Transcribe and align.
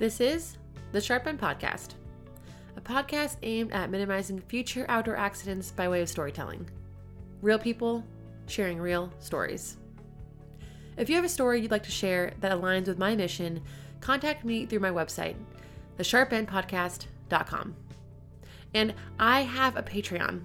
This 0.00 0.18
is 0.18 0.56
the 0.92 1.00
Sharp 1.02 1.26
End 1.26 1.38
Podcast, 1.38 1.88
a 2.74 2.80
podcast 2.80 3.36
aimed 3.42 3.70
at 3.72 3.90
minimizing 3.90 4.40
future 4.40 4.86
outdoor 4.88 5.14
accidents 5.14 5.72
by 5.72 5.90
way 5.90 6.00
of 6.00 6.08
storytelling. 6.08 6.70
Real 7.42 7.58
people 7.58 8.02
sharing 8.46 8.78
real 8.78 9.12
stories. 9.18 9.76
If 10.96 11.10
you 11.10 11.16
have 11.16 11.26
a 11.26 11.28
story 11.28 11.60
you'd 11.60 11.70
like 11.70 11.82
to 11.82 11.90
share 11.90 12.32
that 12.40 12.50
aligns 12.50 12.86
with 12.86 12.96
my 12.96 13.14
mission, 13.14 13.60
contact 14.00 14.42
me 14.42 14.64
through 14.64 14.78
my 14.78 14.88
website, 14.88 15.36
thesharpendpodcast.com. 15.98 17.76
And 18.72 18.94
I 19.18 19.42
have 19.42 19.76
a 19.76 19.82
Patreon. 19.82 20.40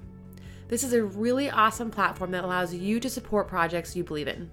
This 0.68 0.84
is 0.84 0.92
a 0.92 1.06
really 1.06 1.50
awesome 1.50 1.92
platform 1.92 2.32
that 2.32 2.44
allows 2.44 2.74
you 2.74 3.00
to 3.00 3.10
support 3.10 3.48
projects 3.48 3.96
you 3.96 4.04
believe 4.04 4.28
in. 4.28 4.52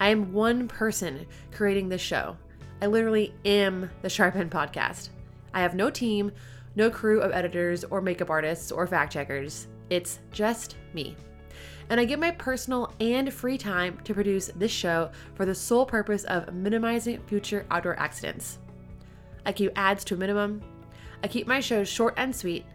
I 0.00 0.08
am 0.08 0.32
one 0.32 0.66
person 0.66 1.26
creating 1.52 1.90
this 1.90 2.02
show. 2.02 2.36
I 2.82 2.86
literally 2.86 3.32
am 3.44 3.88
the 4.02 4.08
Sharp 4.08 4.34
End 4.34 4.50
Podcast. 4.50 5.10
I 5.54 5.60
have 5.60 5.76
no 5.76 5.88
team, 5.88 6.32
no 6.74 6.90
crew 6.90 7.20
of 7.20 7.30
editors 7.30 7.84
or 7.84 8.00
makeup 8.00 8.28
artists 8.28 8.72
or 8.72 8.88
fact 8.88 9.12
checkers. 9.12 9.68
It's 9.88 10.18
just 10.32 10.74
me. 10.92 11.14
And 11.90 12.00
I 12.00 12.04
give 12.04 12.18
my 12.18 12.32
personal 12.32 12.92
and 12.98 13.32
free 13.32 13.56
time 13.56 14.00
to 14.02 14.12
produce 14.12 14.50
this 14.56 14.72
show 14.72 15.12
for 15.34 15.46
the 15.46 15.54
sole 15.54 15.86
purpose 15.86 16.24
of 16.24 16.52
minimizing 16.52 17.20
future 17.28 17.64
outdoor 17.70 17.96
accidents. 18.00 18.58
I 19.46 19.52
keep 19.52 19.70
ads 19.76 20.02
to 20.06 20.14
a 20.14 20.18
minimum. 20.18 20.60
I 21.22 21.28
keep 21.28 21.46
my 21.46 21.60
shows 21.60 21.88
short 21.88 22.14
and 22.16 22.34
sweet. 22.34 22.66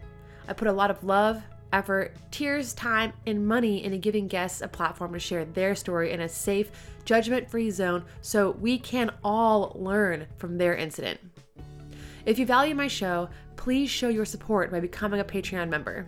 I 0.48 0.54
put 0.54 0.68
a 0.68 0.72
lot 0.72 0.90
of 0.90 1.04
love, 1.04 1.42
effort, 1.74 2.16
tears, 2.30 2.72
time, 2.72 3.12
and 3.26 3.46
money 3.46 3.84
into 3.84 3.98
giving 3.98 4.26
guests 4.26 4.62
a 4.62 4.68
platform 4.68 5.12
to 5.12 5.18
share 5.18 5.44
their 5.44 5.74
story 5.74 6.12
in 6.12 6.22
a 6.22 6.28
safe, 6.30 6.70
judgment 7.08 7.48
free 7.48 7.70
zone 7.70 8.04
so 8.20 8.50
we 8.60 8.78
can 8.78 9.10
all 9.24 9.72
learn 9.74 10.26
from 10.36 10.58
their 10.58 10.76
incident. 10.76 11.18
If 12.26 12.38
you 12.38 12.44
value 12.44 12.74
my 12.74 12.86
show, 12.86 13.30
please 13.56 13.88
show 13.88 14.10
your 14.10 14.26
support 14.26 14.70
by 14.70 14.78
becoming 14.78 15.20
a 15.20 15.24
Patreon 15.24 15.70
member. 15.70 16.06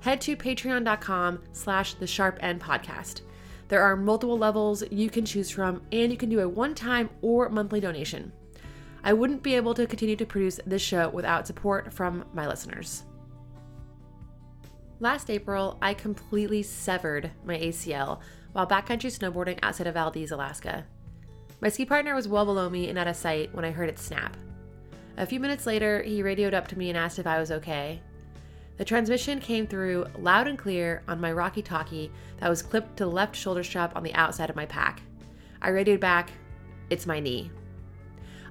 Head 0.00 0.20
to 0.22 0.34
patreon.com 0.34 1.38
slash 1.52 1.94
the 1.94 2.08
sharp 2.08 2.38
end 2.40 2.60
podcast. 2.60 3.20
There 3.68 3.84
are 3.84 3.94
multiple 3.94 4.36
levels 4.36 4.82
you 4.90 5.08
can 5.10 5.24
choose 5.24 5.48
from, 5.48 5.80
and 5.92 6.10
you 6.10 6.18
can 6.18 6.28
do 6.28 6.40
a 6.40 6.48
one 6.48 6.74
time 6.74 7.08
or 7.20 7.48
monthly 7.48 7.78
donation. 7.78 8.32
I 9.04 9.12
wouldn't 9.12 9.44
be 9.44 9.54
able 9.54 9.74
to 9.74 9.86
continue 9.86 10.16
to 10.16 10.26
produce 10.26 10.58
this 10.66 10.82
show 10.82 11.08
without 11.10 11.46
support 11.46 11.92
from 11.92 12.24
my 12.34 12.48
listeners. 12.48 13.04
Last 14.98 15.30
April, 15.30 15.78
I 15.80 15.94
completely 15.94 16.64
severed 16.64 17.30
my 17.44 17.58
ACL 17.58 18.20
while 18.52 18.66
backcountry 18.66 19.10
snowboarding 19.10 19.58
outside 19.62 19.86
of 19.86 19.94
Valdez, 19.94 20.30
Alaska. 20.30 20.84
My 21.60 21.68
ski 21.68 21.84
partner 21.84 22.14
was 22.14 22.28
well 22.28 22.44
below 22.44 22.68
me 22.68 22.88
and 22.88 22.98
out 22.98 23.06
of 23.06 23.16
sight 23.16 23.54
when 23.54 23.64
I 23.64 23.70
heard 23.70 23.88
it 23.88 23.98
snap. 23.98 24.36
A 25.16 25.26
few 25.26 25.38
minutes 25.38 25.66
later, 25.66 26.02
he 26.02 26.22
radioed 26.22 26.54
up 26.54 26.68
to 26.68 26.78
me 26.78 26.88
and 26.88 26.98
asked 26.98 27.18
if 27.18 27.26
I 27.26 27.38
was 27.38 27.50
okay. 27.50 28.00
The 28.78 28.84
transmission 28.84 29.38
came 29.38 29.66
through 29.66 30.06
loud 30.18 30.48
and 30.48 30.58
clear 30.58 31.02
on 31.06 31.20
my 31.20 31.32
Rocky 31.32 31.62
Talkie 31.62 32.10
that 32.38 32.48
was 32.48 32.62
clipped 32.62 32.96
to 32.96 33.04
the 33.04 33.10
left 33.10 33.36
shoulder 33.36 33.62
strap 33.62 33.94
on 33.94 34.02
the 34.02 34.14
outside 34.14 34.50
of 34.50 34.56
my 34.56 34.66
pack. 34.66 35.02
I 35.60 35.68
radioed 35.68 36.00
back, 36.00 36.30
It's 36.90 37.06
my 37.06 37.20
knee. 37.20 37.50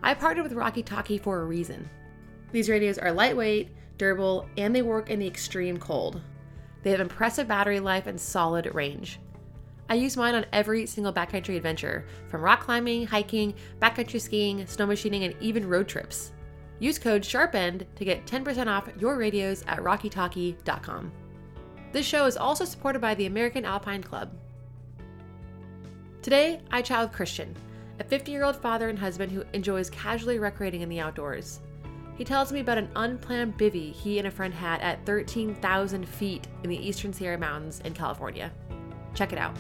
I 0.04 0.14
partnered 0.14 0.44
with 0.44 0.54
Rocky 0.54 0.82
Talkie 0.84 1.18
for 1.18 1.42
a 1.42 1.46
reason. 1.46 1.90
These 2.52 2.70
radios 2.70 2.98
are 2.98 3.12
lightweight, 3.12 3.70
durable, 3.98 4.48
and 4.58 4.76
they 4.76 4.82
work 4.82 5.10
in 5.10 5.20
the 5.20 5.28
extreme 5.28 5.78
cold. 5.78 6.22
They 6.84 6.92
have 6.92 7.00
impressive 7.00 7.48
battery 7.48 7.80
life 7.80 8.08
and 8.08 8.20
solid 8.20 8.74
range. 8.74 9.20
I 9.92 9.96
use 9.96 10.16
mine 10.16 10.36
on 10.36 10.46
every 10.54 10.86
single 10.86 11.12
backcountry 11.12 11.58
adventure, 11.58 12.06
from 12.30 12.42
rock 12.42 12.62
climbing, 12.62 13.06
hiking, 13.06 13.54
backcountry 13.82 14.22
skiing, 14.22 14.66
snow 14.66 14.86
machining, 14.86 15.26
and 15.26 15.36
even 15.42 15.68
road 15.68 15.90
trips. 15.90 16.32
Use 16.80 16.98
code 16.98 17.26
SHARPEND 17.26 17.86
to 17.98 18.06
get 18.06 18.26
10% 18.26 18.68
off 18.68 18.88
your 18.98 19.18
radios 19.18 19.66
at 19.68 19.80
rockytalkie.com. 19.80 21.12
This 21.92 22.06
show 22.06 22.26
is 22.26 22.38
also 22.38 22.64
supported 22.64 23.00
by 23.00 23.16
the 23.16 23.26
American 23.26 23.66
Alpine 23.66 24.02
Club. 24.02 24.32
Today, 26.22 26.62
I 26.72 26.82
chat 26.82 27.02
with 27.02 27.12
Christian, 27.12 27.54
a 28.00 28.06
50 28.06 28.32
year 28.32 28.46
old 28.46 28.56
father 28.56 28.88
and 28.88 28.98
husband 28.98 29.30
who 29.30 29.44
enjoys 29.52 29.90
casually 29.90 30.40
recreating 30.40 30.80
in 30.80 30.88
the 30.88 31.02
outdoors. 31.02 31.60
He 32.16 32.24
tells 32.24 32.54
me 32.54 32.62
about 32.62 32.78
an 32.78 32.88
unplanned 32.96 33.58
bivy 33.58 33.92
he 33.92 34.20
and 34.20 34.28
a 34.30 34.32
friend 34.32 34.54
had 34.54 34.80
at 34.80 35.06
13,000 35.06 36.08
feet 36.08 36.48
in 36.64 36.70
the 36.70 36.88
eastern 36.88 37.12
Sierra 37.12 37.38
Mountains 37.38 37.82
in 37.84 37.94
California. 37.94 38.54
Check 39.16 39.34
it 39.34 39.38
out. 39.38 39.58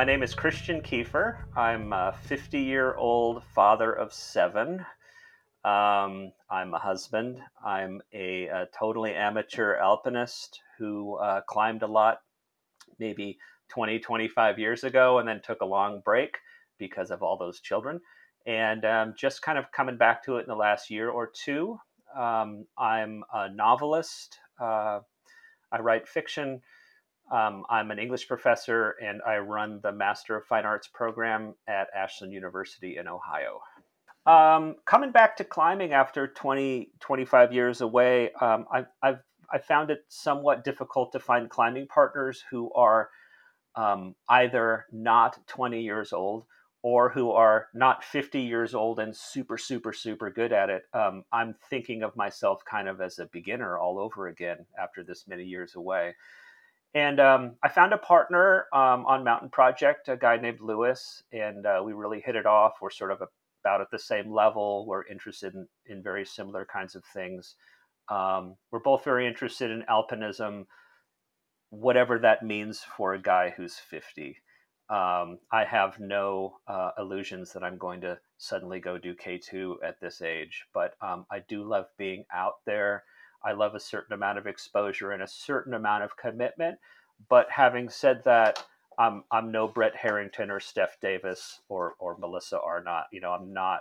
My 0.00 0.06
name 0.06 0.22
is 0.22 0.34
Christian 0.34 0.80
Kiefer. 0.80 1.36
I'm 1.54 1.92
a 1.92 2.14
50 2.22 2.58
year 2.58 2.94
old 2.94 3.44
father 3.44 3.92
of 3.92 4.14
seven. 4.14 4.80
Um, 5.62 6.32
I'm 6.48 6.72
a 6.72 6.78
husband. 6.78 7.38
I'm 7.62 8.00
a, 8.10 8.46
a 8.46 8.68
totally 8.72 9.14
amateur 9.14 9.74
alpinist 9.74 10.62
who 10.78 11.16
uh, 11.16 11.42
climbed 11.42 11.82
a 11.82 11.86
lot 11.86 12.22
maybe 12.98 13.36
20, 13.68 13.98
25 13.98 14.58
years 14.58 14.84
ago 14.84 15.18
and 15.18 15.28
then 15.28 15.42
took 15.42 15.60
a 15.60 15.66
long 15.66 16.00
break 16.02 16.38
because 16.78 17.10
of 17.10 17.22
all 17.22 17.36
those 17.36 17.60
children. 17.60 18.00
And 18.46 18.86
um, 18.86 19.12
just 19.18 19.42
kind 19.42 19.58
of 19.58 19.70
coming 19.70 19.98
back 19.98 20.24
to 20.24 20.38
it 20.38 20.44
in 20.44 20.48
the 20.48 20.54
last 20.54 20.88
year 20.88 21.10
or 21.10 21.26
two. 21.30 21.78
Um, 22.18 22.64
I'm 22.78 23.22
a 23.34 23.50
novelist. 23.50 24.38
Uh, 24.58 25.00
I 25.70 25.78
write 25.78 26.08
fiction. 26.08 26.62
Um, 27.30 27.64
I'm 27.70 27.90
an 27.90 27.98
English 27.98 28.26
professor 28.26 28.96
and 29.02 29.20
I 29.26 29.38
run 29.38 29.80
the 29.82 29.92
Master 29.92 30.36
of 30.36 30.44
Fine 30.46 30.64
Arts 30.64 30.88
program 30.88 31.54
at 31.68 31.88
Ashland 31.96 32.32
University 32.32 32.96
in 32.96 33.06
Ohio. 33.06 33.60
Um, 34.26 34.76
coming 34.84 35.12
back 35.12 35.36
to 35.36 35.44
climbing 35.44 35.92
after 35.92 36.26
20, 36.28 36.90
25 37.00 37.52
years 37.52 37.80
away, 37.80 38.32
um, 38.40 38.66
I, 38.72 38.84
I've 39.02 39.20
I 39.52 39.58
found 39.58 39.90
it 39.90 40.04
somewhat 40.08 40.64
difficult 40.64 41.12
to 41.12 41.18
find 41.18 41.50
climbing 41.50 41.88
partners 41.88 42.44
who 42.50 42.72
are 42.72 43.10
um, 43.74 44.14
either 44.28 44.86
not 44.92 45.38
20 45.48 45.80
years 45.80 46.12
old 46.12 46.44
or 46.82 47.10
who 47.10 47.30
are 47.32 47.66
not 47.74 48.04
50 48.04 48.40
years 48.40 48.74
old 48.74 49.00
and 49.00 49.14
super, 49.14 49.58
super, 49.58 49.92
super 49.92 50.30
good 50.30 50.52
at 50.52 50.70
it. 50.70 50.82
Um, 50.94 51.24
I'm 51.32 51.54
thinking 51.68 52.02
of 52.02 52.16
myself 52.16 52.62
kind 52.64 52.88
of 52.88 53.00
as 53.00 53.18
a 53.18 53.26
beginner 53.26 53.76
all 53.76 53.98
over 53.98 54.28
again 54.28 54.64
after 54.80 55.02
this 55.02 55.26
many 55.28 55.44
years 55.44 55.74
away. 55.74 56.14
And 56.94 57.20
um, 57.20 57.56
I 57.62 57.68
found 57.68 57.92
a 57.92 57.98
partner 57.98 58.66
um, 58.72 59.06
on 59.06 59.22
Mountain 59.22 59.50
Project, 59.50 60.08
a 60.08 60.16
guy 60.16 60.36
named 60.36 60.60
Lewis, 60.60 61.22
and 61.32 61.64
uh, 61.64 61.80
we 61.84 61.92
really 61.92 62.20
hit 62.20 62.34
it 62.34 62.46
off. 62.46 62.78
We're 62.82 62.90
sort 62.90 63.12
of 63.12 63.22
about 63.62 63.80
at 63.80 63.90
the 63.92 63.98
same 63.98 64.32
level. 64.32 64.86
We're 64.86 65.06
interested 65.06 65.54
in, 65.54 65.68
in 65.86 66.02
very 66.02 66.24
similar 66.24 66.66
kinds 66.70 66.96
of 66.96 67.04
things. 67.04 67.54
Um, 68.08 68.56
we're 68.72 68.80
both 68.80 69.04
very 69.04 69.28
interested 69.28 69.70
in 69.70 69.84
alpinism, 69.88 70.66
whatever 71.70 72.18
that 72.18 72.44
means 72.44 72.80
for 72.96 73.14
a 73.14 73.22
guy 73.22 73.54
who's 73.56 73.76
50. 73.76 74.36
Um, 74.88 75.38
I 75.52 75.64
have 75.64 76.00
no 76.00 76.56
uh, 76.66 76.90
illusions 76.98 77.52
that 77.52 77.62
I'm 77.62 77.78
going 77.78 78.00
to 78.00 78.18
suddenly 78.38 78.80
go 78.80 78.98
do 78.98 79.14
K2 79.14 79.76
at 79.84 80.00
this 80.00 80.20
age, 80.20 80.64
but 80.74 80.94
um, 81.00 81.26
I 81.30 81.38
do 81.48 81.62
love 81.62 81.86
being 81.96 82.24
out 82.34 82.54
there. 82.66 83.04
I 83.44 83.52
love 83.52 83.74
a 83.74 83.80
certain 83.80 84.12
amount 84.12 84.38
of 84.38 84.46
exposure 84.46 85.12
and 85.12 85.22
a 85.22 85.28
certain 85.28 85.74
amount 85.74 86.04
of 86.04 86.16
commitment. 86.16 86.78
But 87.28 87.46
having 87.50 87.88
said 87.88 88.22
that, 88.24 88.64
I'm 88.98 89.24
I'm 89.30 89.50
no 89.50 89.68
Brette 89.68 89.96
Harrington 89.96 90.50
or 90.50 90.60
Steph 90.60 91.00
Davis 91.00 91.60
or 91.68 91.94
or 91.98 92.16
Melissa 92.18 92.58
Arnot. 92.58 93.04
You 93.12 93.20
know, 93.20 93.30
I'm 93.30 93.52
not 93.52 93.80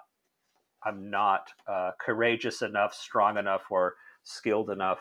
I'm 0.83 1.09
not 1.09 1.49
uh, 1.67 1.91
courageous 1.99 2.61
enough, 2.61 2.93
strong 2.93 3.37
enough, 3.37 3.63
or 3.69 3.95
skilled 4.23 4.69
enough 4.69 4.99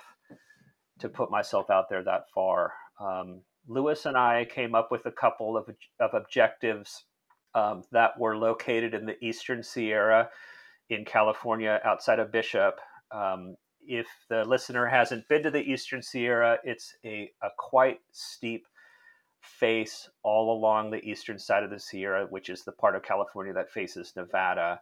to 0.99 1.09
put 1.09 1.31
myself 1.31 1.71
out 1.71 1.89
there 1.89 2.03
that 2.03 2.25
far. 2.35 2.73
Um, 3.01 3.43
Lewis 3.69 4.07
and 4.07 4.17
I 4.17 4.47
came 4.47 4.75
up 4.75 4.91
with 4.91 5.07
a 5.07 5.13
couple 5.13 5.57
of, 5.57 5.69
of 6.01 6.15
objectives 6.15 7.05
um, 7.55 7.85
that 7.93 8.19
were 8.19 8.37
located 8.37 8.95
in 8.95 9.07
the 9.07 9.23
Eastern 9.25 9.63
Sierra 9.63 10.31
in 10.91 11.05
California 11.05 11.81
outside 11.85 12.19
of 12.19 12.33
Bishop. 12.33 12.81
Um, 13.13 13.57
if 13.89 14.07
the 14.29 14.45
listener 14.45 14.87
hasn't 14.87 15.27
been 15.29 15.43
to 15.43 15.51
the 15.51 15.63
Eastern 15.63 16.03
Sierra, 16.03 16.59
it's 16.63 16.95
a, 17.05 17.33
a 17.43 17.49
quite 17.57 18.01
steep 18.13 18.67
face 19.41 20.11
all 20.23 20.53
along 20.57 20.91
the 20.91 21.03
eastern 21.05 21.39
side 21.39 21.63
of 21.63 21.71
the 21.71 21.79
Sierra, 21.79 22.27
which 22.27 22.51
is 22.51 22.65
the 22.65 22.73
part 22.73 22.95
of 22.95 23.03
California 23.03 23.53
that 23.55 23.71
faces 23.71 24.13
Nevada. 24.15 24.81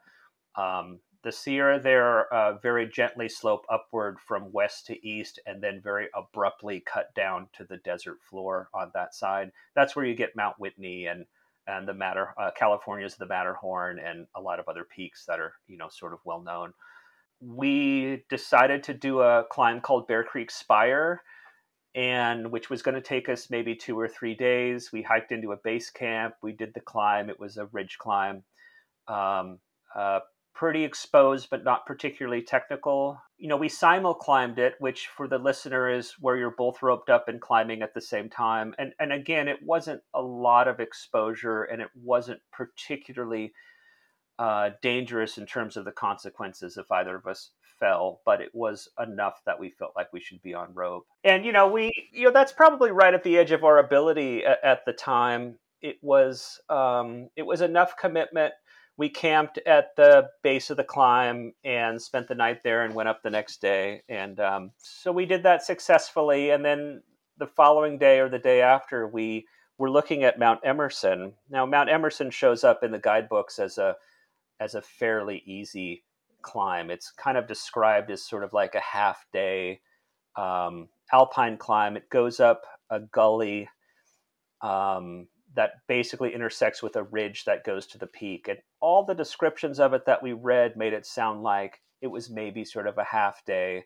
Um, 0.56 0.98
the 1.22 1.32
Sierra 1.32 1.80
there 1.80 2.32
uh, 2.32 2.58
very 2.58 2.88
gently 2.88 3.28
slope 3.28 3.64
upward 3.70 4.18
from 4.20 4.52
west 4.52 4.86
to 4.86 5.06
east 5.06 5.38
and 5.46 5.62
then 5.62 5.80
very 5.82 6.08
abruptly 6.14 6.80
cut 6.80 7.14
down 7.14 7.48
to 7.54 7.64
the 7.64 7.78
desert 7.78 8.18
floor 8.28 8.68
on 8.74 8.90
that 8.94 9.14
side. 9.14 9.52
That's 9.74 9.94
where 9.94 10.04
you 10.04 10.14
get 10.14 10.36
Mount 10.36 10.58
Whitney 10.58 11.06
and 11.06 11.26
and 11.68 11.88
the 11.88 11.94
Matter 11.94 12.32
uh, 12.38 12.52
California's 12.56 13.16
the 13.16 13.26
Matterhorn 13.26 13.98
and 13.98 14.28
a 14.36 14.40
lot 14.40 14.60
of 14.60 14.68
other 14.68 14.84
peaks 14.84 15.24
that 15.26 15.40
are 15.40 15.54
you 15.66 15.76
know 15.76 15.88
sort 15.88 16.12
of 16.12 16.20
well 16.24 16.40
known. 16.40 16.72
We 17.40 18.24
decided 18.28 18.82
to 18.84 18.94
do 18.94 19.20
a 19.20 19.44
climb 19.50 19.80
called 19.80 20.08
Bear 20.08 20.24
Creek 20.24 20.50
Spire, 20.50 21.22
and 21.94 22.50
which 22.50 22.70
was 22.70 22.82
going 22.82 22.94
to 22.94 23.00
take 23.00 23.28
us 23.28 23.50
maybe 23.50 23.74
two 23.74 23.98
or 23.98 24.08
three 24.08 24.34
days. 24.34 24.90
We 24.92 25.02
hiked 25.02 25.32
into 25.32 25.52
a 25.52 25.56
base 25.56 25.90
camp. 25.90 26.34
We 26.42 26.52
did 26.52 26.72
the 26.74 26.80
climb. 26.80 27.30
It 27.30 27.40
was 27.40 27.56
a 27.56 27.66
ridge 27.66 27.98
climb. 27.98 28.42
Um, 29.08 29.58
uh, 29.94 30.20
pretty 30.56 30.84
exposed, 30.84 31.48
but 31.50 31.64
not 31.64 31.86
particularly 31.86 32.42
technical. 32.42 33.20
You 33.38 33.48
know, 33.48 33.58
we 33.58 33.68
simul 33.68 34.14
climbed 34.14 34.58
it, 34.58 34.74
which 34.78 35.08
for 35.08 35.28
the 35.28 35.38
listener 35.38 35.90
is 35.90 36.14
where 36.18 36.36
you're 36.36 36.50
both 36.50 36.82
roped 36.82 37.10
up 37.10 37.28
and 37.28 37.40
climbing 37.40 37.82
at 37.82 37.92
the 37.94 38.00
same 38.00 38.30
time. 38.30 38.74
And 38.78 38.94
and 38.98 39.12
again, 39.12 39.48
it 39.48 39.62
wasn't 39.62 40.02
a 40.14 40.22
lot 40.22 40.66
of 40.66 40.80
exposure, 40.80 41.64
and 41.64 41.82
it 41.82 41.90
wasn't 41.94 42.40
particularly 42.52 43.52
uh, 44.38 44.70
dangerous 44.82 45.38
in 45.38 45.46
terms 45.46 45.76
of 45.76 45.84
the 45.84 45.92
consequences 45.92 46.76
if 46.76 46.90
either 46.90 47.16
of 47.16 47.26
us 47.26 47.50
fell, 47.78 48.20
but 48.24 48.40
it 48.40 48.54
was 48.54 48.88
enough 49.02 49.40
that 49.46 49.58
we 49.58 49.70
felt 49.70 49.92
like 49.96 50.12
we 50.12 50.20
should 50.20 50.42
be 50.42 50.54
on 50.54 50.72
rope. 50.74 51.06
And 51.24 51.44
you 51.44 51.52
know, 51.52 51.68
we 51.68 51.92
you 52.12 52.24
know 52.24 52.32
that's 52.32 52.52
probably 52.52 52.90
right 52.90 53.14
at 53.14 53.22
the 53.22 53.38
edge 53.38 53.50
of 53.50 53.64
our 53.64 53.78
ability 53.78 54.44
at, 54.44 54.62
at 54.62 54.84
the 54.84 54.92
time. 54.92 55.58
It 55.82 55.96
was 56.02 56.60
um, 56.68 57.28
it 57.36 57.46
was 57.46 57.60
enough 57.60 57.96
commitment. 57.96 58.54
We 58.98 59.10
camped 59.10 59.58
at 59.66 59.94
the 59.96 60.30
base 60.42 60.70
of 60.70 60.78
the 60.78 60.84
climb 60.84 61.52
and 61.64 62.00
spent 62.00 62.28
the 62.28 62.34
night 62.34 62.62
there 62.62 62.82
and 62.82 62.94
went 62.94 63.10
up 63.10 63.22
the 63.22 63.30
next 63.30 63.60
day. 63.60 64.02
And 64.08 64.40
um, 64.40 64.70
so 64.78 65.12
we 65.12 65.26
did 65.26 65.42
that 65.42 65.62
successfully. 65.62 66.50
And 66.50 66.64
then 66.64 67.02
the 67.36 67.46
following 67.46 67.98
day 67.98 68.20
or 68.20 68.30
the 68.30 68.38
day 68.38 68.62
after, 68.62 69.06
we 69.06 69.46
were 69.76 69.90
looking 69.90 70.24
at 70.24 70.38
Mount 70.38 70.60
Emerson. 70.64 71.34
Now, 71.50 71.66
Mount 71.66 71.90
Emerson 71.90 72.30
shows 72.30 72.64
up 72.64 72.82
in 72.82 72.90
the 72.90 72.98
guidebooks 72.98 73.58
as 73.58 73.76
a 73.76 73.96
as 74.60 74.74
a 74.74 74.82
fairly 74.82 75.42
easy 75.46 76.04
climb. 76.42 76.90
It's 76.90 77.10
kind 77.10 77.36
of 77.36 77.46
described 77.46 78.10
as 78.10 78.22
sort 78.22 78.44
of 78.44 78.52
like 78.52 78.74
a 78.74 78.80
half 78.80 79.26
day 79.32 79.80
um, 80.36 80.88
alpine 81.12 81.56
climb. 81.56 81.96
It 81.96 82.10
goes 82.10 82.40
up 82.40 82.62
a 82.90 83.00
gully 83.00 83.68
um, 84.62 85.26
that 85.54 85.72
basically 85.88 86.34
intersects 86.34 86.82
with 86.82 86.96
a 86.96 87.02
ridge 87.02 87.44
that 87.44 87.64
goes 87.64 87.86
to 87.88 87.98
the 87.98 88.06
peak. 88.06 88.46
And 88.48 88.58
all 88.80 89.04
the 89.04 89.14
descriptions 89.14 89.80
of 89.80 89.92
it 89.94 90.06
that 90.06 90.22
we 90.22 90.32
read 90.32 90.76
made 90.76 90.92
it 90.92 91.06
sound 91.06 91.42
like 91.42 91.80
it 92.00 92.08
was 92.08 92.30
maybe 92.30 92.64
sort 92.64 92.86
of 92.86 92.98
a 92.98 93.04
half 93.04 93.44
day. 93.44 93.84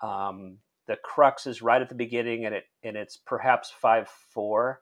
Um, 0.00 0.58
the 0.86 0.96
crux 0.96 1.46
is 1.46 1.62
right 1.62 1.80
at 1.80 1.88
the 1.88 1.94
beginning, 1.94 2.44
and 2.46 2.54
it 2.54 2.64
and 2.82 2.96
it's 2.96 3.16
perhaps 3.16 3.70
five 3.70 4.08
four. 4.08 4.80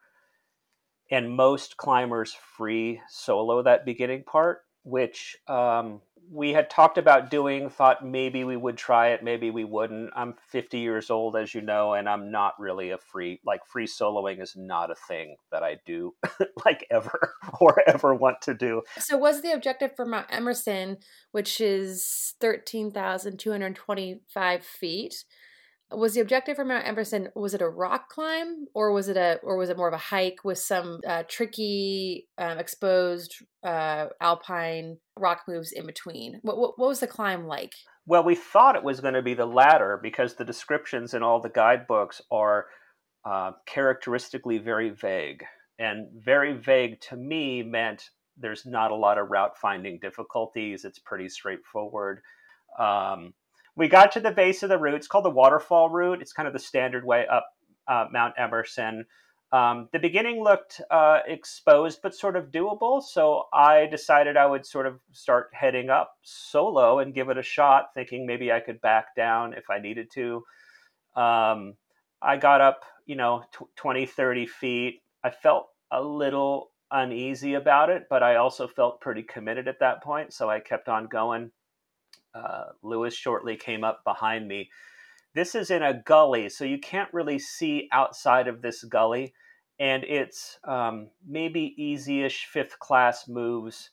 And 1.10 1.30
most 1.36 1.76
climbers 1.76 2.36
free 2.56 3.00
solo 3.08 3.62
that 3.62 3.86
beginning 3.86 4.24
part 4.24 4.60
which 4.88 5.36
um, 5.46 6.00
we 6.30 6.52
had 6.52 6.68
talked 6.68 6.98
about 6.98 7.30
doing, 7.30 7.70
thought 7.70 8.04
maybe 8.04 8.44
we 8.44 8.56
would 8.56 8.76
try 8.76 9.08
it, 9.08 9.24
maybe 9.24 9.50
we 9.50 9.64
wouldn't. 9.64 10.10
I'm 10.14 10.34
50 10.48 10.78
years 10.78 11.10
old, 11.10 11.34
as 11.36 11.54
you 11.54 11.60
know, 11.60 11.94
and 11.94 12.08
I'm 12.08 12.30
not 12.30 12.54
really 12.58 12.90
a 12.90 12.98
free, 12.98 13.40
like, 13.44 13.66
free 13.66 13.86
soloing 13.86 14.42
is 14.42 14.54
not 14.56 14.90
a 14.90 14.94
thing 14.94 15.36
that 15.50 15.62
I 15.62 15.78
do, 15.86 16.14
like, 16.64 16.86
ever 16.90 17.34
or 17.60 17.82
ever 17.86 18.14
want 18.14 18.40
to 18.42 18.54
do. 18.54 18.82
So, 18.98 19.16
was 19.16 19.42
the 19.42 19.52
objective 19.52 19.94
for 19.96 20.04
Mount 20.04 20.26
Emerson, 20.30 20.98
which 21.32 21.60
is 21.60 22.34
13,225 22.40 24.64
feet, 24.64 25.24
was 25.90 26.14
the 26.14 26.20
objective 26.20 26.56
for 26.56 26.64
Mount 26.64 26.86
Emerson 26.86 27.28
was 27.34 27.54
it 27.54 27.62
a 27.62 27.68
rock 27.68 28.08
climb 28.10 28.66
or 28.74 28.92
was 28.92 29.08
it 29.08 29.16
a 29.16 29.38
or 29.42 29.56
was 29.56 29.70
it 29.70 29.76
more 29.76 29.88
of 29.88 29.94
a 29.94 29.98
hike 29.98 30.44
with 30.44 30.58
some 30.58 31.00
uh, 31.06 31.22
tricky 31.28 32.28
um, 32.36 32.58
exposed 32.58 33.36
uh, 33.62 34.06
alpine 34.20 34.98
rock 35.16 35.42
moves 35.48 35.72
in 35.72 35.86
between? 35.86 36.40
What, 36.42 36.58
what, 36.58 36.78
what 36.78 36.88
was 36.88 37.00
the 37.00 37.06
climb 37.06 37.46
like? 37.46 37.72
Well, 38.06 38.24
we 38.24 38.34
thought 38.34 38.76
it 38.76 38.84
was 38.84 39.00
going 39.00 39.14
to 39.14 39.22
be 39.22 39.34
the 39.34 39.46
latter 39.46 39.98
because 40.02 40.34
the 40.34 40.44
descriptions 40.44 41.12
in 41.14 41.22
all 41.22 41.40
the 41.40 41.50
guidebooks 41.50 42.22
are 42.30 42.66
uh, 43.24 43.52
characteristically 43.66 44.56
very 44.56 44.88
vague, 44.88 45.44
and 45.78 46.08
very 46.14 46.54
vague 46.54 47.00
to 47.02 47.16
me 47.16 47.62
meant 47.62 48.08
there's 48.38 48.64
not 48.64 48.92
a 48.92 48.96
lot 48.96 49.18
of 49.18 49.30
route 49.30 49.58
finding 49.58 49.98
difficulties. 49.98 50.84
It's 50.86 50.98
pretty 50.98 51.28
straightforward. 51.28 52.20
Um, 52.78 53.34
we 53.78 53.86
got 53.88 54.10
to 54.12 54.20
the 54.20 54.32
base 54.32 54.64
of 54.64 54.68
the 54.68 54.76
route. 54.76 54.94
It's 54.94 55.06
called 55.06 55.24
the 55.24 55.30
waterfall 55.30 55.88
route. 55.88 56.20
It's 56.20 56.32
kind 56.32 56.48
of 56.48 56.52
the 56.52 56.58
standard 56.58 57.04
way 57.04 57.26
up 57.28 57.46
uh, 57.86 58.06
Mount 58.12 58.34
Emerson. 58.36 59.06
Um, 59.52 59.88
the 59.92 60.00
beginning 60.00 60.42
looked 60.42 60.80
uh, 60.90 61.20
exposed 61.26 62.00
but 62.02 62.14
sort 62.14 62.36
of 62.36 62.50
doable, 62.50 63.02
so 63.02 63.44
I 63.54 63.86
decided 63.86 64.36
I 64.36 64.44
would 64.44 64.66
sort 64.66 64.86
of 64.86 65.00
start 65.12 65.48
heading 65.54 65.88
up 65.88 66.12
solo 66.22 66.98
and 66.98 67.14
give 67.14 67.30
it 67.30 67.38
a 67.38 67.42
shot, 67.42 67.94
thinking 67.94 68.26
maybe 68.26 68.52
I 68.52 68.60
could 68.60 68.80
back 68.80 69.14
down 69.16 69.54
if 69.54 69.70
I 69.70 69.78
needed 69.78 70.10
to. 70.14 70.44
Um, 71.16 71.74
I 72.20 72.36
got 72.36 72.60
up, 72.60 72.84
you 73.06 73.16
know, 73.16 73.44
tw- 73.52 73.74
20, 73.76 74.04
30 74.04 74.46
feet. 74.46 75.02
I 75.24 75.30
felt 75.30 75.68
a 75.90 76.02
little 76.02 76.72
uneasy 76.90 77.54
about 77.54 77.90
it, 77.90 78.06
but 78.10 78.22
I 78.22 78.36
also 78.36 78.66
felt 78.66 79.00
pretty 79.00 79.22
committed 79.22 79.68
at 79.68 79.80
that 79.80 80.02
point, 80.02 80.34
so 80.34 80.50
I 80.50 80.60
kept 80.60 80.88
on 80.88 81.06
going. 81.06 81.52
Uh, 82.34 82.64
Lewis 82.82 83.14
shortly 83.14 83.56
came 83.56 83.84
up 83.84 84.04
behind 84.04 84.46
me. 84.46 84.70
This 85.34 85.54
is 85.54 85.70
in 85.70 85.82
a 85.82 86.02
gully, 86.02 86.48
so 86.48 86.64
you 86.64 86.78
can't 86.78 87.12
really 87.12 87.38
see 87.38 87.88
outside 87.92 88.48
of 88.48 88.62
this 88.62 88.82
gully, 88.84 89.34
and 89.78 90.04
it's 90.04 90.58
um, 90.64 91.08
maybe 91.26 91.74
easy-ish 91.76 92.46
fifth 92.46 92.78
class 92.78 93.28
moves 93.28 93.90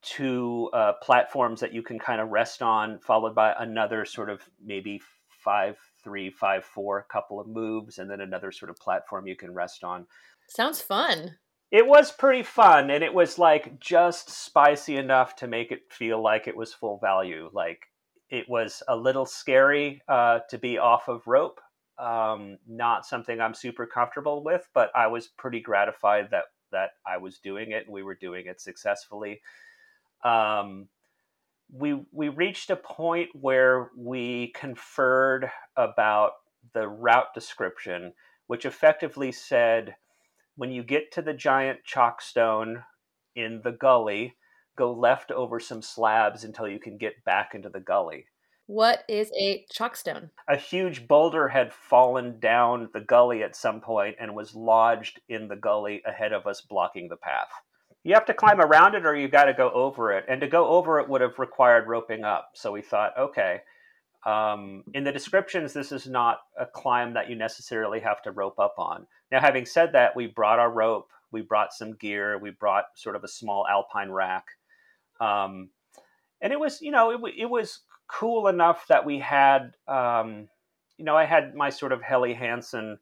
to 0.00 0.70
uh, 0.72 0.92
platforms 1.02 1.60
that 1.60 1.72
you 1.72 1.82
can 1.82 1.98
kind 1.98 2.20
of 2.20 2.28
rest 2.28 2.62
on, 2.62 3.00
followed 3.00 3.34
by 3.34 3.54
another 3.58 4.04
sort 4.04 4.30
of 4.30 4.42
maybe 4.64 5.00
five 5.28 5.76
three 6.04 6.30
five 6.30 6.64
four 6.64 7.06
couple 7.10 7.40
of 7.40 7.48
moves, 7.48 7.98
and 7.98 8.10
then 8.10 8.20
another 8.20 8.52
sort 8.52 8.70
of 8.70 8.76
platform 8.76 9.26
you 9.26 9.36
can 9.36 9.52
rest 9.52 9.82
on. 9.82 10.06
Sounds 10.48 10.80
fun 10.80 11.36
it 11.70 11.86
was 11.86 12.10
pretty 12.10 12.42
fun 12.42 12.90
and 12.90 13.04
it 13.04 13.12
was 13.12 13.38
like 13.38 13.78
just 13.78 14.30
spicy 14.30 14.96
enough 14.96 15.36
to 15.36 15.46
make 15.46 15.70
it 15.70 15.82
feel 15.90 16.22
like 16.22 16.48
it 16.48 16.56
was 16.56 16.72
full 16.72 16.98
value. 16.98 17.50
Like 17.52 17.82
it 18.30 18.48
was 18.48 18.82
a 18.88 18.96
little 18.96 19.26
scary 19.26 20.02
uh, 20.08 20.40
to 20.50 20.58
be 20.58 20.78
off 20.78 21.08
of 21.08 21.26
rope 21.26 21.60
um, 21.98 22.58
not 22.66 23.04
something 23.04 23.40
i'm 23.40 23.54
super 23.54 23.86
comfortable 23.86 24.44
with 24.44 24.68
but 24.72 24.90
i 24.94 25.06
was 25.06 25.26
pretty 25.26 25.60
gratified 25.60 26.28
that 26.30 26.44
that 26.70 26.90
i 27.06 27.16
was 27.16 27.38
doing 27.38 27.72
it 27.72 27.86
and 27.86 27.92
we 27.92 28.02
were 28.02 28.14
doing 28.14 28.46
it 28.46 28.60
successfully. 28.60 29.40
Um, 30.24 30.88
we 31.70 32.00
we 32.12 32.28
reached 32.28 32.70
a 32.70 32.76
point 32.76 33.28
where 33.34 33.90
we 33.96 34.52
conferred 34.54 35.50
about 35.76 36.32
the 36.72 36.88
route 36.88 37.34
description 37.34 38.12
which 38.46 38.64
effectively 38.64 39.32
said 39.32 39.94
when 40.58 40.72
you 40.72 40.82
get 40.82 41.12
to 41.12 41.22
the 41.22 41.32
giant 41.32 41.78
chockstone 41.88 42.82
in 43.36 43.60
the 43.62 43.70
gully, 43.70 44.34
go 44.76 44.92
left 44.92 45.30
over 45.30 45.60
some 45.60 45.80
slabs 45.80 46.42
until 46.42 46.66
you 46.66 46.80
can 46.80 46.98
get 46.98 47.24
back 47.24 47.54
into 47.54 47.68
the 47.68 47.78
gully. 47.78 48.26
What 48.66 49.04
is 49.08 49.30
a 49.38 49.64
chockstone? 49.72 50.30
A 50.48 50.56
huge 50.56 51.06
boulder 51.06 51.46
had 51.46 51.72
fallen 51.72 52.40
down 52.40 52.88
the 52.92 53.00
gully 53.00 53.44
at 53.44 53.54
some 53.54 53.80
point 53.80 54.16
and 54.18 54.34
was 54.34 54.52
lodged 54.52 55.20
in 55.28 55.46
the 55.46 55.54
gully 55.54 56.02
ahead 56.04 56.32
of 56.32 56.44
us, 56.48 56.60
blocking 56.60 57.08
the 57.08 57.16
path. 57.16 57.48
You 58.02 58.14
have 58.14 58.26
to 58.26 58.34
climb 58.34 58.60
around 58.60 58.96
it 58.96 59.06
or 59.06 59.14
you've 59.14 59.30
got 59.30 59.44
to 59.44 59.54
go 59.54 59.70
over 59.70 60.10
it. 60.10 60.24
And 60.28 60.40
to 60.40 60.48
go 60.48 60.66
over 60.66 60.98
it 60.98 61.08
would 61.08 61.20
have 61.20 61.38
required 61.38 61.86
roping 61.86 62.24
up. 62.24 62.50
So 62.54 62.72
we 62.72 62.82
thought, 62.82 63.16
okay, 63.16 63.60
um, 64.28 64.84
in 64.92 65.04
the 65.04 65.12
descriptions, 65.12 65.72
this 65.72 65.90
is 65.90 66.06
not 66.06 66.40
a 66.58 66.66
climb 66.66 67.14
that 67.14 67.30
you 67.30 67.34
necessarily 67.34 67.98
have 68.00 68.20
to 68.22 68.30
rope 68.30 68.58
up 68.58 68.74
on. 68.76 69.06
Now, 69.32 69.40
having 69.40 69.64
said 69.64 69.92
that, 69.92 70.14
we 70.14 70.26
brought 70.26 70.58
our 70.58 70.70
rope, 70.70 71.08
we 71.32 71.40
brought 71.40 71.72
some 71.72 71.94
gear, 71.94 72.38
we 72.38 72.50
brought 72.50 72.84
sort 72.94 73.16
of 73.16 73.24
a 73.24 73.28
small 73.28 73.66
alpine 73.66 74.10
rack, 74.10 74.44
um, 75.18 75.70
and 76.42 76.52
it 76.52 76.60
was, 76.60 76.82
you 76.82 76.90
know, 76.90 77.10
it, 77.10 77.34
it, 77.38 77.46
was 77.46 77.80
cool 78.06 78.48
enough 78.48 78.86
that 78.88 79.06
we 79.06 79.18
had, 79.18 79.72
um, 79.88 80.48
you 80.98 81.06
know, 81.06 81.16
I 81.16 81.24
had 81.24 81.54
my 81.54 81.70
sort 81.70 81.92
of 81.92 82.02
Helly 82.02 82.34
Hansen 82.34 82.98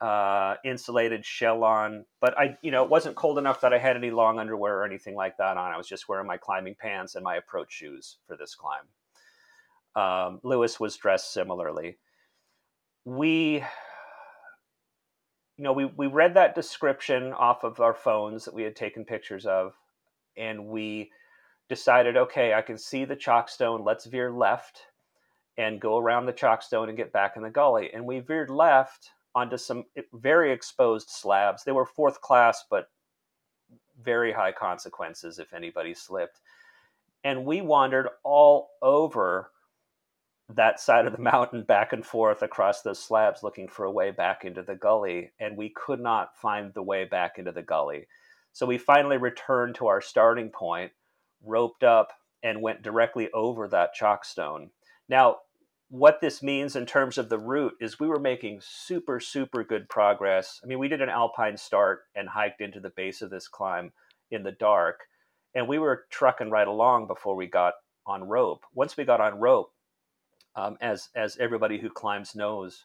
uh, 0.00 0.54
insulated 0.64 1.24
shell 1.24 1.64
on, 1.64 2.04
but 2.20 2.38
I, 2.38 2.56
you 2.62 2.70
know, 2.70 2.84
it 2.84 2.90
wasn't 2.90 3.16
cold 3.16 3.36
enough 3.36 3.62
that 3.62 3.74
I 3.74 3.78
had 3.78 3.96
any 3.96 4.12
long 4.12 4.38
underwear 4.38 4.78
or 4.78 4.84
anything 4.84 5.16
like 5.16 5.38
that 5.38 5.56
on. 5.56 5.72
I 5.72 5.76
was 5.76 5.88
just 5.88 6.08
wearing 6.08 6.28
my 6.28 6.36
climbing 6.36 6.76
pants 6.80 7.16
and 7.16 7.24
my 7.24 7.34
approach 7.34 7.72
shoes 7.72 8.18
for 8.28 8.36
this 8.36 8.54
climb. 8.54 8.84
Um, 9.94 10.40
Lewis 10.42 10.80
was 10.80 10.96
dressed 10.96 11.32
similarly. 11.32 11.98
We, 13.04 13.64
you 15.56 15.64
know, 15.64 15.72
we, 15.72 15.86
we 15.86 16.06
read 16.06 16.34
that 16.34 16.54
description 16.54 17.32
off 17.32 17.64
of 17.64 17.80
our 17.80 17.94
phones 17.94 18.44
that 18.44 18.54
we 18.54 18.62
had 18.62 18.76
taken 18.76 19.04
pictures 19.04 19.44
of, 19.44 19.74
and 20.36 20.66
we 20.66 21.10
decided, 21.68 22.16
okay, 22.16 22.54
I 22.54 22.62
can 22.62 22.78
see 22.78 23.04
the 23.04 23.16
chockstone. 23.16 23.84
Let's 23.84 24.06
veer 24.06 24.30
left 24.30 24.82
and 25.58 25.80
go 25.80 25.98
around 25.98 26.26
the 26.26 26.32
chockstone 26.32 26.88
and 26.88 26.96
get 26.96 27.12
back 27.12 27.36
in 27.36 27.42
the 27.42 27.50
gully. 27.50 27.90
And 27.92 28.06
we 28.06 28.20
veered 28.20 28.50
left 28.50 29.10
onto 29.34 29.56
some 29.56 29.84
very 30.12 30.52
exposed 30.52 31.10
slabs. 31.10 31.64
They 31.64 31.72
were 31.72 31.86
fourth 31.86 32.20
class, 32.20 32.64
but 32.70 32.88
very 34.02 34.32
high 34.32 34.52
consequences 34.52 35.38
if 35.38 35.52
anybody 35.52 35.94
slipped. 35.94 36.40
And 37.24 37.44
we 37.44 37.60
wandered 37.60 38.08
all 38.24 38.70
over 38.80 39.50
that 40.56 40.80
side 40.80 41.06
of 41.06 41.12
the 41.12 41.22
mountain 41.22 41.62
back 41.62 41.92
and 41.92 42.04
forth 42.04 42.42
across 42.42 42.82
those 42.82 43.02
slabs 43.02 43.42
looking 43.42 43.68
for 43.68 43.84
a 43.84 43.90
way 43.90 44.10
back 44.10 44.44
into 44.44 44.62
the 44.62 44.74
gully, 44.74 45.32
and 45.40 45.56
we 45.56 45.70
could 45.70 46.00
not 46.00 46.36
find 46.36 46.72
the 46.74 46.82
way 46.82 47.04
back 47.04 47.38
into 47.38 47.52
the 47.52 47.62
gully. 47.62 48.06
So 48.52 48.66
we 48.66 48.78
finally 48.78 49.16
returned 49.16 49.76
to 49.76 49.86
our 49.86 50.00
starting 50.00 50.50
point, 50.50 50.92
roped 51.44 51.84
up, 51.84 52.12
and 52.42 52.60
went 52.60 52.82
directly 52.82 53.30
over 53.32 53.68
that 53.68 53.90
chockstone. 53.98 54.70
Now, 55.08 55.38
what 55.88 56.20
this 56.20 56.42
means 56.42 56.74
in 56.74 56.86
terms 56.86 57.18
of 57.18 57.28
the 57.28 57.38
route 57.38 57.74
is 57.80 58.00
we 58.00 58.08
were 58.08 58.18
making 58.18 58.60
super, 58.62 59.20
super 59.20 59.62
good 59.62 59.88
progress. 59.88 60.60
I 60.64 60.66
mean, 60.66 60.78
we 60.78 60.88
did 60.88 61.02
an 61.02 61.10
alpine 61.10 61.56
start 61.56 62.04
and 62.14 62.28
hiked 62.28 62.60
into 62.60 62.80
the 62.80 62.92
base 62.96 63.20
of 63.20 63.30
this 63.30 63.46
climb 63.46 63.92
in 64.30 64.42
the 64.42 64.52
dark, 64.52 65.00
and 65.54 65.68
we 65.68 65.78
were 65.78 66.06
trucking 66.10 66.50
right 66.50 66.66
along 66.66 67.06
before 67.06 67.36
we 67.36 67.46
got 67.46 67.74
on 68.06 68.24
rope. 68.24 68.64
Once 68.74 68.96
we 68.96 69.04
got 69.04 69.20
on 69.20 69.38
rope, 69.38 69.71
um, 70.54 70.76
as 70.80 71.08
as 71.14 71.36
everybody 71.38 71.78
who 71.78 71.90
climbs 71.90 72.34
knows, 72.34 72.84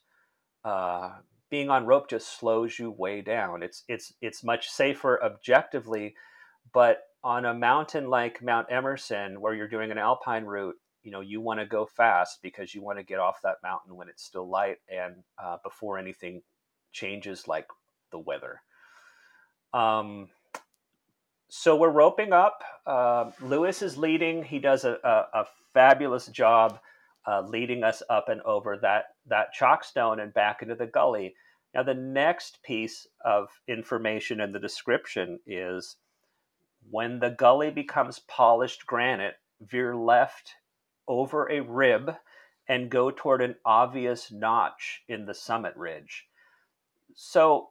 uh, 0.63 1.12
being 1.50 1.69
on 1.69 1.86
rope 1.86 2.09
just 2.09 2.39
slows 2.39 2.77
you 2.79 2.91
way 2.91 3.21
down. 3.21 3.63
It's 3.63 3.83
it's 3.88 4.13
it's 4.21 4.43
much 4.43 4.69
safer 4.69 5.21
objectively, 5.24 6.15
but 6.74 7.03
on 7.24 7.45
a 7.45 7.53
mountain 7.53 8.09
like 8.09 8.41
Mount 8.41 8.67
Emerson, 8.71 9.41
where 9.41 9.53
you're 9.53 9.67
doing 9.67 9.91
an 9.91 9.97
alpine 9.97 10.45
route, 10.45 10.75
you 11.03 11.12
know 11.12 11.21
you 11.21 11.41
want 11.41 11.59
to 11.59 11.65
go 11.65 11.86
fast 11.86 12.39
because 12.41 12.74
you 12.74 12.81
want 12.81 13.00
to 13.00 13.03
get 13.03 13.19
off 13.19 13.41
that 13.43 13.57
mountain 13.63 13.95
when 13.95 14.09
it's 14.09 14.24
still 14.24 14.47
light 14.47 14.77
and 14.89 15.15
uh, 15.41 15.57
before 15.63 15.97
anything 15.97 16.41
changes 16.91 17.47
like 17.47 17.67
the 18.12 18.19
weather. 18.19 18.62
Um, 19.74 20.29
so 21.50 21.75
we're 21.75 21.89
roping 21.89 22.33
up. 22.33 22.63
Uh, 22.86 23.31
Lewis 23.41 23.81
is 23.81 23.97
leading. 23.97 24.43
He 24.43 24.59
does 24.59 24.83
a, 24.83 24.97
a, 25.03 25.41
a 25.41 25.45
fabulous 25.74 26.27
job 26.27 26.79
uh, 27.27 27.41
leading 27.41 27.84
us 27.84 28.01
up 28.10 28.29
and 28.29 28.41
over 28.41 28.77
that 28.81 29.15
that 29.27 29.53
chockstone 29.53 30.22
and 30.22 30.34
back 30.34 30.62
into 30.62 30.75
the 30.75 30.88
gully. 30.88 31.36
Now, 31.74 31.84
the 31.84 31.93
next 31.93 32.63
piece 32.63 33.05
of 33.24 33.50
information 33.67 34.39
in 34.39 34.51
the 34.53 34.60
description 34.60 35.39
is 35.46 35.98
when 36.89 37.19
the 37.19 37.29
gully 37.29 37.69
becomes 37.69 38.19
polished 38.19 38.88
granite, 38.88 39.36
veer 39.60 39.96
left 39.96 40.55
over 41.07 41.51
a 41.51 41.60
rib 41.60 42.15
and 42.67 42.89
go 42.89 43.12
toward 43.12 43.41
an 43.41 43.55
obvious 43.65 44.31
notch 44.31 45.03
in 45.07 45.25
the 45.25 45.34
summit 45.34 45.75
ridge. 45.75 46.27
So, 47.15 47.69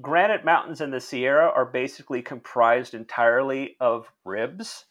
granite 0.00 0.44
mountains 0.44 0.80
in 0.80 0.90
the 0.90 1.00
Sierra 1.00 1.48
are 1.48 1.66
basically 1.66 2.22
comprised 2.22 2.94
entirely 2.94 3.76
of 3.80 4.10
ribs 4.24 4.84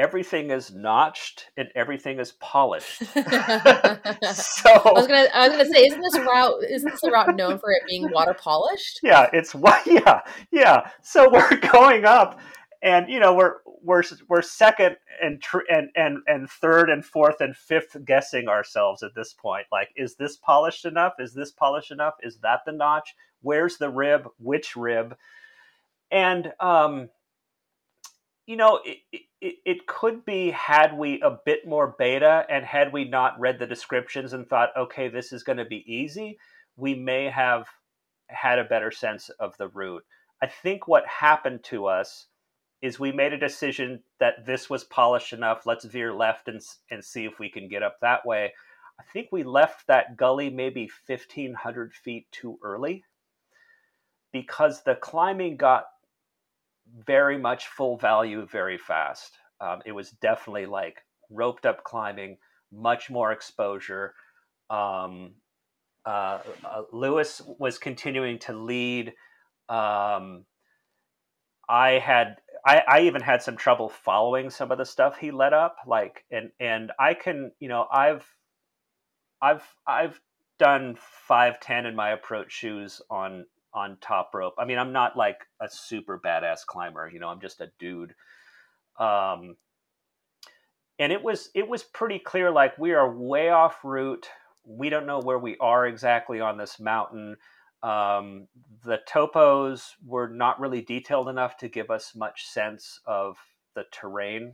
everything 0.00 0.50
is 0.50 0.72
notched 0.72 1.50
and 1.56 1.68
everything 1.74 2.18
is 2.18 2.32
polished. 2.32 2.98
so 3.04 3.12
I 3.14 4.92
was 4.92 5.06
gonna 5.06 5.28
I 5.34 5.48
was 5.48 5.56
gonna 5.56 5.66
say, 5.66 5.84
isn't 5.86 6.00
this 6.00 6.18
route 6.18 6.64
isn't 6.68 6.90
this 6.90 7.12
route 7.12 7.36
known 7.36 7.58
for 7.58 7.70
it 7.70 7.82
being 7.86 8.08
water 8.10 8.34
polished? 8.34 9.00
Yeah, 9.10 9.28
it's 9.32 9.54
yeah, 9.86 10.20
yeah. 10.50 10.90
So 11.02 11.30
we're 11.30 11.56
going 11.72 12.04
up 12.04 12.40
and 12.82 13.08
you 13.08 13.20
know 13.20 13.34
we're 13.34 13.56
we're 13.82 14.02
we're 14.28 14.42
second 14.42 14.96
and 15.22 15.42
tr- 15.42 15.68
and 15.70 15.90
and 15.96 16.18
and 16.26 16.48
third 16.48 16.90
and 16.90 17.04
fourth 17.04 17.40
and 17.40 17.56
fifth 17.56 17.96
guessing 18.04 18.48
ourselves 18.48 19.02
at 19.02 19.14
this 19.14 19.32
point 19.34 19.66
like 19.72 19.88
is 19.96 20.14
this 20.16 20.36
polished 20.36 20.84
enough 20.84 21.14
is 21.18 21.34
this 21.34 21.50
polished 21.50 21.90
enough 21.90 22.14
is 22.22 22.38
that 22.38 22.60
the 22.66 22.72
notch 22.72 23.14
where's 23.42 23.76
the 23.78 23.90
rib 23.90 24.28
which 24.38 24.76
rib 24.76 25.16
and 26.10 26.52
um 26.60 27.08
you 28.50 28.56
know, 28.56 28.80
it, 28.84 28.98
it, 29.40 29.54
it, 29.64 29.86
could 29.86 30.24
be 30.24 30.50
had 30.50 30.98
we 30.98 31.20
a 31.22 31.38
bit 31.46 31.68
more 31.68 31.94
beta 31.96 32.44
and 32.50 32.64
had 32.64 32.92
we 32.92 33.04
not 33.04 33.38
read 33.38 33.60
the 33.60 33.66
descriptions 33.66 34.32
and 34.32 34.44
thought, 34.44 34.70
okay, 34.76 35.06
this 35.06 35.32
is 35.32 35.44
going 35.44 35.58
to 35.58 35.64
be 35.64 35.84
easy, 35.86 36.36
we 36.76 36.96
may 36.96 37.26
have 37.26 37.68
had 38.26 38.58
a 38.58 38.64
better 38.64 38.90
sense 38.90 39.28
of 39.38 39.56
the 39.56 39.68
route. 39.68 40.02
I 40.42 40.48
think 40.48 40.88
what 40.88 41.06
happened 41.06 41.62
to 41.66 41.86
us 41.86 42.26
is 42.82 42.98
we 42.98 43.12
made 43.12 43.32
a 43.32 43.38
decision 43.38 44.02
that 44.18 44.44
this 44.44 44.68
was 44.68 44.82
polished 44.82 45.32
enough. 45.32 45.64
Let's 45.64 45.84
veer 45.84 46.12
left 46.12 46.48
and, 46.48 46.60
and 46.90 47.04
see 47.04 47.26
if 47.26 47.38
we 47.38 47.50
can 47.50 47.68
get 47.68 47.84
up 47.84 47.98
that 48.00 48.26
way. 48.26 48.52
I 48.98 49.04
think 49.12 49.28
we 49.30 49.44
left 49.44 49.86
that 49.86 50.16
gully 50.16 50.50
maybe 50.50 50.90
1,500 51.06 51.94
feet 51.94 52.26
too 52.32 52.58
early 52.64 53.04
because 54.32 54.82
the 54.82 54.96
climbing 54.96 55.56
got 55.56 55.84
very 57.06 57.38
much 57.38 57.68
full 57.68 57.96
value 57.96 58.46
very 58.46 58.78
fast. 58.78 59.32
Um, 59.60 59.80
it 59.84 59.92
was 59.92 60.10
definitely 60.10 60.66
like 60.66 61.04
roped 61.30 61.66
up 61.66 61.84
climbing, 61.84 62.38
much 62.72 63.10
more 63.10 63.32
exposure. 63.32 64.14
Um, 64.68 65.32
uh, 66.06 66.38
uh, 66.64 66.82
Lewis 66.92 67.42
was 67.58 67.78
continuing 67.78 68.38
to 68.40 68.52
lead. 68.52 69.12
Um, 69.68 70.44
I 71.68 71.98
had 72.04 72.38
I, 72.66 72.82
I, 72.86 73.00
even 73.02 73.22
had 73.22 73.42
some 73.42 73.56
trouble 73.56 73.88
following 73.88 74.50
some 74.50 74.72
of 74.72 74.78
the 74.78 74.84
stuff 74.84 75.16
he 75.16 75.30
led 75.30 75.52
up 75.52 75.76
like 75.86 76.24
and 76.30 76.50
and 76.58 76.90
I 76.98 77.14
can 77.14 77.52
you 77.60 77.68
know 77.68 77.86
I've 77.90 78.26
I've 79.40 79.62
I've 79.86 80.20
done 80.58 80.96
510 81.28 81.86
in 81.86 81.94
my 81.94 82.10
approach 82.10 82.52
shoes 82.52 83.00
on 83.08 83.46
on 83.72 83.98
top 84.00 84.30
rope. 84.34 84.54
I 84.58 84.64
mean, 84.64 84.78
I'm 84.78 84.92
not 84.92 85.16
like 85.16 85.46
a 85.60 85.68
super 85.68 86.18
badass 86.18 86.66
climber, 86.66 87.08
you 87.08 87.20
know, 87.20 87.28
I'm 87.28 87.40
just 87.40 87.60
a 87.60 87.70
dude. 87.78 88.14
Um, 88.98 89.56
and 90.98 91.12
it 91.12 91.22
was 91.22 91.50
it 91.54 91.66
was 91.66 91.82
pretty 91.82 92.18
clear 92.18 92.50
like 92.50 92.76
we 92.78 92.92
are 92.92 93.10
way 93.10 93.48
off 93.48 93.78
route. 93.84 94.28
We 94.64 94.90
don't 94.90 95.06
know 95.06 95.20
where 95.20 95.38
we 95.38 95.56
are 95.58 95.86
exactly 95.86 96.40
on 96.40 96.58
this 96.58 96.78
mountain. 96.78 97.36
Um, 97.82 98.48
the 98.84 98.98
topos 99.08 99.92
were 100.04 100.28
not 100.28 100.60
really 100.60 100.82
detailed 100.82 101.28
enough 101.28 101.56
to 101.58 101.68
give 101.68 101.90
us 101.90 102.14
much 102.14 102.46
sense 102.46 103.00
of 103.06 103.38
the 103.74 103.84
terrain. 103.90 104.52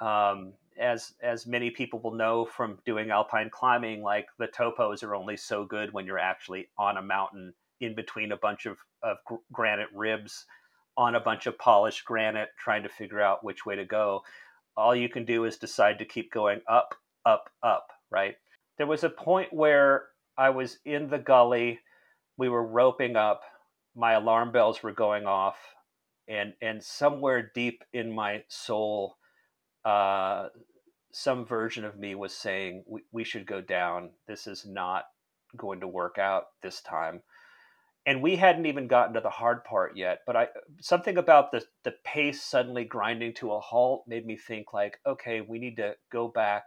Um, 0.00 0.54
as 0.80 1.12
as 1.22 1.46
many 1.46 1.70
people 1.70 2.00
will 2.00 2.14
know 2.14 2.44
from 2.44 2.78
doing 2.84 3.10
alpine 3.10 3.50
climbing, 3.50 4.02
like 4.02 4.26
the 4.38 4.48
topos 4.48 5.04
are 5.04 5.14
only 5.14 5.36
so 5.36 5.64
good 5.64 5.92
when 5.92 6.04
you're 6.04 6.18
actually 6.18 6.68
on 6.76 6.96
a 6.96 7.02
mountain 7.02 7.54
in 7.80 7.94
between 7.94 8.32
a 8.32 8.36
bunch 8.36 8.66
of, 8.66 8.78
of 9.02 9.16
granite 9.52 9.88
ribs 9.94 10.46
on 10.96 11.14
a 11.14 11.20
bunch 11.20 11.46
of 11.46 11.58
polished 11.58 12.04
granite 12.04 12.50
trying 12.58 12.82
to 12.82 12.88
figure 12.88 13.20
out 13.20 13.44
which 13.44 13.64
way 13.64 13.76
to 13.76 13.84
go. 13.84 14.22
All 14.76 14.94
you 14.94 15.08
can 15.08 15.24
do 15.24 15.44
is 15.44 15.56
decide 15.56 15.98
to 15.98 16.04
keep 16.04 16.32
going 16.32 16.60
up 16.68 16.94
up 17.26 17.50
up 17.62 17.86
right? 18.10 18.34
There 18.78 18.86
was 18.86 19.04
a 19.04 19.10
point 19.10 19.52
where 19.52 20.06
i 20.36 20.50
was 20.50 20.78
in 20.84 21.08
the 21.08 21.18
gully. 21.18 21.80
We 22.36 22.48
were 22.48 22.66
roping 22.66 23.16
up. 23.16 23.42
My 23.94 24.12
alarm 24.12 24.52
bells 24.52 24.82
were 24.82 24.92
going 24.92 25.26
off. 25.26 25.56
And 26.28 26.54
and 26.60 26.82
somewhere 26.82 27.50
deep 27.54 27.82
in 27.92 28.12
my 28.12 28.44
soul 28.48 29.16
uh, 29.84 30.48
some 31.12 31.44
version 31.44 31.84
of 31.84 31.98
me 31.98 32.14
was 32.14 32.32
saying 32.34 32.84
we, 32.86 33.02
we 33.12 33.24
should 33.24 33.46
go 33.46 33.60
down. 33.60 34.10
This 34.28 34.46
is 34.46 34.66
not 34.66 35.04
going 35.56 35.80
to 35.80 35.88
work 35.88 36.18
out 36.18 36.44
this 36.62 36.80
time 36.82 37.22
and 38.06 38.22
we 38.22 38.36
hadn't 38.36 38.66
even 38.66 38.86
gotten 38.86 39.14
to 39.14 39.20
the 39.20 39.30
hard 39.30 39.64
part 39.64 39.96
yet 39.96 40.20
but 40.26 40.36
i 40.36 40.46
something 40.80 41.16
about 41.16 41.50
the 41.52 41.62
the 41.84 41.94
pace 42.04 42.42
suddenly 42.42 42.84
grinding 42.84 43.32
to 43.32 43.52
a 43.52 43.60
halt 43.60 44.04
made 44.06 44.26
me 44.26 44.36
think 44.36 44.72
like 44.72 44.98
okay 45.06 45.40
we 45.40 45.58
need 45.58 45.76
to 45.76 45.94
go 46.10 46.28
back 46.28 46.64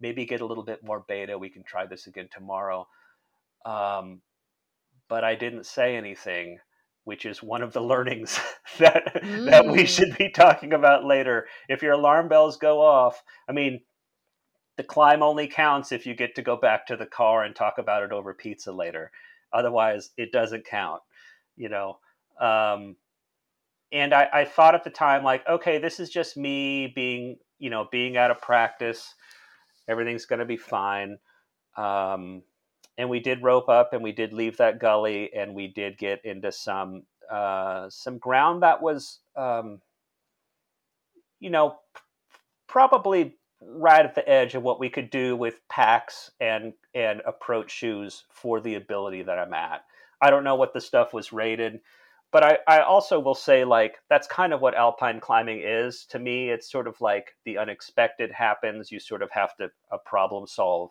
maybe 0.00 0.26
get 0.26 0.40
a 0.40 0.46
little 0.46 0.64
bit 0.64 0.84
more 0.84 1.04
beta 1.08 1.38
we 1.38 1.48
can 1.48 1.62
try 1.62 1.86
this 1.86 2.06
again 2.06 2.28
tomorrow 2.30 2.86
um, 3.64 4.20
but 5.08 5.24
i 5.24 5.34
didn't 5.34 5.66
say 5.66 5.96
anything 5.96 6.58
which 7.04 7.24
is 7.24 7.42
one 7.42 7.62
of 7.62 7.72
the 7.72 7.80
learnings 7.92 8.38
that 8.78 9.22
mm. 9.22 9.46
that 9.46 9.66
we 9.66 9.84
mm. 9.84 9.88
should 9.88 10.16
be 10.18 10.30
talking 10.30 10.72
about 10.72 11.04
later 11.04 11.46
if 11.68 11.82
your 11.82 11.92
alarm 11.92 12.28
bells 12.28 12.56
go 12.56 12.80
off 12.80 13.22
i 13.48 13.52
mean 13.52 13.80
the 14.76 14.84
climb 14.84 15.22
only 15.22 15.46
counts 15.46 15.90
if 15.90 16.04
you 16.04 16.14
get 16.14 16.34
to 16.34 16.42
go 16.42 16.54
back 16.54 16.86
to 16.86 16.96
the 16.98 17.06
car 17.06 17.44
and 17.44 17.56
talk 17.56 17.78
about 17.78 18.02
it 18.02 18.12
over 18.12 18.34
pizza 18.34 18.70
later 18.70 19.10
Otherwise, 19.56 20.10
it 20.16 20.32
doesn't 20.32 20.66
count, 20.66 21.00
you 21.56 21.68
know. 21.68 21.98
Um, 22.40 22.96
and 23.90 24.12
I, 24.12 24.28
I 24.32 24.44
thought 24.44 24.74
at 24.74 24.84
the 24.84 24.90
time, 24.90 25.24
like, 25.24 25.48
okay, 25.48 25.78
this 25.78 25.98
is 25.98 26.10
just 26.10 26.36
me 26.36 26.92
being, 26.94 27.38
you 27.58 27.70
know, 27.70 27.88
being 27.90 28.16
out 28.16 28.30
of 28.30 28.40
practice. 28.40 29.14
Everything's 29.88 30.26
going 30.26 30.40
to 30.40 30.44
be 30.44 30.56
fine. 30.58 31.18
Um, 31.76 32.42
and 32.98 33.08
we 33.08 33.20
did 33.20 33.42
rope 33.42 33.68
up 33.68 33.92
and 33.92 34.02
we 34.02 34.12
did 34.12 34.32
leave 34.32 34.56
that 34.58 34.78
gully 34.78 35.30
and 35.34 35.54
we 35.54 35.68
did 35.68 35.98
get 35.98 36.24
into 36.24 36.50
some 36.52 37.02
uh, 37.30 37.88
some 37.90 38.18
ground 38.18 38.62
that 38.62 38.80
was 38.80 39.20
um, 39.36 39.80
you 41.40 41.50
know 41.50 41.76
probably 42.66 43.36
right 43.60 44.04
at 44.04 44.14
the 44.14 44.28
edge 44.28 44.54
of 44.54 44.62
what 44.62 44.80
we 44.80 44.88
could 44.90 45.10
do 45.10 45.36
with 45.36 45.60
packs 45.68 46.30
and 46.40 46.72
and 46.94 47.22
approach 47.26 47.70
shoes 47.70 48.24
for 48.30 48.60
the 48.60 48.74
ability 48.74 49.22
that 49.22 49.38
I'm 49.38 49.54
at. 49.54 49.84
I 50.20 50.30
don't 50.30 50.44
know 50.44 50.54
what 50.56 50.72
the 50.74 50.80
stuff 50.80 51.12
was 51.12 51.32
rated. 51.32 51.80
but 52.32 52.44
I, 52.44 52.58
I 52.68 52.80
also 52.80 53.18
will 53.20 53.34
say 53.34 53.64
like 53.64 53.98
that's 54.10 54.26
kind 54.26 54.52
of 54.52 54.60
what 54.60 54.74
alpine 54.74 55.20
climbing 55.20 55.60
is 55.64 56.04
to 56.06 56.18
me 56.18 56.50
it's 56.50 56.70
sort 56.70 56.86
of 56.86 57.00
like 57.00 57.34
the 57.44 57.58
unexpected 57.58 58.30
happens 58.32 58.92
you 58.92 59.00
sort 59.00 59.22
of 59.22 59.30
have 59.30 59.56
to 59.56 59.70
a 59.90 59.98
problem 59.98 60.46
solve 60.46 60.90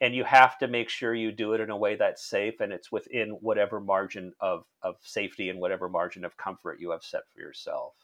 and 0.00 0.14
you 0.14 0.24
have 0.24 0.58
to 0.58 0.66
make 0.68 0.88
sure 0.88 1.14
you 1.14 1.30
do 1.30 1.52
it 1.52 1.60
in 1.60 1.70
a 1.70 1.76
way 1.76 1.94
that's 1.94 2.24
safe 2.24 2.60
and 2.60 2.72
it's 2.72 2.90
within 2.90 3.30
whatever 3.40 3.80
margin 3.80 4.32
of, 4.40 4.64
of 4.82 4.96
safety 5.02 5.50
and 5.50 5.60
whatever 5.60 5.88
margin 5.88 6.24
of 6.24 6.36
comfort 6.36 6.78
you 6.80 6.90
have 6.90 7.02
set 7.02 7.22
for 7.32 7.40
yourself 7.40 7.94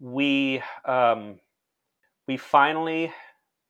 we 0.00 0.62
um, 0.84 1.38
we 2.26 2.36
finally 2.36 3.12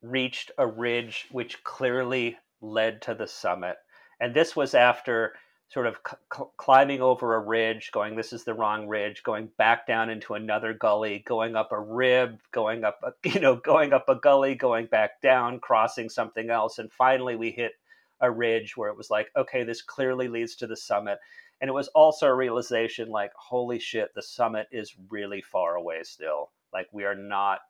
reached 0.03 0.51
a 0.59 0.67
ridge 0.67 1.27
which 1.31 1.63
clearly 1.65 2.37
led 2.61 3.03
to 3.03 3.15
the 3.15 3.27
summit 3.27 3.77
and 4.21 4.35
this 4.35 4.55
was 4.55 4.75
after 4.75 5.35
sort 5.69 5.87
of 5.87 5.99
c- 6.07 6.45
climbing 6.57 7.01
over 7.01 7.35
a 7.35 7.41
ridge, 7.41 7.91
going, 7.93 8.15
this 8.15 8.33
is 8.33 8.45
the 8.45 8.55
wrong 8.55 8.87
ridge, 8.87 9.23
going 9.23 9.49
back 9.59 9.87
down 9.87 10.09
into 10.09 10.35
another 10.35 10.73
gully, 10.73 11.25
going 11.27 11.57
up 11.57 11.73
a 11.73 11.81
rib, 11.81 12.39
going 12.53 12.85
up, 12.85 13.01
a, 13.03 13.13
you 13.29 13.41
know, 13.41 13.57
going 13.57 13.93
up 13.93 14.09
a 14.09 14.15
gully, 14.15 14.55
going 14.55 14.87
back 14.87 15.21
down, 15.21 15.59
crossing 15.59 16.09
something 16.09 16.51
else. 16.51 16.79
And 16.79 16.93
finally, 16.93 17.37
we 17.37 17.51
hit 17.51 17.73
a 18.21 18.31
ridge 18.31 18.77
where 18.77 18.89
it 18.89 18.97
was 18.97 19.11
like, 19.11 19.31
okay, 19.37 19.65
this 19.65 19.83
clearly 19.83 20.29
leads 20.29 20.55
to 20.57 20.67
the 20.67 20.77
summit. 20.77 21.19
And 21.61 21.69
it 21.69 21.75
was 21.75 21.89
also 21.89 22.29
a 22.29 22.35
realization 22.35 23.09
like, 23.09 23.33
holy 23.37 23.79
shit, 23.79 24.15
the 24.15 24.23
summit 24.23 24.69
is 24.71 24.95
really 25.11 25.41
far 25.41 25.77
away 25.77 26.03
still. 26.03 26.51
Like, 26.73 26.89
we 26.93 27.05
are 27.05 27.15
not 27.15 27.61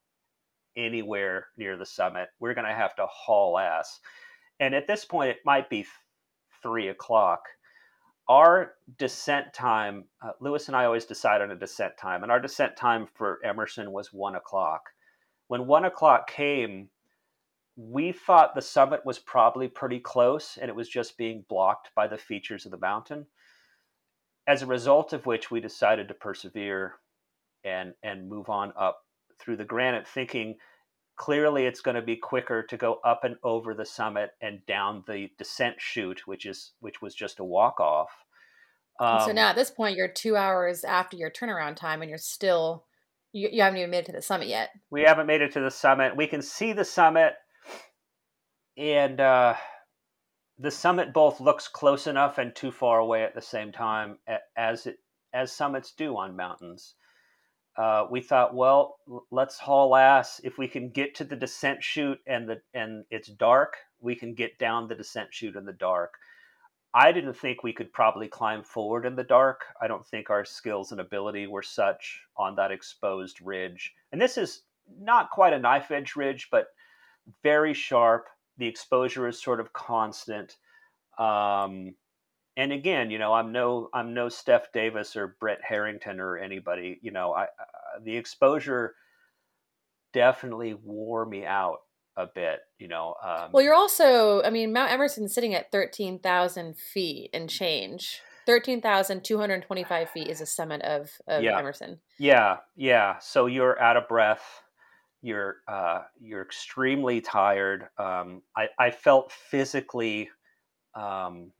anywhere 0.76 1.46
near 1.56 1.76
the 1.76 1.86
summit. 1.86 2.28
We're 2.40 2.54
going 2.54 2.66
to 2.66 2.74
have 2.74 2.94
to 2.96 3.06
haul 3.06 3.58
ass. 3.58 4.00
And 4.60 4.74
at 4.74 4.86
this 4.86 5.04
point, 5.04 5.30
it 5.30 5.38
might 5.44 5.68
be 5.68 5.86
three 6.62 6.88
o'clock 6.88 7.44
our 8.28 8.74
descent 8.98 9.52
time, 9.52 10.04
uh, 10.22 10.32
Lewis 10.40 10.68
and 10.68 10.76
I 10.76 10.86
always 10.86 11.04
decide 11.04 11.42
on 11.42 11.50
a 11.50 11.56
descent 11.56 11.96
time, 11.98 12.22
and 12.22 12.32
our 12.32 12.40
descent 12.40 12.76
time 12.76 13.06
for 13.14 13.38
Emerson 13.44 13.92
was 13.92 14.12
one 14.12 14.34
o'clock. 14.34 14.90
When 15.48 15.66
one 15.66 15.84
o'clock 15.84 16.30
came, 16.30 16.88
we 17.76 18.12
thought 18.12 18.54
the 18.54 18.62
summit 18.62 19.04
was 19.04 19.18
probably 19.18 19.68
pretty 19.68 20.00
close 20.00 20.58
and 20.60 20.68
it 20.68 20.76
was 20.76 20.88
just 20.88 21.18
being 21.18 21.44
blocked 21.48 21.90
by 21.94 22.06
the 22.06 22.16
features 22.16 22.64
of 22.64 22.70
the 22.70 22.78
mountain. 22.78 23.26
As 24.46 24.62
a 24.62 24.66
result 24.66 25.12
of 25.12 25.26
which, 25.26 25.50
we 25.50 25.60
decided 25.60 26.08
to 26.08 26.14
persevere 26.14 26.94
and, 27.64 27.94
and 28.02 28.28
move 28.28 28.48
on 28.48 28.72
up 28.78 29.04
through 29.38 29.56
the 29.56 29.64
granite, 29.64 30.06
thinking 30.06 30.56
clearly 31.16 31.66
it's 31.66 31.80
going 31.80 31.94
to 31.94 32.02
be 32.02 32.16
quicker 32.16 32.62
to 32.62 32.76
go 32.76 32.98
up 33.04 33.24
and 33.24 33.36
over 33.42 33.74
the 33.74 33.84
summit 33.84 34.30
and 34.40 34.64
down 34.66 35.04
the 35.06 35.30
descent 35.38 35.76
chute, 35.78 36.26
which 36.26 36.46
is 36.46 36.72
which 36.80 37.00
was 37.00 37.14
just 37.14 37.40
a 37.40 37.44
walk 37.44 37.80
off. 37.80 38.10
Um, 39.00 39.20
so 39.20 39.32
now 39.32 39.50
at 39.50 39.56
this 39.56 39.70
point, 39.70 39.96
you're 39.96 40.08
two 40.08 40.36
hours 40.36 40.84
after 40.84 41.16
your 41.16 41.30
turnaround 41.30 41.76
time, 41.76 42.02
and 42.02 42.08
you're 42.08 42.18
still 42.18 42.84
you, 43.32 43.48
you 43.50 43.62
haven't 43.62 43.78
even 43.78 43.90
made 43.90 44.00
it 44.00 44.06
to 44.06 44.12
the 44.12 44.22
summit 44.22 44.48
yet. 44.48 44.70
We 44.90 45.02
haven't 45.02 45.26
made 45.26 45.42
it 45.42 45.52
to 45.52 45.60
the 45.60 45.70
summit. 45.70 46.16
We 46.16 46.26
can 46.26 46.42
see 46.42 46.72
the 46.72 46.84
summit, 46.84 47.34
and 48.76 49.20
uh, 49.20 49.54
the 50.58 50.70
summit 50.70 51.12
both 51.12 51.40
looks 51.40 51.68
close 51.68 52.06
enough 52.06 52.38
and 52.38 52.54
too 52.54 52.70
far 52.70 52.98
away 52.98 53.24
at 53.24 53.34
the 53.34 53.42
same 53.42 53.72
time, 53.72 54.18
as 54.56 54.86
it 54.86 54.98
as 55.32 55.50
summits 55.50 55.92
do 55.92 56.16
on 56.16 56.36
mountains 56.36 56.94
uh, 57.76 58.06
we 58.10 58.20
thought, 58.20 58.54
well, 58.54 58.98
let's 59.30 59.58
haul 59.58 59.96
ass. 59.96 60.40
If 60.44 60.58
we 60.58 60.68
can 60.68 60.90
get 60.90 61.14
to 61.16 61.24
the 61.24 61.36
descent 61.36 61.82
chute 61.82 62.20
and 62.26 62.48
the 62.48 62.60
and 62.72 63.04
it's 63.10 63.28
dark, 63.28 63.76
we 64.00 64.14
can 64.14 64.34
get 64.34 64.58
down 64.58 64.86
the 64.86 64.94
descent 64.94 65.28
chute 65.32 65.56
in 65.56 65.64
the 65.64 65.72
dark. 65.72 66.14
I 66.96 67.10
didn't 67.10 67.34
think 67.34 67.64
we 67.64 67.72
could 67.72 67.92
probably 67.92 68.28
climb 68.28 68.62
forward 68.62 69.04
in 69.04 69.16
the 69.16 69.24
dark. 69.24 69.64
I 69.82 69.88
don't 69.88 70.06
think 70.06 70.30
our 70.30 70.44
skills 70.44 70.92
and 70.92 71.00
ability 71.00 71.48
were 71.48 71.62
such 71.62 72.20
on 72.36 72.54
that 72.54 72.70
exposed 72.70 73.40
ridge. 73.42 73.92
And 74.12 74.20
this 74.22 74.38
is 74.38 74.62
not 75.00 75.30
quite 75.30 75.52
a 75.52 75.58
knife 75.58 75.90
edge 75.90 76.14
ridge, 76.14 76.48
but 76.52 76.68
very 77.42 77.74
sharp. 77.74 78.28
The 78.58 78.68
exposure 78.68 79.26
is 79.26 79.42
sort 79.42 79.58
of 79.58 79.72
constant. 79.72 80.56
Um, 81.18 81.96
and 82.56 82.72
again, 82.72 83.10
you 83.10 83.18
know, 83.18 83.32
I'm 83.32 83.52
no 83.52 83.88
I'm 83.92 84.14
no 84.14 84.28
Steph 84.28 84.72
Davis 84.72 85.16
or 85.16 85.36
Brette 85.40 85.62
Harrington 85.66 86.20
or 86.20 86.36
anybody. 86.36 86.98
You 87.02 87.10
know, 87.10 87.32
I, 87.32 87.44
uh, 87.44 88.00
the 88.04 88.16
exposure 88.16 88.94
definitely 90.12 90.74
wore 90.74 91.26
me 91.26 91.44
out 91.44 91.78
a 92.16 92.26
bit. 92.26 92.60
You 92.78 92.88
know. 92.88 93.14
Um, 93.24 93.50
well, 93.52 93.62
you're 93.62 93.74
also, 93.74 94.42
I 94.42 94.50
mean, 94.50 94.72
Mount 94.72 94.92
Emerson's 94.92 95.34
sitting 95.34 95.54
at 95.54 95.72
thirteen 95.72 96.18
thousand 96.18 96.76
feet 96.76 97.30
and 97.32 97.50
change. 97.50 98.20
Thirteen 98.46 98.82
thousand 98.82 99.24
two 99.24 99.38
hundred 99.38 99.62
twenty-five 99.62 100.10
feet 100.10 100.28
is 100.28 100.40
a 100.40 100.46
summit 100.46 100.82
of, 100.82 101.10
of 101.26 101.42
yeah. 101.42 101.58
Emerson. 101.58 102.00
Yeah, 102.18 102.58
yeah. 102.76 103.18
So 103.18 103.46
you're 103.46 103.80
out 103.80 103.96
of 103.96 104.06
breath. 104.06 104.44
You're 105.22 105.56
uh, 105.66 106.02
you're 106.20 106.42
extremely 106.42 107.22
tired. 107.22 107.88
Um, 107.98 108.42
I 108.54 108.68
I 108.78 108.90
felt 108.90 109.32
physically. 109.32 110.28
Um, 110.94 111.52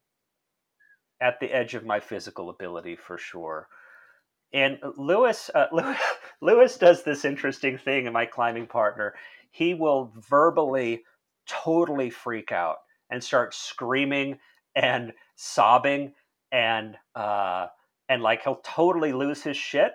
at 1.24 1.40
the 1.40 1.50
edge 1.50 1.74
of 1.74 1.86
my 1.86 1.98
physical 1.98 2.50
ability 2.50 2.94
for 2.94 3.16
sure. 3.16 3.66
And 4.52 4.78
Lewis, 4.98 5.50
uh, 5.54 5.66
Lewis, 6.42 6.76
does 6.76 7.02
this 7.02 7.24
interesting 7.24 7.78
thing, 7.78 8.06
and 8.06 8.12
my 8.12 8.26
climbing 8.26 8.66
partner, 8.66 9.14
he 9.50 9.72
will 9.72 10.12
verbally 10.28 11.02
totally 11.48 12.10
freak 12.10 12.52
out 12.52 12.76
and 13.10 13.24
start 13.24 13.54
screaming 13.54 14.38
and 14.76 15.12
sobbing 15.34 16.12
and 16.52 16.96
uh, 17.14 17.68
and 18.10 18.22
like 18.22 18.42
he'll 18.42 18.60
totally 18.62 19.14
lose 19.14 19.42
his 19.42 19.56
shit, 19.56 19.92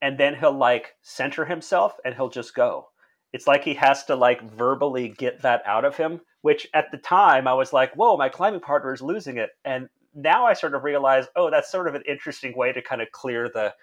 and 0.00 0.18
then 0.18 0.34
he'll 0.34 0.56
like 0.56 0.94
center 1.02 1.44
himself 1.44 1.92
and 2.02 2.14
he'll 2.14 2.30
just 2.30 2.54
go. 2.54 2.86
It's 3.34 3.46
like 3.46 3.62
he 3.62 3.74
has 3.74 4.04
to 4.06 4.16
like 4.16 4.42
verbally 4.42 5.10
get 5.10 5.42
that 5.42 5.62
out 5.66 5.84
of 5.84 5.98
him. 5.98 6.22
Which 6.40 6.66
at 6.72 6.90
the 6.90 6.96
time 6.96 7.46
I 7.46 7.52
was 7.52 7.74
like, 7.74 7.92
"Whoa, 7.94 8.16
my 8.16 8.30
climbing 8.30 8.60
partner 8.60 8.94
is 8.94 9.02
losing 9.02 9.36
it," 9.36 9.50
and 9.66 9.90
now 10.14 10.46
I 10.46 10.54
sort 10.54 10.74
of 10.74 10.84
realize, 10.84 11.26
oh, 11.36 11.50
that's 11.50 11.70
sort 11.70 11.88
of 11.88 11.94
an 11.94 12.02
interesting 12.08 12.56
way 12.56 12.72
to 12.72 12.82
kind 12.82 13.02
of 13.02 13.10
clear 13.12 13.48
the 13.52 13.74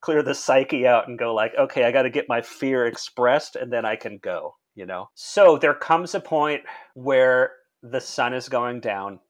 clear 0.00 0.22
the 0.22 0.34
psyche 0.34 0.86
out 0.86 1.08
and 1.08 1.18
go 1.18 1.34
like, 1.34 1.52
okay, 1.58 1.84
I 1.84 1.92
got 1.92 2.02
to 2.02 2.10
get 2.10 2.28
my 2.28 2.40
fear 2.40 2.86
expressed 2.86 3.56
and 3.56 3.70
then 3.70 3.84
I 3.84 3.96
can 3.96 4.18
go, 4.18 4.56
you 4.74 4.86
know. 4.86 5.10
So 5.14 5.58
there 5.58 5.74
comes 5.74 6.14
a 6.14 6.20
point 6.20 6.62
where 6.94 7.52
the 7.82 8.00
sun 8.00 8.32
is 8.32 8.48
going 8.48 8.80
down. 8.80 9.20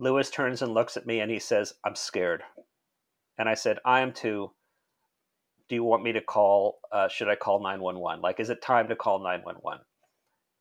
Lewis 0.00 0.28
turns 0.28 0.62
and 0.62 0.74
looks 0.74 0.96
at 0.96 1.06
me 1.06 1.20
and 1.20 1.30
he 1.30 1.38
says, 1.38 1.74
"I'm 1.84 1.94
scared." 1.94 2.42
And 3.38 3.48
I 3.48 3.54
said, 3.54 3.78
"I 3.84 4.00
am 4.00 4.12
too." 4.12 4.52
Do 5.68 5.76
you 5.76 5.84
want 5.84 6.02
me 6.02 6.12
to 6.12 6.20
call? 6.20 6.80
Uh, 6.90 7.08
should 7.08 7.28
I 7.28 7.36
call 7.36 7.62
nine 7.62 7.80
one 7.80 7.98
one? 7.98 8.20
Like, 8.20 8.40
is 8.40 8.50
it 8.50 8.60
time 8.60 8.88
to 8.88 8.96
call 8.96 9.20
nine 9.20 9.40
one 9.42 9.56
one? 9.56 9.78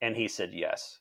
And 0.01 0.15
he 0.15 0.27
said 0.27 0.51
yes. 0.53 0.99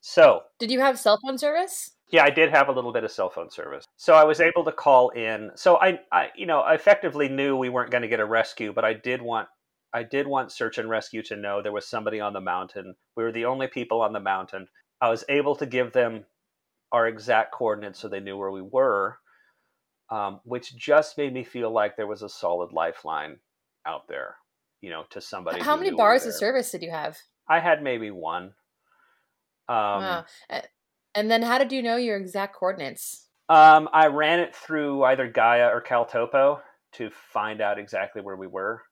So, 0.00 0.42
did 0.58 0.70
you 0.70 0.80
have 0.80 0.98
cell 0.98 1.18
phone 1.24 1.38
service? 1.38 1.92
Yeah, 2.10 2.24
I 2.24 2.30
did 2.30 2.50
have 2.50 2.68
a 2.68 2.72
little 2.72 2.92
bit 2.92 3.04
of 3.04 3.10
cell 3.10 3.28
phone 3.28 3.50
service. 3.50 3.84
So 3.96 4.14
I 4.14 4.24
was 4.24 4.40
able 4.40 4.64
to 4.64 4.72
call 4.72 5.10
in. 5.10 5.50
So 5.54 5.76
I, 5.76 6.00
I 6.10 6.28
you 6.34 6.46
know, 6.46 6.60
I 6.60 6.74
effectively 6.74 7.28
knew 7.28 7.56
we 7.56 7.68
weren't 7.68 7.90
going 7.90 8.02
to 8.02 8.08
get 8.08 8.20
a 8.20 8.24
rescue, 8.24 8.72
but 8.72 8.84
I 8.84 8.94
did 8.94 9.20
want 9.20 9.48
I 9.92 10.02
did 10.02 10.26
want 10.26 10.52
search 10.52 10.78
and 10.78 10.88
rescue 10.88 11.22
to 11.24 11.36
know 11.36 11.62
there 11.62 11.72
was 11.72 11.86
somebody 11.86 12.20
on 12.20 12.32
the 12.32 12.40
mountain. 12.40 12.94
We 13.16 13.24
were 13.24 13.32
the 13.32 13.46
only 13.46 13.68
people 13.68 14.02
on 14.02 14.12
the 14.12 14.20
mountain. 14.20 14.68
I 15.00 15.08
was 15.08 15.24
able 15.28 15.56
to 15.56 15.66
give 15.66 15.92
them 15.92 16.24
our 16.92 17.06
exact 17.06 17.52
coordinates 17.52 18.00
so 18.00 18.08
they 18.08 18.20
knew 18.20 18.36
where 18.36 18.50
we 18.50 18.62
were, 18.62 19.18
um, 20.10 20.40
which 20.44 20.76
just 20.76 21.16
made 21.18 21.32
me 21.32 21.44
feel 21.44 21.70
like 21.70 21.96
there 21.96 22.06
was 22.06 22.22
a 22.22 22.28
solid 22.28 22.72
lifeline 22.72 23.38
out 23.86 24.08
there, 24.08 24.36
you 24.80 24.90
know, 24.90 25.04
to 25.10 25.20
somebody. 25.20 25.60
How 25.60 25.76
many 25.76 25.90
bars 25.90 26.26
of 26.26 26.34
service 26.34 26.70
did 26.70 26.82
you 26.82 26.90
have? 26.90 27.16
I 27.48 27.60
had 27.60 27.82
maybe 27.82 28.10
one. 28.10 28.54
Um, 29.68 30.02
wow. 30.02 30.24
And 31.18 31.28
then 31.28 31.42
how 31.42 31.58
did 31.58 31.72
you 31.72 31.82
know 31.82 31.96
your 31.96 32.16
exact 32.16 32.54
coordinates? 32.54 33.26
Um, 33.48 33.88
I 33.92 34.06
ran 34.06 34.38
it 34.38 34.54
through 34.54 35.02
either 35.02 35.26
Gaia 35.26 35.66
or 35.66 35.82
Caltopo 35.82 36.60
to 36.92 37.10
find 37.10 37.60
out 37.60 37.76
exactly 37.76 38.22
where 38.22 38.36
we 38.36 38.46
were 38.46 38.82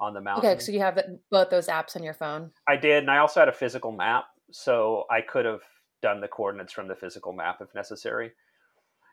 on 0.00 0.14
the 0.14 0.20
mountain. 0.22 0.50
Okay, 0.50 0.60
so 0.60 0.72
you 0.72 0.80
have 0.80 0.98
both 1.30 1.50
those 1.50 1.66
apps 1.66 1.94
on 1.94 2.02
your 2.02 2.14
phone. 2.14 2.52
I 2.66 2.76
did, 2.76 3.02
and 3.02 3.10
I 3.10 3.18
also 3.18 3.40
had 3.40 3.50
a 3.50 3.52
physical 3.52 3.92
map, 3.92 4.24
so 4.50 5.04
I 5.10 5.20
could 5.20 5.44
have 5.44 5.60
done 6.00 6.22
the 6.22 6.28
coordinates 6.28 6.72
from 6.72 6.88
the 6.88 6.94
physical 6.94 7.34
map 7.34 7.58
if 7.60 7.74
necessary. 7.74 8.32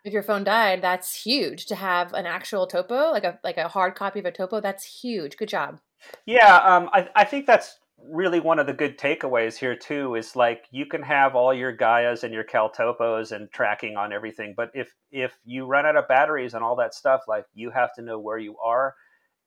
If 0.06 0.14
your 0.14 0.24
phone 0.24 0.46
died, 0.46 0.82
that's 0.82 1.24
huge. 1.24 1.66
To 1.66 1.76
have 1.76 2.14
an 2.14 2.26
actual 2.26 2.68
topo, 2.68 3.12
like 3.12 3.26
a 3.26 3.38
like 3.44 3.58
a 3.58 3.68
hard 3.68 3.96
copy 3.96 4.20
of 4.20 4.26
a 4.26 4.32
topo, 4.32 4.62
that's 4.62 5.02
huge. 5.02 5.36
Good 5.36 5.50
job. 5.50 5.82
Yeah, 6.26 6.56
um, 6.56 6.90
I, 6.94 7.10
I 7.16 7.26
think 7.26 7.46
that's 7.48 7.81
really 8.10 8.40
one 8.40 8.60
of 8.60 8.68
the 8.68 8.74
good 8.74 8.98
takeaways 8.98 9.58
here 9.58 9.76
too 9.76 10.16
is 10.16 10.36
like 10.36 10.66
you 10.72 10.86
can 10.86 11.02
have 11.04 11.36
all 11.36 11.54
your 11.54 11.76
Gaias 11.76 12.24
and 12.24 12.34
your 12.34 12.44
Caltopos 12.44 13.32
and 13.32 13.52
tracking 13.52 13.98
on 13.98 14.14
everything, 14.14 14.54
but 14.56 14.72
if 14.74 14.94
if 15.12 15.38
you 15.44 15.66
run 15.66 15.86
out 15.86 15.96
of 15.96 16.08
batteries 16.08 16.54
and 16.54 16.64
all 16.64 16.76
that 16.78 16.94
stuff, 16.94 17.22
like 17.28 17.46
you 17.54 17.72
have 17.72 17.94
to 17.96 18.02
know 18.02 18.20
where 18.20 18.38
you 18.38 18.58
are 18.58 18.96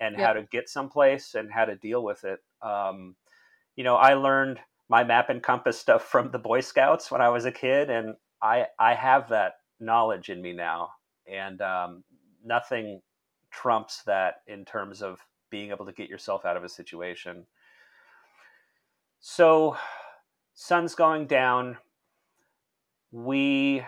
and 0.01 0.17
how 0.17 0.33
to 0.33 0.43
get 0.51 0.69
someplace 0.69 1.35
and 1.35 1.53
how 1.53 1.65
to 1.65 1.77
deal 1.77 2.03
with 2.03 2.25
it. 2.25 2.41
Um, 2.63 3.17
you 3.77 3.85
know, 3.85 3.97
I 3.97 4.15
learned 4.15 4.59
my 4.89 5.05
map 5.05 5.31
and 5.31 5.43
compass 5.43 5.79
stuff 5.79 6.05
from 6.11 6.31
the 6.31 6.39
Boy 6.39 6.61
Scouts 6.61 7.11
when 7.11 7.21
I 7.21 7.29
was 7.29 7.45
a 7.45 7.53
kid, 7.53 7.91
and 7.91 8.15
I 8.43 8.67
I 8.79 8.95
have 8.95 9.29
that 9.29 9.55
knowledge 9.81 10.31
in 10.31 10.41
me 10.41 10.53
now, 10.53 10.91
and 11.27 11.61
um, 11.61 12.05
nothing 12.45 13.01
trumps 13.51 14.03
that 14.05 14.37
in 14.47 14.65
terms 14.65 15.03
of 15.03 15.21
being 15.51 15.71
able 15.71 15.87
to 15.87 15.93
get 15.93 16.09
yourself 16.09 16.45
out 16.45 16.57
of 16.57 16.65
a 16.65 16.69
situation. 16.69 17.47
So, 19.27 19.79
sun's 20.53 20.95
going 20.95 21.29
down. 21.29 21.79
We 23.11 23.83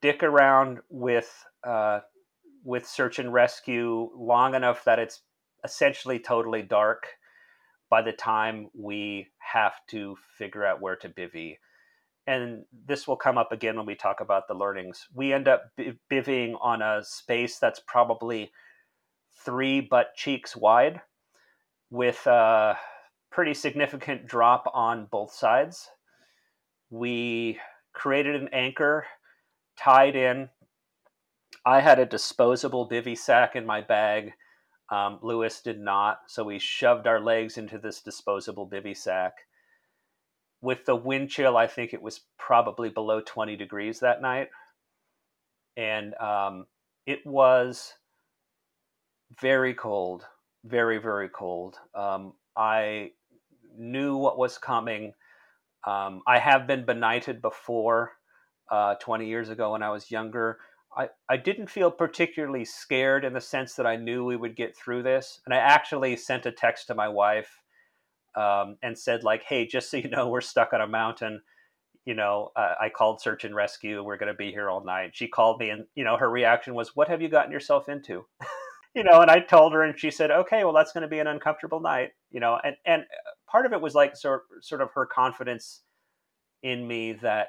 dick 0.00 0.24
around 0.24 0.80
with 0.90 1.32
uh, 1.62 2.00
with 2.64 2.84
search 2.84 3.20
and 3.20 3.32
rescue 3.32 4.10
long 4.16 4.56
enough 4.56 4.82
that 4.86 4.98
it's 4.98 5.20
essentially 5.62 6.18
totally 6.18 6.62
dark 6.62 7.06
by 7.90 8.02
the 8.02 8.10
time 8.10 8.70
we 8.74 9.28
have 9.38 9.74
to 9.90 10.16
figure 10.36 10.66
out 10.66 10.80
where 10.80 10.96
to 10.96 11.08
bivy. 11.08 11.58
And 12.26 12.64
this 12.84 13.06
will 13.06 13.16
come 13.16 13.38
up 13.38 13.52
again 13.52 13.76
when 13.76 13.86
we 13.86 13.94
talk 13.94 14.20
about 14.20 14.48
the 14.48 14.54
learnings. 14.54 15.06
We 15.14 15.32
end 15.32 15.46
up 15.46 15.70
bivvying 16.10 16.56
on 16.60 16.82
a 16.82 17.04
space 17.04 17.60
that's 17.60 17.80
probably 17.86 18.50
three 19.44 19.80
butt 19.80 20.16
cheeks 20.16 20.56
wide 20.56 21.00
with 21.88 22.26
a 22.26 22.76
pretty 23.32 23.54
significant 23.54 24.26
drop 24.26 24.70
on 24.72 25.06
both 25.10 25.32
sides. 25.32 25.88
We 26.90 27.58
created 27.92 28.36
an 28.36 28.48
anchor, 28.52 29.06
tied 29.78 30.14
in. 30.14 30.50
I 31.64 31.80
had 31.80 31.98
a 31.98 32.06
disposable 32.06 32.88
bivy 32.88 33.16
sack 33.16 33.56
in 33.56 33.64
my 33.64 33.80
bag. 33.80 34.32
Um, 34.90 35.18
Lewis 35.22 35.62
did 35.62 35.80
not, 35.80 36.20
so 36.26 36.44
we 36.44 36.58
shoved 36.58 37.06
our 37.06 37.20
legs 37.20 37.56
into 37.56 37.78
this 37.78 38.02
disposable 38.02 38.68
bivy 38.68 38.96
sack. 38.96 39.32
With 40.60 40.84
the 40.84 40.94
wind 40.94 41.30
chill, 41.30 41.56
I 41.56 41.66
think 41.66 41.94
it 41.94 42.02
was 42.02 42.20
probably 42.38 42.90
below 42.90 43.22
20 43.24 43.56
degrees 43.56 44.00
that 44.00 44.20
night. 44.20 44.48
And 45.76 46.14
um, 46.16 46.66
it 47.06 47.26
was 47.26 47.94
very 49.40 49.72
cold, 49.72 50.26
very, 50.64 50.98
very 50.98 51.30
cold. 51.30 51.78
Um, 51.94 52.34
I 52.56 53.12
knew 53.76 54.16
what 54.16 54.38
was 54.38 54.58
coming. 54.58 55.12
Um, 55.86 56.22
I 56.26 56.38
have 56.38 56.66
been 56.66 56.84
benighted 56.84 57.42
before, 57.42 58.12
uh, 58.70 58.94
20 58.96 59.26
years 59.26 59.48
ago 59.48 59.72
when 59.72 59.82
I 59.82 59.90
was 59.90 60.10
younger. 60.10 60.58
I, 60.96 61.08
I 61.28 61.36
didn't 61.36 61.70
feel 61.70 61.90
particularly 61.90 62.64
scared 62.64 63.24
in 63.24 63.32
the 63.32 63.40
sense 63.40 63.74
that 63.74 63.86
I 63.86 63.96
knew 63.96 64.24
we 64.24 64.36
would 64.36 64.56
get 64.56 64.76
through 64.76 65.02
this. 65.02 65.40
And 65.46 65.54
I 65.54 65.58
actually 65.58 66.16
sent 66.16 66.46
a 66.46 66.52
text 66.52 66.86
to 66.86 66.94
my 66.94 67.08
wife 67.08 67.62
um, 68.34 68.76
and 68.82 68.98
said, 68.98 69.24
like, 69.24 69.42
hey, 69.44 69.66
just 69.66 69.90
so 69.90 69.96
you 69.96 70.10
know, 70.10 70.28
we're 70.28 70.40
stuck 70.40 70.72
on 70.72 70.80
a 70.80 70.86
mountain. 70.86 71.42
You 72.04 72.14
know, 72.14 72.50
uh, 72.56 72.74
I 72.80 72.88
called 72.88 73.20
search 73.20 73.44
and 73.44 73.54
rescue. 73.54 74.02
We're 74.02 74.16
going 74.16 74.32
to 74.32 74.36
be 74.36 74.50
here 74.50 74.68
all 74.68 74.84
night. 74.84 75.10
She 75.14 75.28
called 75.28 75.60
me, 75.60 75.70
and, 75.70 75.84
you 75.94 76.04
know, 76.04 76.16
her 76.16 76.28
reaction 76.28 76.74
was, 76.74 76.96
what 76.96 77.08
have 77.08 77.22
you 77.22 77.28
gotten 77.28 77.52
yourself 77.52 77.88
into? 77.88 78.26
you 78.94 79.04
know, 79.04 79.20
and 79.20 79.30
I 79.30 79.40
told 79.40 79.72
her, 79.72 79.82
and 79.82 79.98
she 79.98 80.10
said, 80.10 80.30
okay, 80.30 80.64
well, 80.64 80.72
that's 80.72 80.92
going 80.92 81.02
to 81.02 81.08
be 81.08 81.20
an 81.20 81.26
uncomfortable 81.26 81.80
night. 81.80 82.10
You 82.30 82.40
know, 82.40 82.58
and, 82.62 82.76
and 82.84 83.04
part 83.52 83.66
of 83.66 83.72
it 83.74 83.80
was 83.80 83.94
like 83.94 84.16
sort, 84.16 84.44
sort 84.62 84.80
of 84.80 84.90
her 84.94 85.06
confidence 85.06 85.82
in 86.62 86.88
me 86.88 87.12
that 87.12 87.48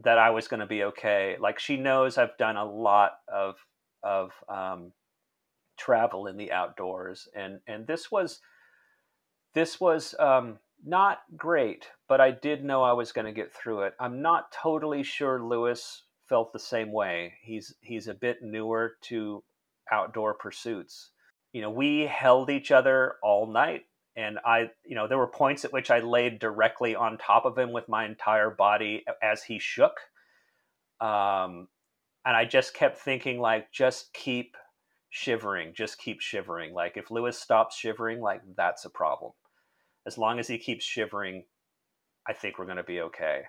that 0.00 0.18
I 0.18 0.30
was 0.30 0.46
going 0.46 0.60
to 0.60 0.66
be 0.66 0.84
okay. 0.84 1.36
Like 1.40 1.58
she 1.58 1.76
knows 1.76 2.18
I've 2.18 2.36
done 2.36 2.56
a 2.56 2.64
lot 2.64 3.12
of 3.32 3.56
of 4.02 4.32
um, 4.48 4.92
travel 5.78 6.26
in 6.26 6.36
the 6.36 6.52
outdoors, 6.52 7.28
and 7.34 7.60
and 7.66 7.86
this 7.86 8.10
was 8.10 8.40
this 9.54 9.80
was 9.80 10.14
um, 10.18 10.58
not 10.84 11.18
great, 11.36 11.88
but 12.08 12.20
I 12.20 12.32
did 12.32 12.64
know 12.64 12.82
I 12.82 12.92
was 12.92 13.12
going 13.12 13.26
to 13.26 13.32
get 13.32 13.52
through 13.54 13.82
it. 13.82 13.94
I'm 13.98 14.20
not 14.20 14.52
totally 14.52 15.02
sure 15.02 15.42
Lewis 15.42 16.04
felt 16.28 16.52
the 16.52 16.58
same 16.58 16.92
way. 16.92 17.34
He's 17.42 17.74
he's 17.80 18.08
a 18.08 18.14
bit 18.14 18.38
newer 18.42 18.96
to 19.02 19.42
outdoor 19.90 20.34
pursuits. 20.34 21.10
You 21.52 21.62
know, 21.62 21.70
we 21.70 22.02
held 22.02 22.50
each 22.50 22.70
other 22.70 23.14
all 23.22 23.46
night 23.46 23.82
and 24.18 24.38
I, 24.44 24.70
you 24.84 24.96
know, 24.96 25.06
there 25.06 25.16
were 25.16 25.28
points 25.28 25.64
at 25.64 25.72
which 25.72 25.92
I 25.92 26.00
laid 26.00 26.40
directly 26.40 26.96
on 26.96 27.18
top 27.18 27.44
of 27.44 27.56
him 27.56 27.70
with 27.70 27.88
my 27.88 28.04
entire 28.04 28.50
body 28.50 29.04
as 29.22 29.44
he 29.44 29.60
shook. 29.60 29.92
Um, 31.00 31.68
and 32.26 32.36
I 32.36 32.44
just 32.44 32.74
kept 32.74 32.98
thinking, 32.98 33.38
like, 33.38 33.70
just 33.70 34.12
keep 34.12 34.56
shivering, 35.08 35.72
just 35.72 35.98
keep 35.98 36.20
shivering. 36.20 36.74
Like, 36.74 36.96
if 36.96 37.12
Lewis 37.12 37.38
stops 37.38 37.76
shivering, 37.76 38.20
like, 38.20 38.42
that's 38.56 38.84
a 38.84 38.90
problem. 38.90 39.30
As 40.04 40.18
long 40.18 40.40
as 40.40 40.48
he 40.48 40.58
keeps 40.58 40.84
shivering, 40.84 41.44
I 42.26 42.32
think 42.32 42.58
we're 42.58 42.64
going 42.64 42.78
to 42.78 42.82
be 42.82 43.02
okay. 43.02 43.42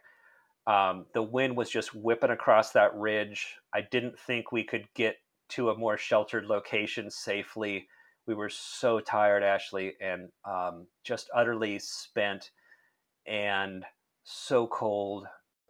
Um, 0.67 1.07
the 1.15 1.23
wind 1.23 1.57
was 1.57 1.71
just 1.71 1.95
whipping 1.95 2.29
across 2.29 2.73
that 2.73 2.93
ridge. 2.93 3.55
I 3.73 3.81
didn't 3.81 4.19
think 4.19 4.51
we 4.51 4.63
could 4.63 4.87
get 4.93 5.15
to 5.49 5.71
a 5.71 5.77
more 5.77 5.97
sheltered 5.97 6.45
location 6.45 7.09
safely 7.09 7.87
we 8.29 8.35
were 8.35 8.49
so 8.49 8.99
tired, 8.99 9.41
Ashley, 9.41 9.95
and 9.99 10.29
um, 10.45 10.85
just 11.03 11.31
utterly 11.35 11.79
spent 11.79 12.51
and 13.25 13.83
so 14.23 14.67
cold. 14.67 15.25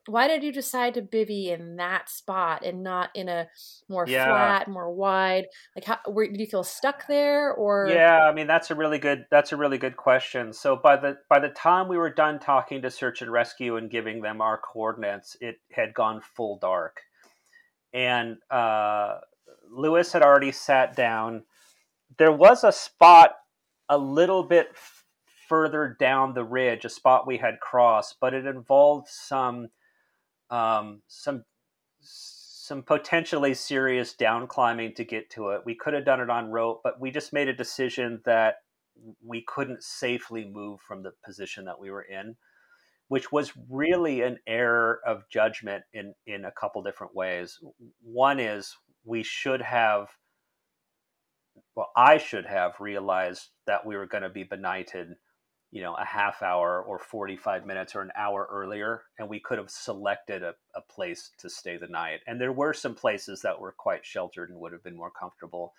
Why 0.07 0.27
did 0.27 0.43
you 0.43 0.51
decide 0.51 0.95
to 0.95 1.01
bivy 1.01 1.57
in 1.57 1.77
that 1.77 2.09
spot 2.09 2.65
and 2.65 2.83
not 2.83 3.11
in 3.15 3.29
a 3.29 3.47
more 3.87 4.05
yeah. 4.05 4.25
flat, 4.25 4.67
more 4.67 4.91
wide? 4.91 5.45
Like, 5.73 5.85
how 5.85 5.99
were, 6.05 6.27
did 6.27 6.39
you 6.41 6.47
feel 6.47 6.65
stuck 6.65 7.07
there, 7.07 7.53
or? 7.53 7.87
Yeah, 7.89 8.23
I 8.23 8.33
mean 8.33 8.47
that's 8.47 8.71
a 8.71 8.75
really 8.75 8.99
good 8.99 9.25
that's 9.31 9.53
a 9.53 9.57
really 9.57 9.77
good 9.77 9.95
question. 9.95 10.51
So 10.51 10.75
by 10.75 10.97
the 10.97 11.17
by 11.29 11.39
the 11.39 11.49
time 11.49 11.87
we 11.87 11.97
were 11.97 12.09
done 12.09 12.39
talking 12.39 12.81
to 12.81 12.91
search 12.91 13.21
and 13.21 13.31
rescue 13.31 13.77
and 13.77 13.89
giving 13.89 14.21
them 14.21 14.41
our 14.41 14.57
coordinates, 14.57 15.37
it 15.39 15.61
had 15.71 15.93
gone 15.93 16.19
full 16.19 16.57
dark, 16.57 17.03
and 17.93 18.35
uh, 18.51 19.19
Lewis 19.71 20.11
had 20.11 20.23
already 20.23 20.51
sat 20.51 20.93
down 20.97 21.43
there 22.19 22.31
was 22.31 22.63
a 22.63 22.71
spot 22.71 23.31
a 23.87 23.97
little 23.97 24.43
bit 24.43 24.67
further 25.47 25.97
down 25.99 26.35
the 26.35 26.43
ridge, 26.43 26.85
a 26.85 26.89
spot 26.89 27.25
we 27.25 27.37
had 27.37 27.59
crossed, 27.59 28.17
but 28.21 28.35
it 28.35 28.45
involved 28.45 29.07
some 29.09 29.69
um, 30.51 31.01
some 31.07 31.45
some 32.01 32.83
potentially 32.83 33.55
serious 33.55 34.13
down 34.13 34.45
climbing 34.45 34.93
to 34.93 35.03
get 35.03 35.31
to 35.31 35.49
it. 35.49 35.61
We 35.65 35.73
could 35.73 35.95
have 35.95 36.05
done 36.05 36.21
it 36.21 36.29
on 36.29 36.51
rope, 36.51 36.81
but 36.83 36.99
we 36.99 37.09
just 37.09 37.33
made 37.33 37.47
a 37.47 37.53
decision 37.53 38.21
that 38.25 38.57
we 39.25 39.43
couldn't 39.47 39.81
safely 39.81 40.45
move 40.45 40.79
from 40.81 41.01
the 41.01 41.13
position 41.25 41.65
that 41.65 41.79
we 41.79 41.89
were 41.89 42.03
in, 42.03 42.35
which 43.07 43.31
was 43.31 43.53
really 43.69 44.21
an 44.21 44.37
error 44.45 44.99
of 45.07 45.23
judgment 45.29 45.83
in 45.93 46.13
in 46.27 46.45
a 46.45 46.51
couple 46.51 46.83
different 46.83 47.15
ways. 47.15 47.59
One 48.03 48.39
is 48.39 48.75
we 49.05 49.23
should 49.23 49.61
have 49.61 50.09
well, 51.79 51.93
I 51.95 52.17
should 52.17 52.45
have 52.45 52.81
realized 52.81 53.51
that 53.65 53.85
we 53.85 53.95
were 53.95 54.05
going 54.05 54.23
to 54.23 54.29
be 54.29 54.43
benighted, 54.43 55.15
you 55.71 55.81
know, 55.81 55.95
a 55.95 56.03
half 56.03 56.43
hour 56.43 56.83
or 56.85 56.99
45 56.99 57.65
minutes 57.65 57.95
or 57.95 58.01
an 58.01 58.11
hour 58.17 58.49
earlier, 58.51 59.03
and 59.17 59.29
we 59.29 59.39
could 59.39 59.57
have 59.57 59.69
selected 59.69 60.43
a, 60.43 60.55
a 60.75 60.81
place 60.93 61.31
to 61.37 61.49
stay 61.49 61.77
the 61.77 61.87
night. 61.87 62.19
And 62.27 62.41
there 62.41 62.51
were 62.51 62.73
some 62.73 62.95
places 62.95 63.41
that 63.43 63.61
were 63.61 63.71
quite 63.71 64.05
sheltered 64.05 64.49
and 64.49 64.59
would 64.59 64.73
have 64.73 64.83
been 64.83 64.97
more 64.97 65.09
comfortable. 65.09 65.71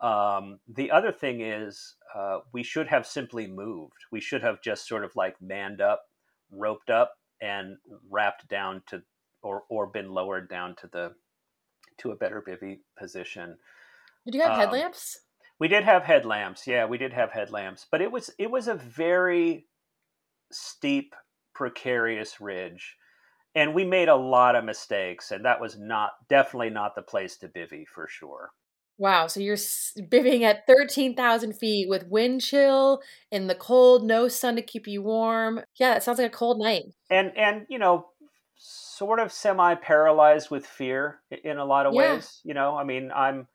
Um, 0.00 0.58
the 0.66 0.90
other 0.90 1.12
thing 1.12 1.42
is, 1.42 1.94
uh, 2.12 2.40
we 2.52 2.64
should 2.64 2.88
have 2.88 3.06
simply 3.06 3.46
moved. 3.46 4.06
We 4.10 4.20
should 4.20 4.42
have 4.42 4.60
just 4.60 4.88
sort 4.88 5.04
of 5.04 5.14
like 5.14 5.40
manned 5.40 5.80
up, 5.80 6.06
roped 6.50 6.90
up, 6.90 7.12
and 7.40 7.76
rapped 8.10 8.48
down 8.48 8.82
to, 8.88 9.04
or 9.44 9.62
or 9.68 9.86
been 9.86 10.10
lowered 10.10 10.48
down 10.48 10.74
to 10.80 10.88
the 10.88 11.14
to 11.98 12.10
a 12.10 12.16
better 12.16 12.42
bivy 12.42 12.80
position. 12.98 13.58
Did 14.24 14.34
you 14.34 14.42
have 14.42 14.52
um, 14.52 14.58
headlamps? 14.58 15.18
We 15.58 15.68
did 15.68 15.84
have 15.84 16.04
headlamps. 16.04 16.66
Yeah, 16.66 16.86
we 16.86 16.98
did 16.98 17.12
have 17.12 17.30
headlamps, 17.30 17.86
but 17.90 18.00
it 18.00 18.10
was 18.10 18.30
it 18.38 18.50
was 18.50 18.68
a 18.68 18.74
very 18.74 19.66
steep, 20.50 21.14
precarious 21.54 22.40
ridge, 22.40 22.96
and 23.54 23.74
we 23.74 23.84
made 23.84 24.08
a 24.08 24.16
lot 24.16 24.56
of 24.56 24.64
mistakes, 24.64 25.30
and 25.30 25.44
that 25.44 25.60
was 25.60 25.78
not 25.78 26.12
definitely 26.28 26.70
not 26.70 26.94
the 26.94 27.02
place 27.02 27.36
to 27.38 27.48
bivy 27.48 27.86
for 27.86 28.06
sure. 28.08 28.50
Wow, 29.00 29.28
so 29.28 29.40
you're 29.40 29.56
bivvying 29.56 30.42
at 30.42 30.66
13,000 30.66 31.54
feet 31.54 31.88
with 31.88 32.08
wind 32.08 32.42
chill 32.42 33.00
in 33.30 33.46
the 33.46 33.54
cold, 33.54 34.04
no 34.04 34.28
sun 34.28 34.56
to 34.56 34.62
keep 34.62 34.86
you 34.86 35.02
warm. 35.02 35.62
Yeah, 35.76 35.94
that 35.94 36.02
sounds 36.02 36.18
like 36.18 36.26
a 36.26 36.36
cold 36.36 36.58
night. 36.58 36.82
And 37.10 37.36
and 37.36 37.64
you 37.68 37.78
know, 37.78 38.08
sort 38.56 39.18
of 39.18 39.32
semi 39.32 39.74
paralyzed 39.76 40.50
with 40.50 40.66
fear 40.66 41.20
in 41.44 41.56
a 41.56 41.64
lot 41.64 41.86
of 41.86 41.94
yeah. 41.94 42.14
ways. 42.14 42.40
You 42.44 42.52
know, 42.52 42.76
I 42.76 42.84
mean, 42.84 43.10
I'm 43.14 43.48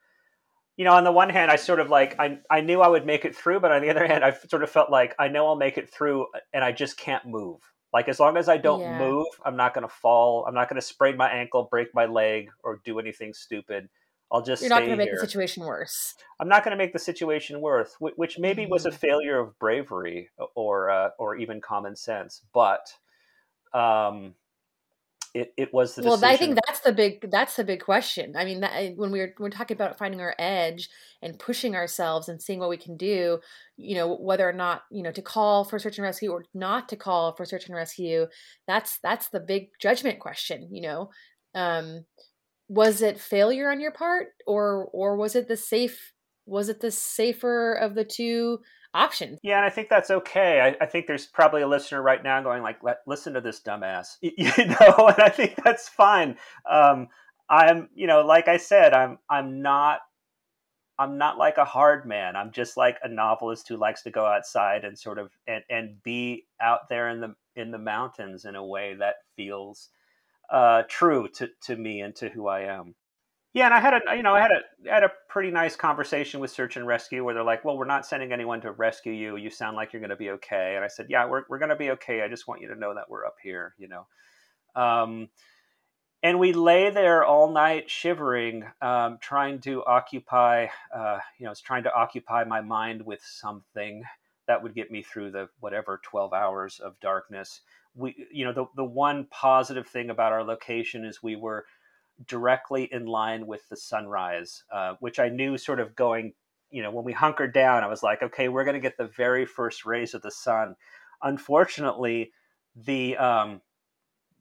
you 0.77 0.83
know, 0.83 0.93
on 0.93 1.03
the 1.03 1.11
one 1.11 1.29
hand, 1.29 1.51
I 1.51 1.55
sort 1.55 1.79
of 1.79 1.89
like 1.89 2.19
I 2.19 2.39
I 2.49 2.61
knew 2.61 2.81
I 2.81 2.87
would 2.87 3.05
make 3.05 3.25
it 3.25 3.35
through, 3.35 3.61
but 3.61 3.71
on 3.71 3.81
the 3.81 3.89
other 3.89 4.05
hand, 4.05 4.23
I 4.23 4.31
sort 4.31 4.63
of 4.63 4.69
felt 4.69 4.89
like 4.89 5.15
I 5.17 5.27
know 5.27 5.47
I'll 5.47 5.55
make 5.55 5.77
it 5.77 5.89
through, 5.89 6.27
and 6.53 6.63
I 6.63 6.71
just 6.71 6.97
can't 6.97 7.25
move. 7.25 7.59
Like 7.93 8.09
as 8.09 8.19
long 8.19 8.35
as 8.35 8.49
I 8.49 8.57
don't 8.57 8.81
yeah. 8.81 8.99
move, 8.99 9.27
I'm 9.45 9.55
not 9.55 9.73
going 9.73 9.87
to 9.87 9.93
fall. 9.93 10.45
I'm 10.45 10.53
not 10.53 10.67
going 10.67 10.79
to 10.79 10.85
sprain 10.85 11.15
my 11.15 11.29
ankle, 11.29 11.67
break 11.71 11.93
my 11.93 12.05
leg, 12.05 12.49
or 12.63 12.81
do 12.83 12.99
anything 12.99 13.33
stupid. 13.33 13.87
I'll 14.31 14.41
just. 14.41 14.61
You're 14.61 14.69
not 14.69 14.79
going 14.79 14.91
to 14.91 14.97
make 14.97 15.11
the 15.11 15.19
situation 15.19 15.63
worse. 15.63 16.15
I'm 16.39 16.49
not 16.49 16.65
going 16.65 16.71
to 16.71 16.77
make 16.77 16.91
the 16.91 16.99
situation 16.99 17.61
worse, 17.61 17.95
which 17.99 18.37
maybe 18.37 18.63
mm-hmm. 18.63 18.71
was 18.71 18.85
a 18.85 18.89
mm-hmm. 18.89 18.97
failure 18.97 19.39
of 19.39 19.57
bravery 19.59 20.29
or 20.55 20.89
uh, 20.89 21.09
or 21.17 21.35
even 21.37 21.61
common 21.61 21.95
sense, 21.95 22.41
but. 22.53 22.93
Um, 23.73 24.35
it, 25.35 25.53
it 25.57 25.73
was 25.73 25.95
the 25.95 26.01
well 26.01 26.15
decision. 26.15 26.33
i 26.33 26.37
think 26.37 26.59
that's 26.65 26.79
the 26.79 26.93
big 26.93 27.29
that's 27.29 27.57
the 27.57 27.63
big 27.65 27.81
question 27.81 28.35
i 28.37 28.45
mean 28.45 28.61
that, 28.61 28.95
when 28.95 29.11
we're 29.11 29.35
we're 29.37 29.49
talking 29.49 29.75
about 29.75 29.97
finding 29.97 30.21
our 30.21 30.33
edge 30.39 30.89
and 31.21 31.37
pushing 31.37 31.75
ourselves 31.75 32.29
and 32.29 32.41
seeing 32.41 32.57
what 32.57 32.69
we 32.69 32.77
can 32.77 32.95
do 32.95 33.39
you 33.75 33.95
know 33.95 34.15
whether 34.15 34.47
or 34.47 34.53
not 34.53 34.83
you 34.89 35.03
know 35.03 35.11
to 35.11 35.21
call 35.21 35.65
for 35.65 35.77
search 35.77 35.97
and 35.97 36.05
rescue 36.05 36.31
or 36.31 36.45
not 36.53 36.87
to 36.87 36.95
call 36.95 37.35
for 37.35 37.43
search 37.43 37.65
and 37.65 37.75
rescue 37.75 38.25
that's 38.65 38.97
that's 39.03 39.27
the 39.27 39.41
big 39.41 39.67
judgment 39.79 40.19
question 40.19 40.69
you 40.71 40.81
know 40.81 41.09
um 41.53 42.05
was 42.69 43.01
it 43.01 43.19
failure 43.19 43.69
on 43.69 43.81
your 43.81 43.91
part 43.91 44.27
or 44.47 44.87
or 44.93 45.17
was 45.17 45.35
it 45.35 45.49
the 45.49 45.57
safe 45.57 46.13
was 46.45 46.69
it 46.69 46.79
the 46.79 46.91
safer 46.91 47.73
of 47.73 47.93
the 47.93 48.05
two 48.05 48.59
options. 48.95 49.39
Yeah, 49.43 49.57
and 49.57 49.65
I 49.65 49.69
think 49.69 49.89
that's 49.89 50.09
okay. 50.09 50.61
I, 50.61 50.83
I, 50.83 50.87
think 50.87 51.05
there's 51.05 51.25
probably 51.25 51.61
a 51.61 51.67
listener 51.67 52.01
right 52.01 52.23
now 52.23 52.41
going 52.41 52.63
like, 52.63 52.79
"Listen 53.05 53.33
to 53.33 53.41
this 53.41 53.59
dumbass," 53.59 54.17
you, 54.21 54.51
know, 54.57 55.07
and 55.07 55.19
I 55.21 55.29
think 55.29 55.55
that's 55.63 55.89
fine. 55.89 56.37
Um, 56.69 57.09
I'm, 57.49 57.89
you 57.93 58.07
know, 58.07 58.25
like 58.25 58.47
I 58.47 58.57
said, 58.57 58.93
I'm, 58.93 59.19
I'm 59.29 59.61
not, 59.61 59.99
I'm 60.97 61.17
not 61.17 61.37
like 61.37 61.57
a 61.57 61.65
hard 61.65 62.05
man. 62.05 62.35
I'm 62.35 62.51
just 62.51 62.77
like 62.77 62.97
a 63.03 63.09
novelist 63.09 63.67
who 63.67 63.77
likes 63.77 64.01
to 64.03 64.11
go 64.11 64.25
outside 64.25 64.85
and 64.85 64.97
sort 64.97 65.19
of 65.19 65.31
and 65.47 65.63
and 65.69 66.01
be 66.01 66.45
out 66.61 66.89
there 66.89 67.09
in 67.09 67.21
the 67.21 67.35
in 67.55 67.71
the 67.71 67.77
mountains 67.77 68.45
in 68.45 68.55
a 68.55 68.65
way 68.65 68.95
that 68.95 69.15
feels 69.35 69.89
uh, 70.49 70.83
true 70.87 71.27
to 71.35 71.49
to 71.63 71.75
me 71.75 72.01
and 72.01 72.15
to 72.15 72.29
who 72.29 72.47
I 72.47 72.61
am. 72.61 72.95
Yeah, 73.55 73.67
and 73.67 73.73
I 73.73 73.79
had 73.79 73.93
a 73.93 74.17
you 74.17 74.21
know 74.21 74.35
I 74.35 74.41
had 74.41 74.51
a 74.51 74.89
had 74.91 75.03
a 75.03 75.11
pretty 75.29 75.49
nice 75.49 75.77
conversation 75.77 76.41
with 76.41 76.51
search 76.51 76.75
and 76.75 76.85
rescue 76.85 77.23
where 77.23 77.33
they're 77.33 77.41
like, 77.41 77.63
"Well, 77.63 77.77
we're 77.77 77.85
not 77.85 78.05
sending 78.05 78.33
anyone 78.33 78.59
to 78.61 78.71
rescue 78.73 79.13
you. 79.13 79.37
You 79.37 79.49
sound 79.49 79.77
like 79.77 79.93
you're 79.93 80.01
going 80.01 80.09
to 80.09 80.17
be 80.17 80.31
okay." 80.31 80.73
And 80.75 80.83
I 80.83 80.89
said, 80.89 81.05
"Yeah, 81.07 81.25
we're 81.25 81.43
we're 81.47 81.57
going 81.57 81.69
to 81.69 81.77
be 81.77 81.91
okay. 81.91 82.21
I 82.21 82.27
just 82.27 82.49
want 82.49 82.59
you 82.59 82.67
to 82.67 82.75
know 82.75 82.93
that 82.93 83.09
we're 83.09 83.25
up 83.25 83.37
here." 83.41 83.73
You 83.77 83.87
know, 83.87 84.07
um, 84.75 85.29
and 86.21 86.37
we 86.37 86.51
lay 86.51 86.89
there 86.89 87.23
all 87.23 87.49
night 87.49 87.89
shivering, 87.89 88.65
um, 88.81 89.19
trying 89.21 89.61
to 89.61 89.85
occupy 89.85 90.67
uh, 90.93 91.19
you 91.39 91.45
know, 91.45 91.53
trying 91.63 91.83
to 91.83 91.93
occupy 91.93 92.43
my 92.43 92.59
mind 92.59 93.05
with 93.05 93.21
something 93.23 94.03
that 94.47 94.61
would 94.63 94.75
get 94.75 94.91
me 94.91 95.01
through 95.01 95.31
the 95.31 95.47
whatever 95.61 96.01
twelve 96.03 96.33
hours 96.33 96.81
of 96.81 96.99
darkness. 96.99 97.61
We 97.93 98.27
you 98.33 98.43
know 98.43 98.51
the 98.51 98.65
the 98.75 98.83
one 98.83 99.27
positive 99.31 99.87
thing 99.87 100.09
about 100.09 100.33
our 100.33 100.43
location 100.43 101.05
is 101.05 101.23
we 101.23 101.37
were 101.37 101.65
directly 102.27 102.87
in 102.91 103.05
line 103.05 103.45
with 103.47 103.67
the 103.69 103.77
sunrise, 103.77 104.63
uh, 104.71 104.95
which 104.99 105.19
I 105.19 105.29
knew 105.29 105.57
sort 105.57 105.79
of 105.79 105.95
going, 105.95 106.33
you 106.69 106.81
know, 106.81 106.91
when 106.91 107.05
we 107.05 107.13
hunkered 107.13 107.53
down, 107.53 107.83
I 107.83 107.87
was 107.87 108.03
like, 108.03 108.23
okay, 108.23 108.47
we're 108.47 108.63
going 108.63 108.75
to 108.75 108.79
get 108.79 108.97
the 108.97 109.11
very 109.15 109.45
first 109.45 109.85
rays 109.85 110.13
of 110.13 110.21
the 110.21 110.31
sun. 110.31 110.75
Unfortunately, 111.21 112.31
the 112.75 113.17
um, 113.17 113.61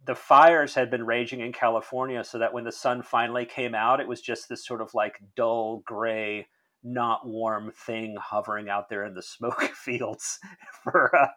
the 0.06 0.14
fires 0.14 0.74
had 0.74 0.90
been 0.90 1.06
raging 1.06 1.40
in 1.40 1.52
California, 1.52 2.22
so 2.24 2.38
that 2.38 2.52
when 2.52 2.64
the 2.64 2.72
sun 2.72 3.02
finally 3.02 3.46
came 3.46 3.74
out, 3.74 4.00
it 4.00 4.08
was 4.08 4.20
just 4.20 4.48
this 4.48 4.66
sort 4.66 4.80
of 4.80 4.92
like 4.94 5.20
dull 5.36 5.82
gray, 5.86 6.46
not 6.82 7.26
warm 7.26 7.72
thing 7.72 8.16
hovering 8.20 8.68
out 8.68 8.88
there 8.88 9.04
in 9.04 9.14
the 9.14 9.22
smoke 9.22 9.62
fields 9.74 10.38
for 10.82 11.14
uh, 11.14 11.28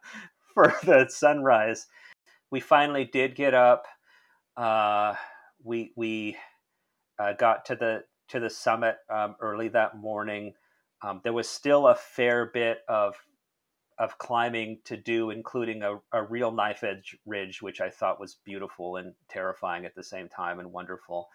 for 0.54 0.76
the 0.84 1.08
sunrise. 1.10 1.88
We 2.52 2.60
finally 2.60 3.06
did 3.06 3.36
get 3.36 3.54
up. 3.54 3.86
Uh, 4.56 5.14
we 5.68 5.92
we 5.96 6.38
uh, 7.20 7.34
got 7.34 7.66
to 7.66 7.76
the 7.76 8.04
to 8.30 8.40
the 8.40 8.50
summit 8.50 8.98
um, 9.10 9.36
early 9.42 9.68
that 9.70 9.98
morning. 9.98 10.54
Um, 11.04 11.22
there 11.24 11.34
was 11.34 11.48
still 11.48 11.88
a 11.88 11.96
fair 11.96 12.46
bit 12.46 12.80
of 12.88 13.16
of 14.00 14.18
climbing 14.18 14.80
to 14.86 14.96
do, 14.96 15.32
including 15.32 15.82
a, 15.82 16.00
a 16.14 16.24
real 16.24 16.52
knife 16.52 16.84
edge 16.84 17.18
ridge, 17.26 17.62
which 17.62 17.82
I 17.82 17.90
thought 17.90 18.20
was 18.20 18.38
beautiful 18.46 18.98
and 18.98 19.14
terrifying 19.28 19.86
at 19.86 19.96
the 19.96 20.04
same 20.04 20.30
time 20.30 20.60
and 20.60 20.72
wonderful. 20.72 21.30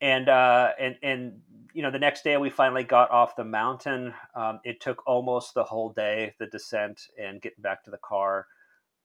And 0.00 0.28
uh, 0.28 0.72
and 0.78 0.96
and 1.02 1.40
you 1.72 1.82
know, 1.82 1.90
the 1.90 1.98
next 1.98 2.24
day 2.24 2.36
we 2.36 2.50
finally 2.50 2.84
got 2.84 3.10
off 3.10 3.36
the 3.36 3.44
mountain. 3.44 4.12
Um, 4.34 4.60
it 4.64 4.80
took 4.80 5.06
almost 5.06 5.54
the 5.54 5.64
whole 5.64 5.92
day, 5.92 6.34
the 6.38 6.46
descent 6.46 7.00
and 7.20 7.40
getting 7.40 7.62
back 7.62 7.84
to 7.84 7.90
the 7.90 7.98
car. 7.98 8.46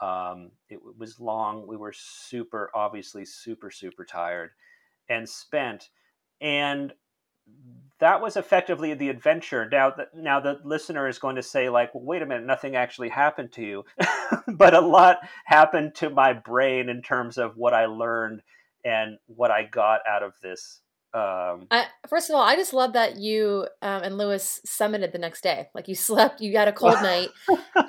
Um, 0.02 0.52
it 0.70 0.80
was 0.98 1.20
long. 1.20 1.68
We 1.68 1.78
were 1.78 1.94
super, 1.94 2.72
obviously, 2.74 3.26
super, 3.26 3.70
super 3.72 4.06
tired 4.06 4.52
and 5.10 5.28
spent. 5.28 5.90
And 6.40 6.94
that 8.00 8.22
was 8.22 8.38
effectively 8.38 8.94
the 8.94 9.10
adventure. 9.10 9.68
Now, 9.70 9.90
the, 9.92 10.08
now 10.16 10.40
the 10.40 10.60
listener 10.64 11.08
is 11.08 11.20
going 11.20 11.36
to 11.36 11.44
say, 11.44 11.70
like, 11.70 11.94
well, 11.94 12.04
wait 12.04 12.22
a 12.22 12.26
minute, 12.26 12.46
nothing 12.46 12.76
actually 12.76 13.10
happened 13.10 13.52
to 13.54 13.62
you, 13.62 13.86
but 14.48 14.74
a 14.74 14.80
lot 14.80 15.18
happened 15.46 15.96
to 15.96 16.10
my 16.10 16.32
brain 16.32 16.88
in 16.88 17.02
terms 17.02 17.38
of 17.38 17.58
what 17.58 17.74
I 17.74 17.88
learned 17.88 18.42
and 18.86 19.18
what 19.26 19.52
I 19.52 19.64
got 19.64 20.02
out 20.08 20.24
of 20.24 20.34
this 20.42 20.82
um, 21.12 21.66
I, 21.72 21.88
first 22.08 22.30
of 22.30 22.36
all, 22.36 22.44
I 22.44 22.56
just 22.56 22.72
love 22.72 22.94
that 22.94 23.18
you 23.18 23.68
um, 23.82 24.04
and 24.04 24.18
Lewis 24.18 24.62
summited 24.68 25.12
the 25.12 25.18
next 25.18 25.42
day. 25.42 25.68
Like 25.74 25.88
you 25.88 25.96
slept, 25.96 26.40
you 26.40 26.56
had 26.56 26.68
a 26.68 26.74
cold 26.74 27.02
night, 27.02 27.30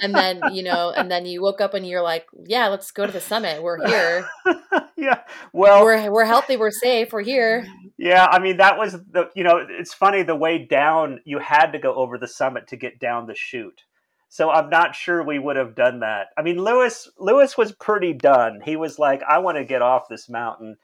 and 0.01 0.15
then 0.15 0.41
you 0.53 0.63
know, 0.63 0.91
and 0.91 1.11
then 1.11 1.27
you 1.27 1.43
woke 1.43 1.61
up 1.61 1.75
and 1.75 1.87
you're 1.87 2.03
like, 2.03 2.27
"Yeah, 2.47 2.69
let's 2.69 2.91
go 2.93 3.05
to 3.05 3.13
the 3.13 3.21
summit. 3.21 3.63
We're 3.63 3.87
here. 3.87 4.27
yeah, 4.97 5.21
well, 5.53 5.85
we're 5.85 6.11
we're 6.11 6.25
healthy. 6.25 6.57
We're 6.57 6.71
safe. 6.71 7.13
We're 7.13 7.21
here." 7.21 7.67
Yeah, 7.99 8.27
I 8.31 8.39
mean 8.39 8.57
that 8.57 8.79
was 8.79 8.93
the 8.93 9.29
you 9.35 9.45
know 9.45 9.67
it's 9.69 9.93
funny 9.93 10.23
the 10.23 10.35
way 10.35 10.65
down 10.65 11.21
you 11.27 11.41
had 11.41 11.73
to 11.73 11.79
go 11.79 11.95
over 11.95 12.17
the 12.17 12.29
summit 12.29 12.69
to 12.69 12.77
get 12.77 12.99
down 12.99 13.27
the 13.27 13.35
chute. 13.35 13.83
So 14.31 14.49
I'm 14.49 14.71
not 14.71 14.95
sure 14.95 15.23
we 15.23 15.39
would 15.39 15.57
have 15.57 15.75
done 15.75 16.01
that. 16.01 16.29
I 16.39 16.43
mean 16.43 16.57
Lewis 16.57 17.07
Lewis 17.19 17.59
was 17.59 17.73
pretty 17.73 18.15
done. 18.15 18.61
He 18.65 18.77
was 18.77 18.99
like, 18.99 19.23
"I 19.23 19.41
want 19.41 19.59
to 19.59 19.65
get 19.65 19.83
off 19.83 20.09
this 20.09 20.31
mountain." 20.31 20.79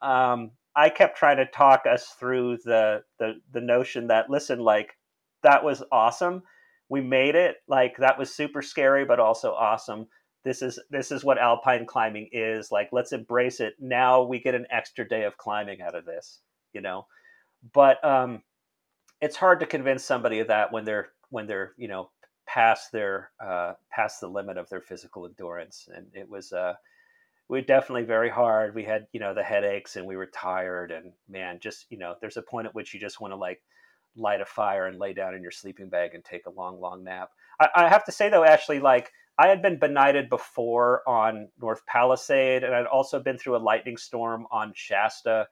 Um, 0.00 0.52
I 0.74 0.88
kept 0.88 1.18
trying 1.18 1.36
to 1.36 1.46
talk 1.46 1.82
us 1.86 2.14
through 2.18 2.58
the 2.64 3.02
the 3.18 3.34
the 3.52 3.60
notion 3.60 4.06
that 4.08 4.30
listen, 4.30 4.60
like 4.60 4.96
that 5.42 5.64
was 5.64 5.82
awesome. 5.92 6.42
We 6.88 7.00
made 7.00 7.34
it. 7.34 7.56
Like 7.68 7.96
that 7.98 8.18
was 8.18 8.34
super 8.34 8.62
scary, 8.62 9.04
but 9.04 9.20
also 9.20 9.52
awesome. 9.52 10.06
This 10.44 10.62
is 10.62 10.78
this 10.90 11.12
is 11.12 11.24
what 11.24 11.38
alpine 11.38 11.86
climbing 11.86 12.28
is. 12.32 12.72
Like 12.72 12.88
let's 12.92 13.12
embrace 13.12 13.60
it. 13.60 13.74
Now 13.78 14.22
we 14.22 14.40
get 14.40 14.54
an 14.54 14.66
extra 14.70 15.06
day 15.06 15.24
of 15.24 15.36
climbing 15.36 15.82
out 15.82 15.94
of 15.94 16.04
this, 16.04 16.40
you 16.72 16.80
know. 16.80 17.06
But 17.72 18.04
um, 18.04 18.42
it's 19.20 19.36
hard 19.36 19.60
to 19.60 19.66
convince 19.66 20.04
somebody 20.04 20.40
of 20.40 20.48
that 20.48 20.72
when 20.72 20.84
they're 20.84 21.08
when 21.30 21.46
they're 21.46 21.72
you 21.76 21.88
know 21.88 22.10
past 22.46 22.92
their 22.92 23.30
uh, 23.40 23.74
past 23.90 24.20
the 24.20 24.28
limit 24.28 24.56
of 24.56 24.68
their 24.68 24.80
physical 24.80 25.26
endurance. 25.26 25.88
And 25.94 26.06
it 26.12 26.28
was 26.28 26.52
uh, 26.52 26.74
we 27.52 27.58
were 27.58 27.66
definitely 27.66 28.04
very 28.04 28.30
hard. 28.30 28.74
We 28.74 28.82
had, 28.82 29.08
you 29.12 29.20
know, 29.20 29.34
the 29.34 29.42
headaches 29.42 29.96
and 29.96 30.06
we 30.06 30.16
were 30.16 30.24
tired 30.24 30.90
and 30.90 31.12
man, 31.28 31.58
just, 31.60 31.84
you 31.90 31.98
know, 31.98 32.14
there's 32.18 32.38
a 32.38 32.42
point 32.42 32.66
at 32.66 32.74
which 32.74 32.94
you 32.94 32.98
just 32.98 33.20
want 33.20 33.32
to 33.32 33.36
like 33.36 33.60
light 34.16 34.40
a 34.40 34.46
fire 34.46 34.86
and 34.86 34.98
lay 34.98 35.12
down 35.12 35.34
in 35.34 35.42
your 35.42 35.50
sleeping 35.50 35.90
bag 35.90 36.14
and 36.14 36.24
take 36.24 36.46
a 36.46 36.50
long, 36.50 36.80
long 36.80 37.04
nap. 37.04 37.28
I, 37.60 37.68
I 37.74 37.88
have 37.90 38.06
to 38.06 38.12
say 38.12 38.30
though, 38.30 38.42
Ashley, 38.42 38.80
like 38.80 39.12
I 39.38 39.48
had 39.48 39.60
been 39.60 39.78
benighted 39.78 40.30
before 40.30 41.06
on 41.06 41.48
North 41.60 41.84
Palisade 41.84 42.64
and 42.64 42.74
I'd 42.74 42.86
also 42.86 43.20
been 43.20 43.36
through 43.36 43.56
a 43.56 43.58
lightning 43.58 43.98
storm 43.98 44.46
on 44.50 44.72
Shasta 44.74 45.46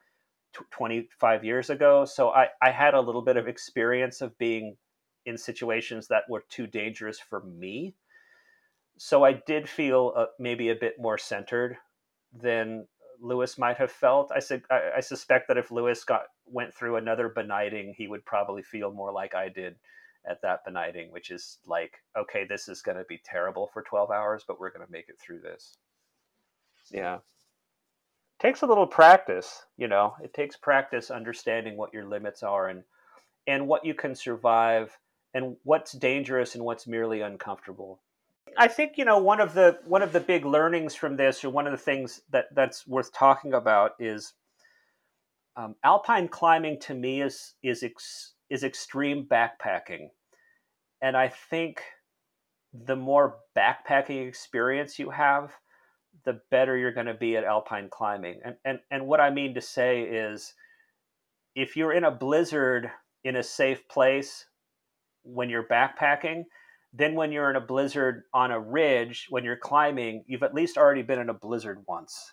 t- 0.57 0.65
25 0.71 1.45
years 1.45 1.69
ago. 1.69 2.07
So 2.07 2.31
I, 2.31 2.47
I 2.63 2.71
had 2.71 2.95
a 2.95 3.01
little 3.03 3.21
bit 3.21 3.37
of 3.37 3.47
experience 3.47 4.23
of 4.23 4.39
being 4.39 4.75
in 5.27 5.37
situations 5.37 6.09
that 6.09 6.23
were 6.31 6.45
too 6.49 6.67
dangerous 6.67 7.21
for 7.21 7.43
me. 7.43 7.95
So 8.97 9.23
I 9.23 9.35
did 9.35 9.69
feel 9.69 10.15
uh, 10.17 10.27
maybe 10.39 10.71
a 10.71 10.75
bit 10.75 10.95
more 10.99 11.19
centered 11.19 11.77
than 12.33 12.87
Lewis 13.21 13.59
might 13.59 13.77
have 13.77 13.93
felt. 13.93 14.31
I, 14.35 14.41
su- 14.41 14.63
I, 14.71 14.93
I 14.97 15.01
suspect 15.01 15.49
that 15.49 15.59
if 15.59 15.71
Lewis 15.71 16.05
got 16.05 16.25
went 16.47 16.75
through 16.75 16.97
another 16.97 17.29
benighting, 17.29 17.95
he 17.97 18.09
would 18.09 18.25
probably 18.25 18.63
feel 18.63 18.93
more 18.93 19.13
like 19.13 19.35
I 19.35 19.49
did 19.49 19.77
at 20.29 20.43
that 20.43 20.65
benighting, 20.65 21.11
which 21.11 21.31
is 21.31 21.59
like, 21.67 21.95
okay, 22.19 22.45
this 22.49 22.69
is 22.69 22.83
going 22.83 22.99
to 22.99 23.05
be 23.05 23.21
terrible 23.25 23.71
for 23.73 23.83
12 23.83 24.11
hours, 24.11 24.45
but 24.47 24.61
we're 24.61 24.71
going 24.71 24.85
to 24.85 24.93
make 24.93 25.09
it 25.09 25.19
through 25.19 25.41
this. 25.41 25.77
Yeah. 26.91 27.19
Takes 28.41 28.63
a 28.63 28.67
little 28.67 28.87
practice, 28.87 29.65
you 29.77 29.87
know. 29.87 30.15
It 30.23 30.33
takes 30.33 30.57
practice 30.57 31.11
understanding 31.11 31.77
what 31.77 31.93
your 31.93 32.07
limits 32.07 32.43
are 32.43 32.69
and 32.69 32.85
and 33.47 33.67
what 33.67 33.85
you 33.85 33.95
can 33.95 34.15
survive 34.15 34.97
and 35.35 35.57
what's 35.65 35.93
dangerous 35.93 36.55
and 36.55 36.65
what's 36.65 36.87
merely 36.87 37.21
uncomfortable. 37.21 38.01
I 38.57 38.69
think 38.69 38.99
you 38.99 39.05
know 39.05 39.19
one 39.19 39.41
of 39.41 39.55
the 39.55 39.79
one 39.85 40.03
of 40.03 40.13
the 40.13 40.21
big 40.21 40.45
learnings 40.45 40.95
from 40.95 41.17
this, 41.17 41.45
or 41.45 41.51
one 41.51 41.67
of 41.67 41.73
the 41.73 41.79
things 41.79 42.23
that 42.31 42.47
that's 42.55 42.87
worth 42.87 43.13
talking 43.13 43.55
about, 43.55 43.93
is 43.99 44.35
um, 45.57 45.77
alpine 45.85 46.29
climbing. 46.29 46.79
To 46.81 46.95
me, 46.95 47.23
is 47.23 47.55
is 47.63 47.83
ex, 47.83 48.35
is 48.49 48.65
extreme 48.65 49.27
backpacking, 49.27 50.09
and 51.03 51.17
I 51.17 51.29
think 51.29 51.83
the 52.73 52.97
more 52.97 53.39
backpacking 53.57 54.29
experience 54.29 54.99
you 54.99 55.11
have, 55.11 55.53
the 56.25 56.41
better 56.51 56.77
you're 56.77 56.93
going 56.93 57.07
to 57.07 57.15
be 57.15 57.37
at 57.37 57.45
alpine 57.45 57.89
climbing. 57.91 58.41
And 58.45 58.57
and 58.65 58.79
and 58.91 59.07
what 59.07 59.21
I 59.21 59.31
mean 59.31 59.55
to 59.55 59.61
say 59.61 60.03
is, 60.03 60.55
if 61.55 61.77
you're 61.77 61.93
in 61.93 62.05
a 62.05 62.11
blizzard 62.11 62.91
in 63.25 63.37
a 63.37 63.43
safe 63.43 63.87
place 63.89 64.47
when 65.23 65.51
you're 65.51 65.69
backpacking 65.69 66.45
then 66.93 67.15
when 67.15 67.33
you're 67.33 67.51
in 67.51 67.57
a 67.57 67.61
blizzard 67.61 68.25
on 68.35 68.51
a 68.51 68.61
ridge, 68.61 69.27
when 69.31 69.45
you're 69.45 69.57
climbing, 69.57 70.25
you've 70.27 70.43
at 70.43 70.55
least 70.55 70.77
already 70.77 71.03
been 71.03 71.21
in 71.21 71.29
a 71.31 71.35
blizzard 71.35 71.85
once. 71.87 72.33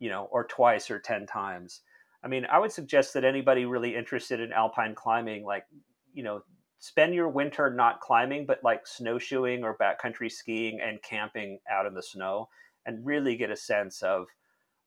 you 0.00 0.08
know, 0.08 0.24
or 0.30 0.44
twice 0.46 0.90
or 0.90 0.98
10 1.00 1.26
times. 1.26 1.80
I 2.22 2.28
mean, 2.28 2.46
I 2.46 2.58
would 2.58 2.72
suggest 2.72 3.14
that 3.14 3.24
anybody 3.24 3.64
really 3.64 3.96
interested 3.96 4.40
in 4.40 4.52
alpine 4.52 4.94
climbing, 4.94 5.44
like, 5.44 5.64
you 6.12 6.22
know, 6.22 6.42
spend 6.78 7.14
your 7.14 7.28
winter 7.28 7.70
not 7.70 8.00
climbing, 8.00 8.46
but 8.46 8.62
like 8.62 8.86
snowshoeing 8.86 9.64
or 9.64 9.76
backcountry 9.76 10.30
skiing 10.30 10.80
and 10.80 11.02
camping 11.02 11.58
out 11.70 11.86
in 11.86 11.94
the 11.94 12.02
snow 12.02 12.48
and 12.86 13.04
really 13.04 13.36
get 13.36 13.50
a 13.50 13.56
sense 13.56 14.02
of 14.02 14.28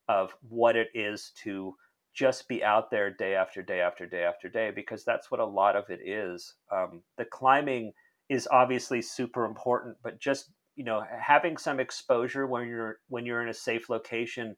of 0.08 0.34
what 0.48 0.76
it 0.76 0.88
is 0.94 1.30
to 1.44 1.76
just 2.14 2.48
be 2.48 2.62
out 2.62 2.90
there 2.90 3.10
day 3.10 3.34
after 3.34 3.62
day 3.62 3.80
after 3.80 4.06
day 4.06 4.24
after 4.24 4.48
day 4.48 4.70
because 4.70 5.04
that's 5.04 5.30
what 5.30 5.40
a 5.40 5.46
lot 5.46 5.76
of 5.76 5.88
it 5.88 6.00
is. 6.06 6.54
Um, 6.70 7.02
the 7.16 7.24
climbing 7.24 7.92
is 8.32 8.48
obviously 8.50 9.02
super 9.02 9.44
important, 9.44 9.96
but 10.02 10.18
just 10.18 10.50
you 10.74 10.84
know 10.84 11.04
having 11.20 11.58
some 11.58 11.78
exposure 11.78 12.46
when 12.46 12.66
you're 12.66 12.98
when 13.08 13.26
you're 13.26 13.42
in 13.42 13.50
a 13.50 13.54
safe 13.54 13.90
location 13.90 14.56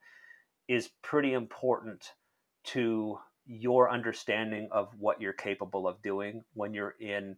is 0.68 0.90
pretty 1.02 1.32
important 1.32 2.12
to 2.62 3.18
your 3.46 3.90
understanding 3.90 4.68
of 4.70 4.88
what 4.98 5.20
you're 5.20 5.32
capable 5.32 5.88
of 5.88 6.00
doing 6.02 6.42
when 6.54 6.72
you're 6.72 6.94
in 7.00 7.36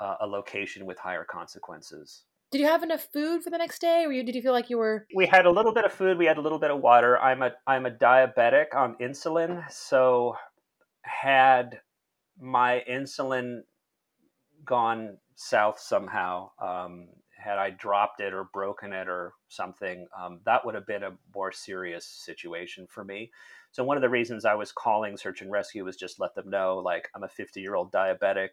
uh, 0.00 0.14
a 0.20 0.26
location 0.26 0.86
with 0.86 0.96
higher 0.98 1.24
consequences. 1.24 2.22
Did 2.52 2.60
you 2.60 2.66
have 2.68 2.84
enough 2.84 3.08
food 3.12 3.42
for 3.42 3.50
the 3.50 3.58
next 3.58 3.80
day, 3.80 4.04
or 4.06 4.12
you, 4.12 4.22
did 4.22 4.36
you 4.36 4.42
feel 4.42 4.52
like 4.52 4.70
you 4.70 4.78
were? 4.78 5.06
We 5.12 5.26
had 5.26 5.44
a 5.44 5.50
little 5.50 5.74
bit 5.74 5.84
of 5.84 5.92
food. 5.92 6.16
We 6.18 6.26
had 6.26 6.38
a 6.38 6.40
little 6.40 6.60
bit 6.60 6.70
of 6.70 6.80
water. 6.80 7.18
I'm 7.18 7.42
a 7.42 7.50
I'm 7.66 7.84
a 7.84 7.90
diabetic 7.90 8.76
on 8.76 8.94
insulin, 9.00 9.68
so 9.72 10.36
had 11.02 11.80
my 12.40 12.84
insulin 12.88 13.62
gone 14.64 15.18
south 15.34 15.80
somehow, 15.80 16.50
um, 16.60 17.08
had 17.36 17.58
I 17.58 17.70
dropped 17.70 18.20
it 18.20 18.32
or 18.32 18.44
broken 18.44 18.92
it 18.92 19.08
or 19.08 19.34
something, 19.48 20.06
um, 20.18 20.40
that 20.44 20.64
would 20.64 20.74
have 20.74 20.86
been 20.86 21.02
a 21.02 21.16
more 21.34 21.52
serious 21.52 22.06
situation 22.06 22.86
for 22.88 23.04
me. 23.04 23.30
So 23.70 23.84
one 23.84 23.96
of 23.96 24.02
the 24.02 24.08
reasons 24.08 24.44
I 24.44 24.54
was 24.54 24.72
calling 24.72 25.16
search 25.16 25.42
and 25.42 25.50
rescue 25.50 25.84
was 25.84 25.96
just 25.96 26.20
let 26.20 26.34
them 26.34 26.48
know, 26.48 26.78
like 26.78 27.08
I'm 27.14 27.24
a 27.24 27.28
50 27.28 27.60
year 27.60 27.74
old 27.74 27.92
diabetic. 27.92 28.50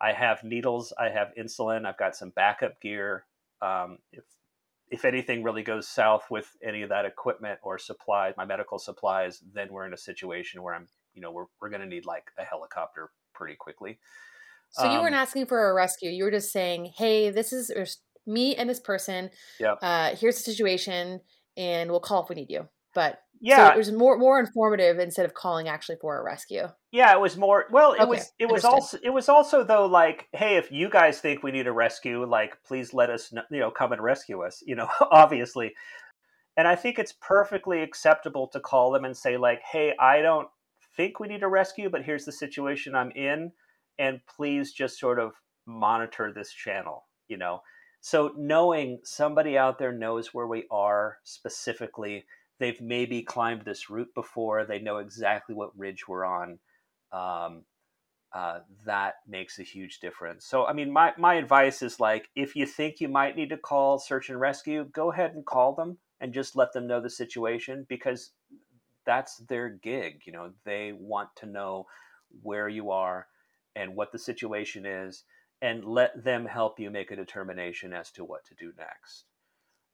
I 0.00 0.12
have 0.12 0.44
needles, 0.44 0.92
I 0.98 1.08
have 1.08 1.32
insulin, 1.38 1.86
I've 1.86 1.98
got 1.98 2.16
some 2.16 2.30
backup 2.30 2.80
gear. 2.80 3.24
Um, 3.62 3.98
if 4.12 4.24
if 4.88 5.04
anything 5.04 5.42
really 5.42 5.62
goes 5.62 5.88
south 5.88 6.30
with 6.30 6.56
any 6.62 6.82
of 6.82 6.90
that 6.90 7.04
equipment 7.04 7.58
or 7.62 7.76
supplies, 7.78 8.34
my 8.36 8.44
medical 8.44 8.78
supplies, 8.78 9.42
then 9.52 9.72
we're 9.72 9.86
in 9.86 9.92
a 9.92 9.98
situation 9.98 10.62
where 10.62 10.74
I'm, 10.74 10.86
you 11.14 11.20
know, 11.20 11.32
we're 11.32 11.46
we're 11.60 11.70
going 11.70 11.80
to 11.80 11.88
need 11.88 12.06
like 12.06 12.30
a 12.38 12.44
helicopter 12.44 13.10
pretty 13.34 13.56
quickly. 13.56 13.98
So 14.70 14.90
you 14.90 15.00
weren't 15.00 15.14
um, 15.14 15.20
asking 15.20 15.46
for 15.46 15.70
a 15.70 15.74
rescue. 15.74 16.10
You 16.10 16.24
were 16.24 16.30
just 16.30 16.52
saying, 16.52 16.92
"Hey, 16.96 17.30
this 17.30 17.52
is 17.52 17.70
me 18.26 18.54
and 18.56 18.68
this 18.68 18.80
person. 18.80 19.30
Yeah. 19.58 19.72
Uh, 19.80 20.14
here's 20.14 20.36
the 20.36 20.42
situation, 20.42 21.20
and 21.56 21.90
we'll 21.90 22.00
call 22.00 22.22
if 22.22 22.28
we 22.28 22.34
need 22.34 22.50
you." 22.50 22.68
But 22.94 23.20
yeah, 23.40 23.68
so 23.68 23.74
it 23.74 23.76
was 23.76 23.92
more 23.92 24.18
more 24.18 24.40
informative 24.40 24.98
instead 24.98 25.26
of 25.26 25.34
calling 25.34 25.68
actually 25.68 25.96
for 26.00 26.18
a 26.18 26.24
rescue. 26.24 26.68
Yeah, 26.90 27.12
it 27.12 27.20
was 27.20 27.36
more. 27.36 27.66
Well, 27.70 27.92
it 27.92 28.00
okay, 28.00 28.10
was 28.10 28.32
it 28.38 28.50
was 28.50 28.64
also 28.64 28.98
it 29.02 29.10
was 29.10 29.28
also 29.28 29.64
though 29.64 29.86
like, 29.86 30.28
hey, 30.32 30.56
if 30.56 30.72
you 30.72 30.88
guys 30.88 31.20
think 31.20 31.42
we 31.42 31.52
need 31.52 31.66
a 31.66 31.72
rescue, 31.72 32.24
like, 32.24 32.56
please 32.66 32.94
let 32.94 33.10
us 33.10 33.32
know, 33.32 33.42
you 33.50 33.60
know 33.60 33.70
come 33.70 33.92
and 33.92 34.02
rescue 34.02 34.42
us. 34.42 34.62
You 34.66 34.76
know, 34.76 34.88
obviously, 35.10 35.74
and 36.56 36.66
I 36.66 36.74
think 36.74 36.98
it's 36.98 37.14
perfectly 37.20 37.82
acceptable 37.82 38.48
to 38.48 38.60
call 38.60 38.90
them 38.90 39.04
and 39.04 39.16
say 39.16 39.36
like, 39.36 39.60
hey, 39.70 39.94
I 40.00 40.22
don't 40.22 40.48
think 40.96 41.20
we 41.20 41.28
need 41.28 41.42
a 41.42 41.48
rescue, 41.48 41.90
but 41.90 42.02
here's 42.02 42.24
the 42.24 42.32
situation 42.32 42.94
I'm 42.94 43.10
in, 43.10 43.52
and 43.98 44.20
please 44.26 44.72
just 44.72 44.98
sort 44.98 45.18
of 45.18 45.32
monitor 45.66 46.32
this 46.32 46.52
channel. 46.52 47.04
You 47.28 47.38
know, 47.38 47.60
so 48.00 48.32
knowing 48.36 49.00
somebody 49.04 49.58
out 49.58 49.78
there 49.78 49.92
knows 49.92 50.32
where 50.32 50.46
we 50.46 50.64
are 50.70 51.18
specifically 51.24 52.24
they've 52.58 52.80
maybe 52.80 53.22
climbed 53.22 53.64
this 53.64 53.90
route 53.90 54.12
before. 54.14 54.64
They 54.64 54.78
know 54.78 54.98
exactly 54.98 55.54
what 55.54 55.76
ridge 55.76 56.08
we're 56.08 56.24
on. 56.24 56.58
Um, 57.12 57.64
uh, 58.32 58.60
that 58.84 59.14
makes 59.26 59.58
a 59.58 59.62
huge 59.62 60.00
difference. 60.00 60.46
So, 60.46 60.66
I 60.66 60.72
mean, 60.72 60.90
my, 60.90 61.12
my 61.16 61.34
advice 61.34 61.80
is 61.80 62.00
like, 62.00 62.28
if 62.34 62.56
you 62.56 62.66
think 62.66 63.00
you 63.00 63.08
might 63.08 63.36
need 63.36 63.50
to 63.50 63.56
call 63.56 63.98
search 63.98 64.28
and 64.28 64.40
rescue, 64.40 64.84
go 64.92 65.12
ahead 65.12 65.34
and 65.34 65.46
call 65.46 65.74
them 65.74 65.98
and 66.20 66.34
just 66.34 66.56
let 66.56 66.72
them 66.72 66.86
know 66.86 67.00
the 67.00 67.10
situation 67.10 67.86
because 67.88 68.32
that's 69.06 69.38
their 69.48 69.68
gig. 69.68 70.22
You 70.26 70.32
know, 70.32 70.50
they 70.64 70.92
want 70.92 71.30
to 71.36 71.46
know 71.46 71.86
where 72.42 72.68
you 72.68 72.90
are 72.90 73.26
and 73.76 73.94
what 73.94 74.10
the 74.10 74.18
situation 74.18 74.84
is 74.86 75.24
and 75.62 75.84
let 75.84 76.24
them 76.24 76.44
help 76.46 76.80
you 76.80 76.90
make 76.90 77.10
a 77.10 77.16
determination 77.16 77.92
as 77.92 78.10
to 78.12 78.24
what 78.24 78.44
to 78.46 78.54
do 78.54 78.72
next. 78.76 79.24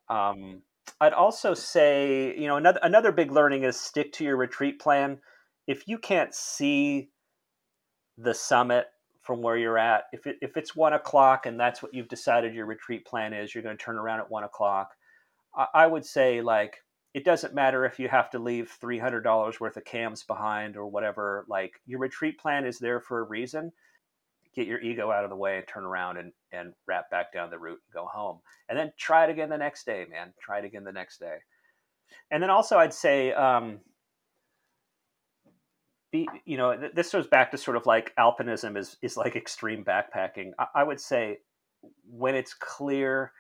Um, 0.09 0.63
I'd 1.01 1.13
also 1.13 1.55
say, 1.55 2.37
you 2.37 2.47
know, 2.47 2.57
another 2.57 2.81
another 2.83 3.13
big 3.13 3.31
learning 3.31 3.65
is 3.65 3.79
stick 3.79 4.13
to 4.15 4.25
your 4.25 4.37
retreat 4.37 4.81
plan. 4.81 5.21
If 5.67 5.87
you 5.87 5.99
can't 5.99 6.35
see 6.35 7.11
the 8.19 8.35
summit 8.35 8.87
from 9.23 9.43
where 9.43 9.57
you're 9.57 9.79
at, 9.79 10.05
if 10.13 10.27
it, 10.27 10.37
if 10.43 10.57
it's 10.57 10.75
one 10.75 10.93
o'clock 10.93 11.47
and 11.47 11.59
that's 11.59 11.83
what 11.83 11.95
you've 11.95 12.09
decided 12.09 12.55
your 12.55 12.67
retreat 12.67 13.07
plan 13.07 13.33
is, 13.33 13.55
you're 13.55 13.63
going 13.63 13.77
to 13.77 13.83
turn 13.83 13.97
around 13.97 14.21
at 14.21 14.31
one 14.31 14.43
o'clock. 14.43 14.91
I, 15.57 15.67
I 15.75 15.87
would 15.87 16.05
say 16.05 16.41
like 16.43 16.79
it 17.15 17.25
doesn't 17.25 17.55
matter 17.55 17.85
if 17.85 17.99
you 17.99 18.09
have 18.09 18.31
to 18.31 18.39
leave 18.39 18.71
three 18.71 18.99
hundred 18.99 19.23
dollars 19.23 19.61
worth 19.61 19.77
of 19.77 19.85
cams 19.85 20.23
behind 20.23 20.77
or 20.77 20.87
whatever. 20.87 21.45
Like 21.49 21.81
your 21.87 22.01
retreat 22.01 22.39
plan 22.39 22.65
is 22.65 22.79
there 22.79 23.01
for 23.01 23.21
a 23.21 23.25
reason 23.25 23.73
get 24.55 24.67
your 24.67 24.81
ego 24.81 25.11
out 25.11 25.25
of 25.25 25.31
the 25.31 25.37
way 25.37 25.57
and 25.57 25.67
turn 25.67 25.85
around 25.85 26.19
and, 26.19 26.33
and 26.53 26.75
rap 26.87 27.11
back 27.11 27.33
down 27.33 27.51
the 27.51 27.59
route 27.59 27.81
and 27.87 27.93
go 27.93 28.07
home. 28.07 28.39
And 28.69 28.79
then 28.79 28.93
try 28.99 29.25
it 29.25 29.31
again 29.31 29.49
the 29.49 29.59
next 29.59 29.87
day, 29.87 30.07
man. 30.11 30.33
Try 30.41 30.59
it 30.59 30.65
again 30.65 30.85
the 30.85 30.93
next 30.93 31.19
day. 31.19 31.37
And 32.31 32.43
then 32.43 32.51
also, 32.51 32.79
I'd 32.79 32.93
say, 32.93 33.33
um, 33.33 33.81
be, 36.11 36.29
you 36.45 36.59
know, 36.59 36.77
th- 36.77 36.93
this 36.93 37.11
goes 37.11 37.27
back 37.27 37.51
to 37.51 37.59
sort 37.59 37.77
of 37.77 37.87
like 37.87 38.15
alpinism 38.17 38.77
is, 38.77 38.97
is 39.01 39.17
like 39.17 39.37
extreme 39.37 39.85
backpacking. 39.85 40.51
I, 40.59 40.67
I 40.77 40.85
would 40.85 41.01
say 41.01 41.39
when 42.11 42.35
it's 42.35 42.53
clear 42.53 43.33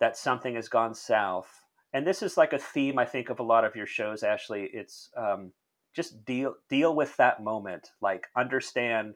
that 0.00 0.16
something 0.16 0.56
has 0.56 0.68
gone 0.68 0.94
south, 0.94 1.48
and 1.92 2.06
this 2.06 2.22
is 2.22 2.36
like 2.36 2.52
a 2.52 2.58
theme, 2.58 2.98
I 2.98 3.04
think, 3.04 3.30
of 3.30 3.40
a 3.40 3.44
lot 3.44 3.64
of 3.64 3.76
your 3.76 3.86
shows, 3.86 4.22
Ashley. 4.22 4.68
It's 4.72 5.10
um, 5.16 5.52
just 5.94 6.24
deal 6.24 6.54
deal 6.68 6.94
with 6.94 7.16
that 7.16 7.42
moment. 7.42 7.90
Like 8.00 8.26
understand 8.36 9.14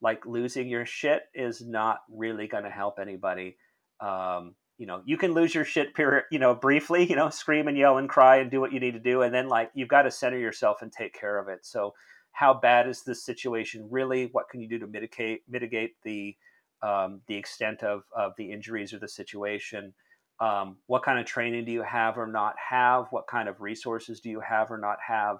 like 0.00 0.24
losing 0.26 0.68
your 0.68 0.86
shit 0.86 1.22
is 1.34 1.60
not 1.60 1.98
really 2.10 2.46
going 2.46 2.64
to 2.64 2.70
help 2.70 2.98
anybody. 3.00 3.56
Um, 4.00 4.54
you 4.78 4.86
know, 4.86 5.02
you 5.04 5.16
can 5.16 5.34
lose 5.34 5.54
your 5.54 5.64
shit, 5.64 5.94
period, 5.94 6.24
you 6.30 6.38
know, 6.38 6.54
briefly, 6.54 7.04
you 7.04 7.16
know, 7.16 7.30
scream 7.30 7.66
and 7.66 7.76
yell 7.76 7.98
and 7.98 8.08
cry 8.08 8.36
and 8.36 8.50
do 8.50 8.60
what 8.60 8.72
you 8.72 8.78
need 8.78 8.94
to 8.94 9.00
do. 9.00 9.22
And 9.22 9.34
then 9.34 9.48
like, 9.48 9.70
you've 9.74 9.88
got 9.88 10.02
to 10.02 10.10
center 10.10 10.38
yourself 10.38 10.82
and 10.82 10.92
take 10.92 11.18
care 11.18 11.38
of 11.38 11.48
it. 11.48 11.66
So 11.66 11.94
how 12.32 12.54
bad 12.54 12.88
is 12.88 13.02
this 13.02 13.24
situation 13.24 13.88
really? 13.90 14.28
What 14.30 14.48
can 14.48 14.60
you 14.60 14.68
do 14.68 14.78
to 14.78 14.86
mitigate, 14.86 15.42
mitigate 15.48 15.96
the, 16.04 16.36
um, 16.82 17.22
the 17.26 17.34
extent 17.34 17.82
of, 17.82 18.02
of 18.16 18.32
the 18.38 18.52
injuries 18.52 18.92
or 18.92 19.00
the 19.00 19.08
situation? 19.08 19.92
Um, 20.40 20.76
what 20.86 21.02
kind 21.02 21.18
of 21.18 21.26
training 21.26 21.64
do 21.64 21.72
you 21.72 21.82
have 21.82 22.16
or 22.16 22.26
not 22.26 22.54
have? 22.70 23.06
What 23.10 23.26
kind 23.26 23.48
of 23.48 23.60
resources 23.60 24.20
do 24.20 24.30
you 24.30 24.40
have 24.40 24.70
or 24.70 24.78
not 24.78 24.98
have? 25.06 25.38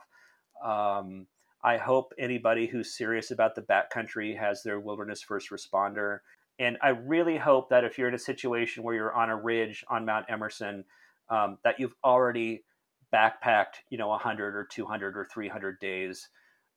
Um, 0.64 1.26
I 1.62 1.76
hope 1.76 2.12
anybody 2.18 2.66
who's 2.66 2.96
serious 2.96 3.30
about 3.30 3.54
the 3.54 3.62
backcountry 3.62 4.38
has 4.38 4.62
their 4.62 4.80
wilderness 4.80 5.22
first 5.22 5.50
responder. 5.50 6.20
And 6.58 6.76
I 6.82 6.88
really 6.88 7.36
hope 7.36 7.68
that 7.70 7.84
if 7.84 7.98
you're 7.98 8.08
in 8.08 8.14
a 8.14 8.18
situation 8.18 8.82
where 8.82 8.94
you're 8.94 9.14
on 9.14 9.30
a 9.30 9.36
ridge 9.36 9.84
on 9.88 10.04
Mount 10.04 10.26
Emerson, 10.28 10.84
um, 11.30 11.58
that 11.62 11.78
you've 11.78 11.94
already 12.04 12.64
backpacked, 13.12 13.82
you 13.90 13.98
know, 13.98 14.08
100 14.08 14.56
or 14.56 14.64
200 14.64 15.16
or 15.16 15.28
300 15.32 15.78
days, 15.78 16.28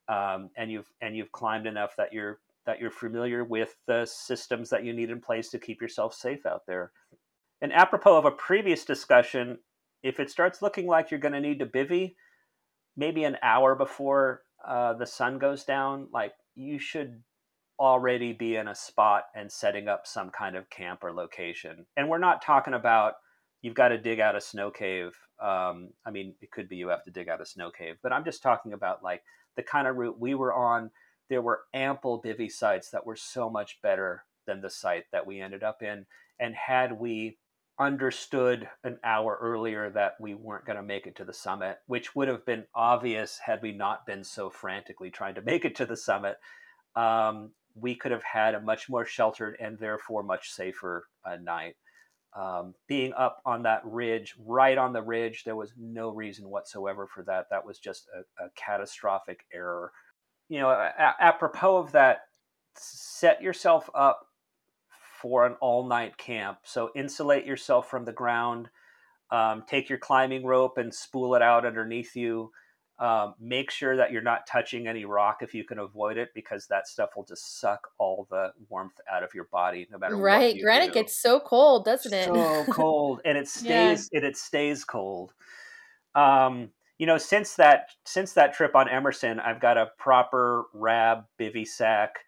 um, 0.08 0.50
and 0.56 0.72
you've 0.72 0.90
and 1.02 1.16
you've 1.16 1.32
climbed 1.32 1.68
enough 1.68 1.96
that 1.98 2.14
you're 2.14 2.40
that 2.66 2.80
you're 2.80 2.92
familiar 2.92 3.44
with 3.44 3.76
the 3.88 4.06
systems 4.06 4.70
that 4.70 4.84
you 4.84 4.94
need 4.94 5.10
in 5.10 5.20
place 5.20 5.50
to 5.50 5.60
keep 5.60 5.82
yourself 5.82 6.14
safe 6.14 6.46
out 6.46 6.66
there. 6.68 6.92
And 7.62 7.72
apropos 7.74 8.18
of 8.18 8.26
a 8.26 8.32
previous 8.32 8.86
discussion, 8.86 9.60
if 10.04 10.20
it 10.20 10.32
starts 10.32 10.62
looking 10.62 10.88
like 10.88 11.12
you're 11.12 11.20
going 11.20 11.34
to 11.34 11.40
need 11.40 11.60
to 11.60 11.66
bivy, 11.66 12.16
maybe 12.98 13.24
an 13.24 13.38
hour 13.44 13.76
before 13.76 14.42
uh, 14.68 14.94
the 14.94 15.06
sun 15.06 15.38
goes 15.38 15.64
down, 15.64 16.08
like 16.12 16.34
you 16.56 16.80
should 16.80 17.22
already 17.80 18.34
be 18.34 18.56
in 18.56 18.68
a 18.68 18.76
spot 18.76 19.24
and 19.36 19.52
setting 19.52 19.88
up 19.88 20.06
some 20.06 20.30
kind 20.30 20.56
of 20.56 20.70
camp 20.70 21.04
or 21.04 21.12
location. 21.12 21.86
And 21.98 22.10
we're 22.10 22.20
not 22.20 22.44
talking 22.44 22.74
about 22.74 23.14
you've 23.62 23.76
got 23.76 23.90
to 23.90 23.98
dig 23.98 24.20
out 24.20 24.36
a 24.36 24.42
snow 24.42 24.72
cave. 24.72 25.18
Um, 25.42 25.90
I 26.06 26.12
mean, 26.12 26.36
it 26.42 26.52
could 26.52 26.70
be 26.70 26.78
you 26.78 26.90
have 26.90 27.04
to 27.06 27.12
dig 27.12 27.30
out 27.30 27.42
a 27.42 27.46
snow 27.46 27.72
cave, 27.72 27.96
but 28.04 28.14
I'm 28.14 28.26
just 28.26 28.44
talking 28.44 28.74
about 28.74 29.04
like 29.04 29.24
the 29.56 29.64
kind 29.64 29.88
of 29.88 29.96
route 29.96 30.20
we 30.20 30.36
were 30.36 30.54
on. 30.54 30.92
There 31.30 31.42
were 31.42 31.62
ample 31.74 32.22
bivy 32.22 32.52
sites 32.52 32.90
that 32.92 33.06
were 33.06 33.16
so 33.16 33.50
much 33.50 33.82
better 33.82 34.26
than 34.46 34.62
the 34.62 34.70
site 34.70 35.06
that 35.12 35.26
we 35.26 35.40
ended 35.40 35.64
up 35.64 35.82
in. 35.82 36.06
And 36.40 36.56
had 36.56 37.00
we 37.00 37.38
understood 37.82 38.70
an 38.86 39.00
hour 39.04 39.38
earlier 39.42 39.90
that 39.92 40.14
we 40.22 40.36
weren't 40.36 40.66
going 40.66 40.78
to 40.78 40.84
make 40.84 41.08
it 41.08 41.18
to 41.18 41.26
the 41.26 41.34
summit, 41.34 41.80
which 41.88 42.16
would 42.16 42.30
have 42.30 42.46
been 42.46 42.66
obvious 42.76 43.40
had 43.46 43.62
we 43.64 43.74
not 43.74 44.06
been 44.08 44.24
so 44.24 44.50
frantically 44.52 45.12
trying 45.12 45.36
to 45.36 45.42
make 45.44 45.66
it 45.66 45.76
to 45.78 45.86
the 45.88 45.98
summit. 45.98 46.38
Um, 46.96 47.52
we 47.76 47.96
could 47.96 48.12
have 48.12 48.24
had 48.24 48.56
a 48.56 48.62
much 48.62 48.90
more 48.90 49.06
sheltered 49.06 49.58
and 49.60 49.80
therefore 49.80 50.24
much 50.24 50.52
safer 50.52 51.08
uh, 51.26 51.38
night. 51.38 51.76
um, 52.36 52.76
being 52.88 53.14
up 53.14 53.42
on 53.46 53.64
that 53.64 53.82
ridge, 53.86 54.36
right 54.46 54.78
on 54.78 54.94
the 54.94 55.02
ridge, 55.02 55.44
there 55.44 55.56
was 55.56 55.74
no 55.78 56.10
reason 56.10 56.50
whatsoever 56.50 57.08
for 57.08 57.24
that. 57.24 57.48
That 57.50 57.66
was 57.66 57.80
just 57.80 58.08
a, 58.16 58.46
a 58.46 58.50
catastrophic 58.56 59.46
error. 59.54 59.92
You 60.50 60.60
know, 60.62 60.70
a- 60.70 61.16
apropos 61.20 61.78
of 61.78 61.92
that, 61.94 62.22
set 62.78 63.42
yourself 63.42 63.90
up 63.94 64.28
for 65.22 65.46
an 65.46 65.56
all 65.62 65.86
night 65.86 66.18
camp. 66.18 66.60
So 66.64 66.92
insulate 66.96 67.46
yourself 67.46 67.90
from 67.90 68.06
the 68.06 68.12
ground. 68.12 68.70
Um, 69.30 69.64
take 69.68 69.90
your 69.90 70.00
climbing 70.00 70.46
rope 70.46 70.78
and 70.78 70.94
spool 70.94 71.36
it 71.36 71.42
out 71.42 71.66
underneath 71.66 72.16
you. 72.16 72.52
Um, 73.00 73.34
make 73.40 73.72
sure 73.72 73.98
that 73.98 74.12
you're 74.12 74.22
not 74.22 74.46
touching 74.46 74.88
any 74.88 75.06
rock 75.06 75.38
if 75.42 75.56
you 75.56 75.64
can 75.64 75.80
avoid 75.80 76.18
it, 76.18 76.30
because 76.36 76.68
that 76.68 76.88
stuff 76.88 77.10
will 77.16 77.24
just 77.24 77.60
suck 77.60 77.88
all 77.98 78.28
the 78.30 78.52
warmth 78.70 79.00
out 79.12 79.24
of 79.24 79.34
your 79.34 79.46
body, 79.46 79.88
no 79.92 79.98
matter 79.98 80.16
right. 80.18 80.54
what. 80.54 80.62
Granite 80.62 80.94
gets 80.94 81.16
so 81.16 81.40
cold, 81.40 81.86
doesn't 81.86 82.14
it? 82.14 82.26
So 82.26 82.66
cold, 82.70 83.22
and 83.26 83.40
it 83.40 83.48
stays. 83.48 84.10
Yeah. 84.12 84.20
It, 84.20 84.24
it 84.26 84.38
stays 84.38 84.84
cold. 84.84 85.34
Um, 86.14 86.70
you 87.00 87.08
know, 87.08 87.18
since 87.18 87.56
that 87.56 87.90
since 88.06 88.34
that 88.34 88.54
trip 88.54 88.76
on 88.76 88.88
Emerson, 88.88 89.40
I've 89.40 89.60
got 89.60 89.80
a 89.80 89.88
proper 89.98 90.66
Rab 90.72 91.24
bivy 91.40 91.68
sack, 91.68 92.20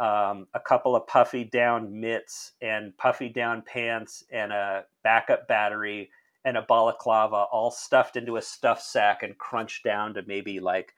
um, 0.00 0.46
a 0.54 0.60
couple 0.60 0.96
of 0.96 1.06
puffy 1.06 1.44
down 1.44 2.00
mitts 2.00 2.52
and 2.62 2.96
puffy 2.96 3.28
down 3.28 3.62
pants, 3.62 4.24
and 4.32 4.50
a 4.50 4.84
backup 5.04 5.46
battery 5.46 6.10
and 6.44 6.56
a 6.56 6.62
balaclava 6.62 7.44
all 7.52 7.70
stuffed 7.70 8.16
into 8.16 8.36
a 8.36 8.42
stuff 8.42 8.80
sack 8.80 9.22
and 9.22 9.36
crunched 9.36 9.84
down 9.84 10.14
to 10.14 10.22
maybe 10.26 10.58
like 10.58 10.94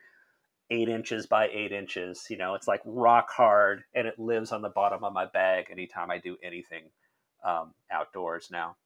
eight 0.70 0.88
inches 0.88 1.26
by 1.26 1.48
eight 1.48 1.72
inches. 1.72 2.26
You 2.30 2.36
know, 2.36 2.54
it's 2.54 2.68
like 2.68 2.80
rock 2.84 3.28
hard 3.30 3.82
and 3.94 4.06
it 4.06 4.20
lives 4.20 4.52
on 4.52 4.62
the 4.62 4.68
bottom 4.68 5.02
of 5.02 5.12
my 5.12 5.26
bag 5.26 5.66
anytime 5.70 6.10
I 6.10 6.18
do 6.18 6.36
anything 6.42 6.84
um, 7.44 7.74
outdoors 7.90 8.50
now. 8.52 8.76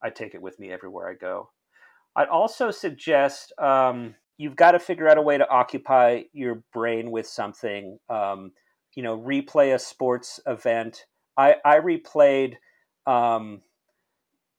I 0.00 0.10
take 0.10 0.34
it 0.34 0.42
with 0.42 0.60
me 0.60 0.70
everywhere 0.70 1.10
I 1.10 1.14
go. 1.14 1.50
I'd 2.14 2.28
also 2.28 2.70
suggest 2.70 3.52
um, 3.58 4.14
you've 4.38 4.56
got 4.56 4.72
to 4.72 4.78
figure 4.78 5.08
out 5.08 5.18
a 5.18 5.22
way 5.22 5.36
to 5.36 5.50
occupy 5.50 6.22
your 6.32 6.62
brain 6.72 7.10
with 7.10 7.26
something. 7.26 7.98
Um, 8.08 8.52
you 8.96 9.04
know, 9.04 9.16
replay 9.16 9.72
a 9.72 9.78
sports 9.78 10.40
event. 10.46 11.06
I, 11.36 11.56
I 11.64 11.78
replayed 11.78 12.54
um, 13.06 13.60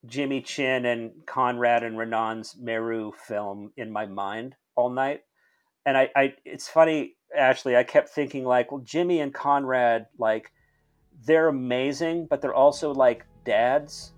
Jimmy 0.05 0.41
Chin 0.41 0.85
and 0.85 1.25
Conrad 1.25 1.83
and 1.83 1.97
Renan's 1.97 2.55
Meru 2.57 3.11
film 3.11 3.73
in 3.75 3.91
my 3.91 4.05
mind 4.05 4.55
all 4.75 4.89
night. 4.89 5.23
And 5.85 5.97
I, 5.97 6.09
I 6.15 6.33
it's 6.45 6.69
funny, 6.69 7.15
Ashley, 7.35 7.75
I 7.75 7.83
kept 7.83 8.09
thinking 8.09 8.45
like, 8.45 8.71
well, 8.71 8.81
Jimmy 8.81 9.19
and 9.19 9.33
Conrad, 9.33 10.05
like, 10.17 10.51
they're 11.25 11.47
amazing, 11.47 12.27
but 12.29 12.41
they're 12.41 12.53
also 12.53 12.93
like 12.93 13.25
dads. 13.43 14.13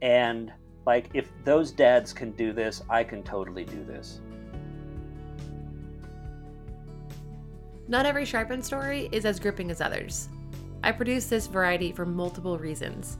And 0.00 0.52
like, 0.86 1.10
if 1.14 1.30
those 1.44 1.72
dads 1.72 2.12
can 2.12 2.30
do 2.32 2.52
this, 2.52 2.82
I 2.88 3.02
can 3.02 3.22
totally 3.22 3.64
do 3.64 3.84
this. 3.84 4.20
Not 7.86 8.06
every 8.06 8.24
Sharp 8.24 8.50
End 8.50 8.64
story 8.64 9.10
is 9.12 9.26
as 9.26 9.38
gripping 9.38 9.70
as 9.70 9.82
others. 9.82 10.30
I 10.82 10.90
produce 10.90 11.26
this 11.26 11.46
variety 11.46 11.92
for 11.92 12.06
multiple 12.06 12.58
reasons. 12.58 13.18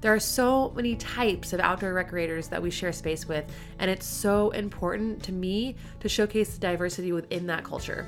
There 0.00 0.12
are 0.12 0.20
so 0.20 0.72
many 0.74 0.96
types 0.96 1.52
of 1.52 1.60
outdoor 1.60 1.94
recreators 1.94 2.48
that 2.50 2.60
we 2.60 2.70
share 2.70 2.92
space 2.92 3.28
with, 3.28 3.44
and 3.78 3.88
it's 3.88 4.04
so 4.04 4.50
important 4.50 5.22
to 5.22 5.32
me 5.32 5.76
to 6.00 6.08
showcase 6.08 6.54
the 6.54 6.60
diversity 6.60 7.12
within 7.12 7.46
that 7.46 7.62
culture. 7.64 8.06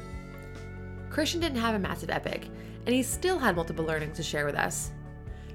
Christian 1.09 1.41
didn't 1.41 1.61
have 1.61 1.77
a 1.77 1.79
massive 1.79 2.11
epic, 2.11 2.49
and 2.85 2.95
he 2.95 3.03
still 3.03 3.39
had 3.39 3.55
multiple 3.55 3.85
learnings 3.85 4.17
to 4.17 4.25
share 4.25 4.45
with 4.45 4.57
us. 4.57 4.91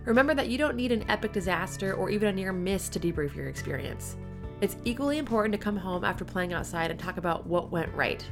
Remember 0.05 0.33
that 0.33 0.49
you 0.49 0.57
don't 0.57 0.77
need 0.77 0.93
an 0.93 1.07
epic 1.09 1.33
disaster 1.33 1.93
or 1.93 2.09
even 2.09 2.29
a 2.29 2.33
near 2.33 2.53
miss 2.53 2.87
to 2.89 2.99
debrief 2.99 3.35
your 3.35 3.49
experience. 3.49 4.15
It's 4.61 4.77
equally 4.85 5.17
important 5.17 5.51
to 5.51 5.59
come 5.59 5.77
home 5.77 6.05
after 6.05 6.23
playing 6.23 6.53
outside 6.53 6.89
and 6.89 6.99
talk 6.99 7.17
about 7.17 7.45
what 7.45 7.69
went 7.69 7.93
right. 7.93 8.25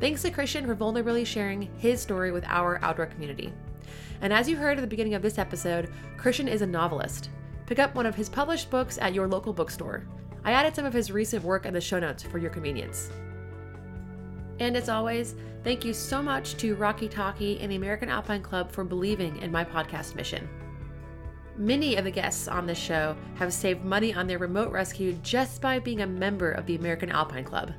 Thanks 0.00 0.22
to 0.22 0.30
Christian 0.30 0.64
for 0.64 0.76
vulnerably 0.76 1.26
sharing 1.26 1.62
his 1.78 2.00
story 2.00 2.30
with 2.30 2.44
our 2.46 2.78
outdoor 2.82 3.06
community. 3.06 3.52
And 4.20 4.32
as 4.32 4.48
you 4.48 4.56
heard 4.56 4.78
at 4.78 4.80
the 4.80 4.86
beginning 4.86 5.14
of 5.14 5.22
this 5.22 5.38
episode, 5.38 5.90
Christian 6.16 6.46
is 6.46 6.62
a 6.62 6.66
novelist. 6.66 7.30
Pick 7.66 7.78
up 7.78 7.94
one 7.94 8.06
of 8.06 8.14
his 8.14 8.28
published 8.28 8.70
books 8.70 8.98
at 8.98 9.12
your 9.12 9.26
local 9.26 9.52
bookstore. 9.52 10.06
I 10.44 10.52
added 10.52 10.74
some 10.74 10.84
of 10.84 10.92
his 10.92 11.10
recent 11.10 11.44
work 11.44 11.66
in 11.66 11.74
the 11.74 11.80
show 11.80 11.98
notes 11.98 12.22
for 12.22 12.38
your 12.38 12.50
convenience. 12.50 13.10
And 14.60 14.76
as 14.76 14.88
always, 14.88 15.34
thank 15.64 15.84
you 15.84 15.92
so 15.92 16.22
much 16.22 16.56
to 16.56 16.74
Rocky 16.76 17.08
Talkie 17.08 17.60
and 17.60 17.70
the 17.70 17.76
American 17.76 18.08
Alpine 18.08 18.42
Club 18.42 18.70
for 18.70 18.84
believing 18.84 19.36
in 19.38 19.52
my 19.52 19.64
podcast 19.64 20.14
mission. 20.14 20.48
Many 21.56 21.96
of 21.96 22.04
the 22.04 22.10
guests 22.10 22.46
on 22.46 22.66
this 22.66 22.78
show 22.78 23.16
have 23.34 23.52
saved 23.52 23.84
money 23.84 24.14
on 24.14 24.28
their 24.28 24.38
remote 24.38 24.70
rescue 24.70 25.18
just 25.22 25.60
by 25.60 25.80
being 25.80 26.02
a 26.02 26.06
member 26.06 26.52
of 26.52 26.66
the 26.66 26.76
American 26.76 27.10
Alpine 27.10 27.44
Club. 27.44 27.72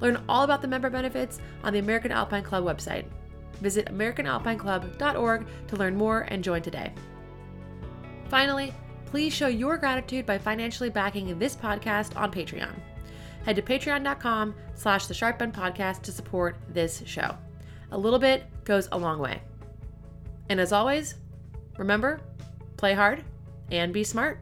Learn 0.00 0.22
all 0.28 0.44
about 0.44 0.62
the 0.62 0.68
member 0.68 0.90
benefits 0.90 1.40
on 1.62 1.72
the 1.72 1.78
American 1.78 2.12
Alpine 2.12 2.42
Club 2.42 2.64
website. 2.64 3.06
Visit 3.60 3.86
AmericanAlpineClub.org 3.86 5.46
to 5.68 5.76
learn 5.76 5.96
more 5.96 6.22
and 6.28 6.44
join 6.44 6.62
today. 6.62 6.92
Finally, 8.28 8.74
please 9.06 9.32
show 9.32 9.46
your 9.46 9.76
gratitude 9.76 10.26
by 10.26 10.36
financially 10.36 10.90
backing 10.90 11.38
this 11.38 11.56
podcast 11.56 12.16
on 12.16 12.30
Patreon. 12.30 12.74
Head 13.44 13.56
to 13.56 13.62
patreon.com 13.62 14.54
slash 14.74 15.06
the 15.06 15.14
Sharp 15.14 15.38
Podcast 15.38 16.02
to 16.02 16.12
support 16.12 16.56
this 16.68 17.02
show. 17.06 17.36
A 17.92 17.98
little 17.98 18.18
bit 18.18 18.44
goes 18.64 18.88
a 18.90 18.98
long 18.98 19.20
way. 19.20 19.40
And 20.48 20.60
as 20.60 20.72
always, 20.72 21.14
remember, 21.78 22.20
play 22.76 22.94
hard 22.94 23.24
and 23.70 23.92
be 23.92 24.04
smart. 24.04 24.40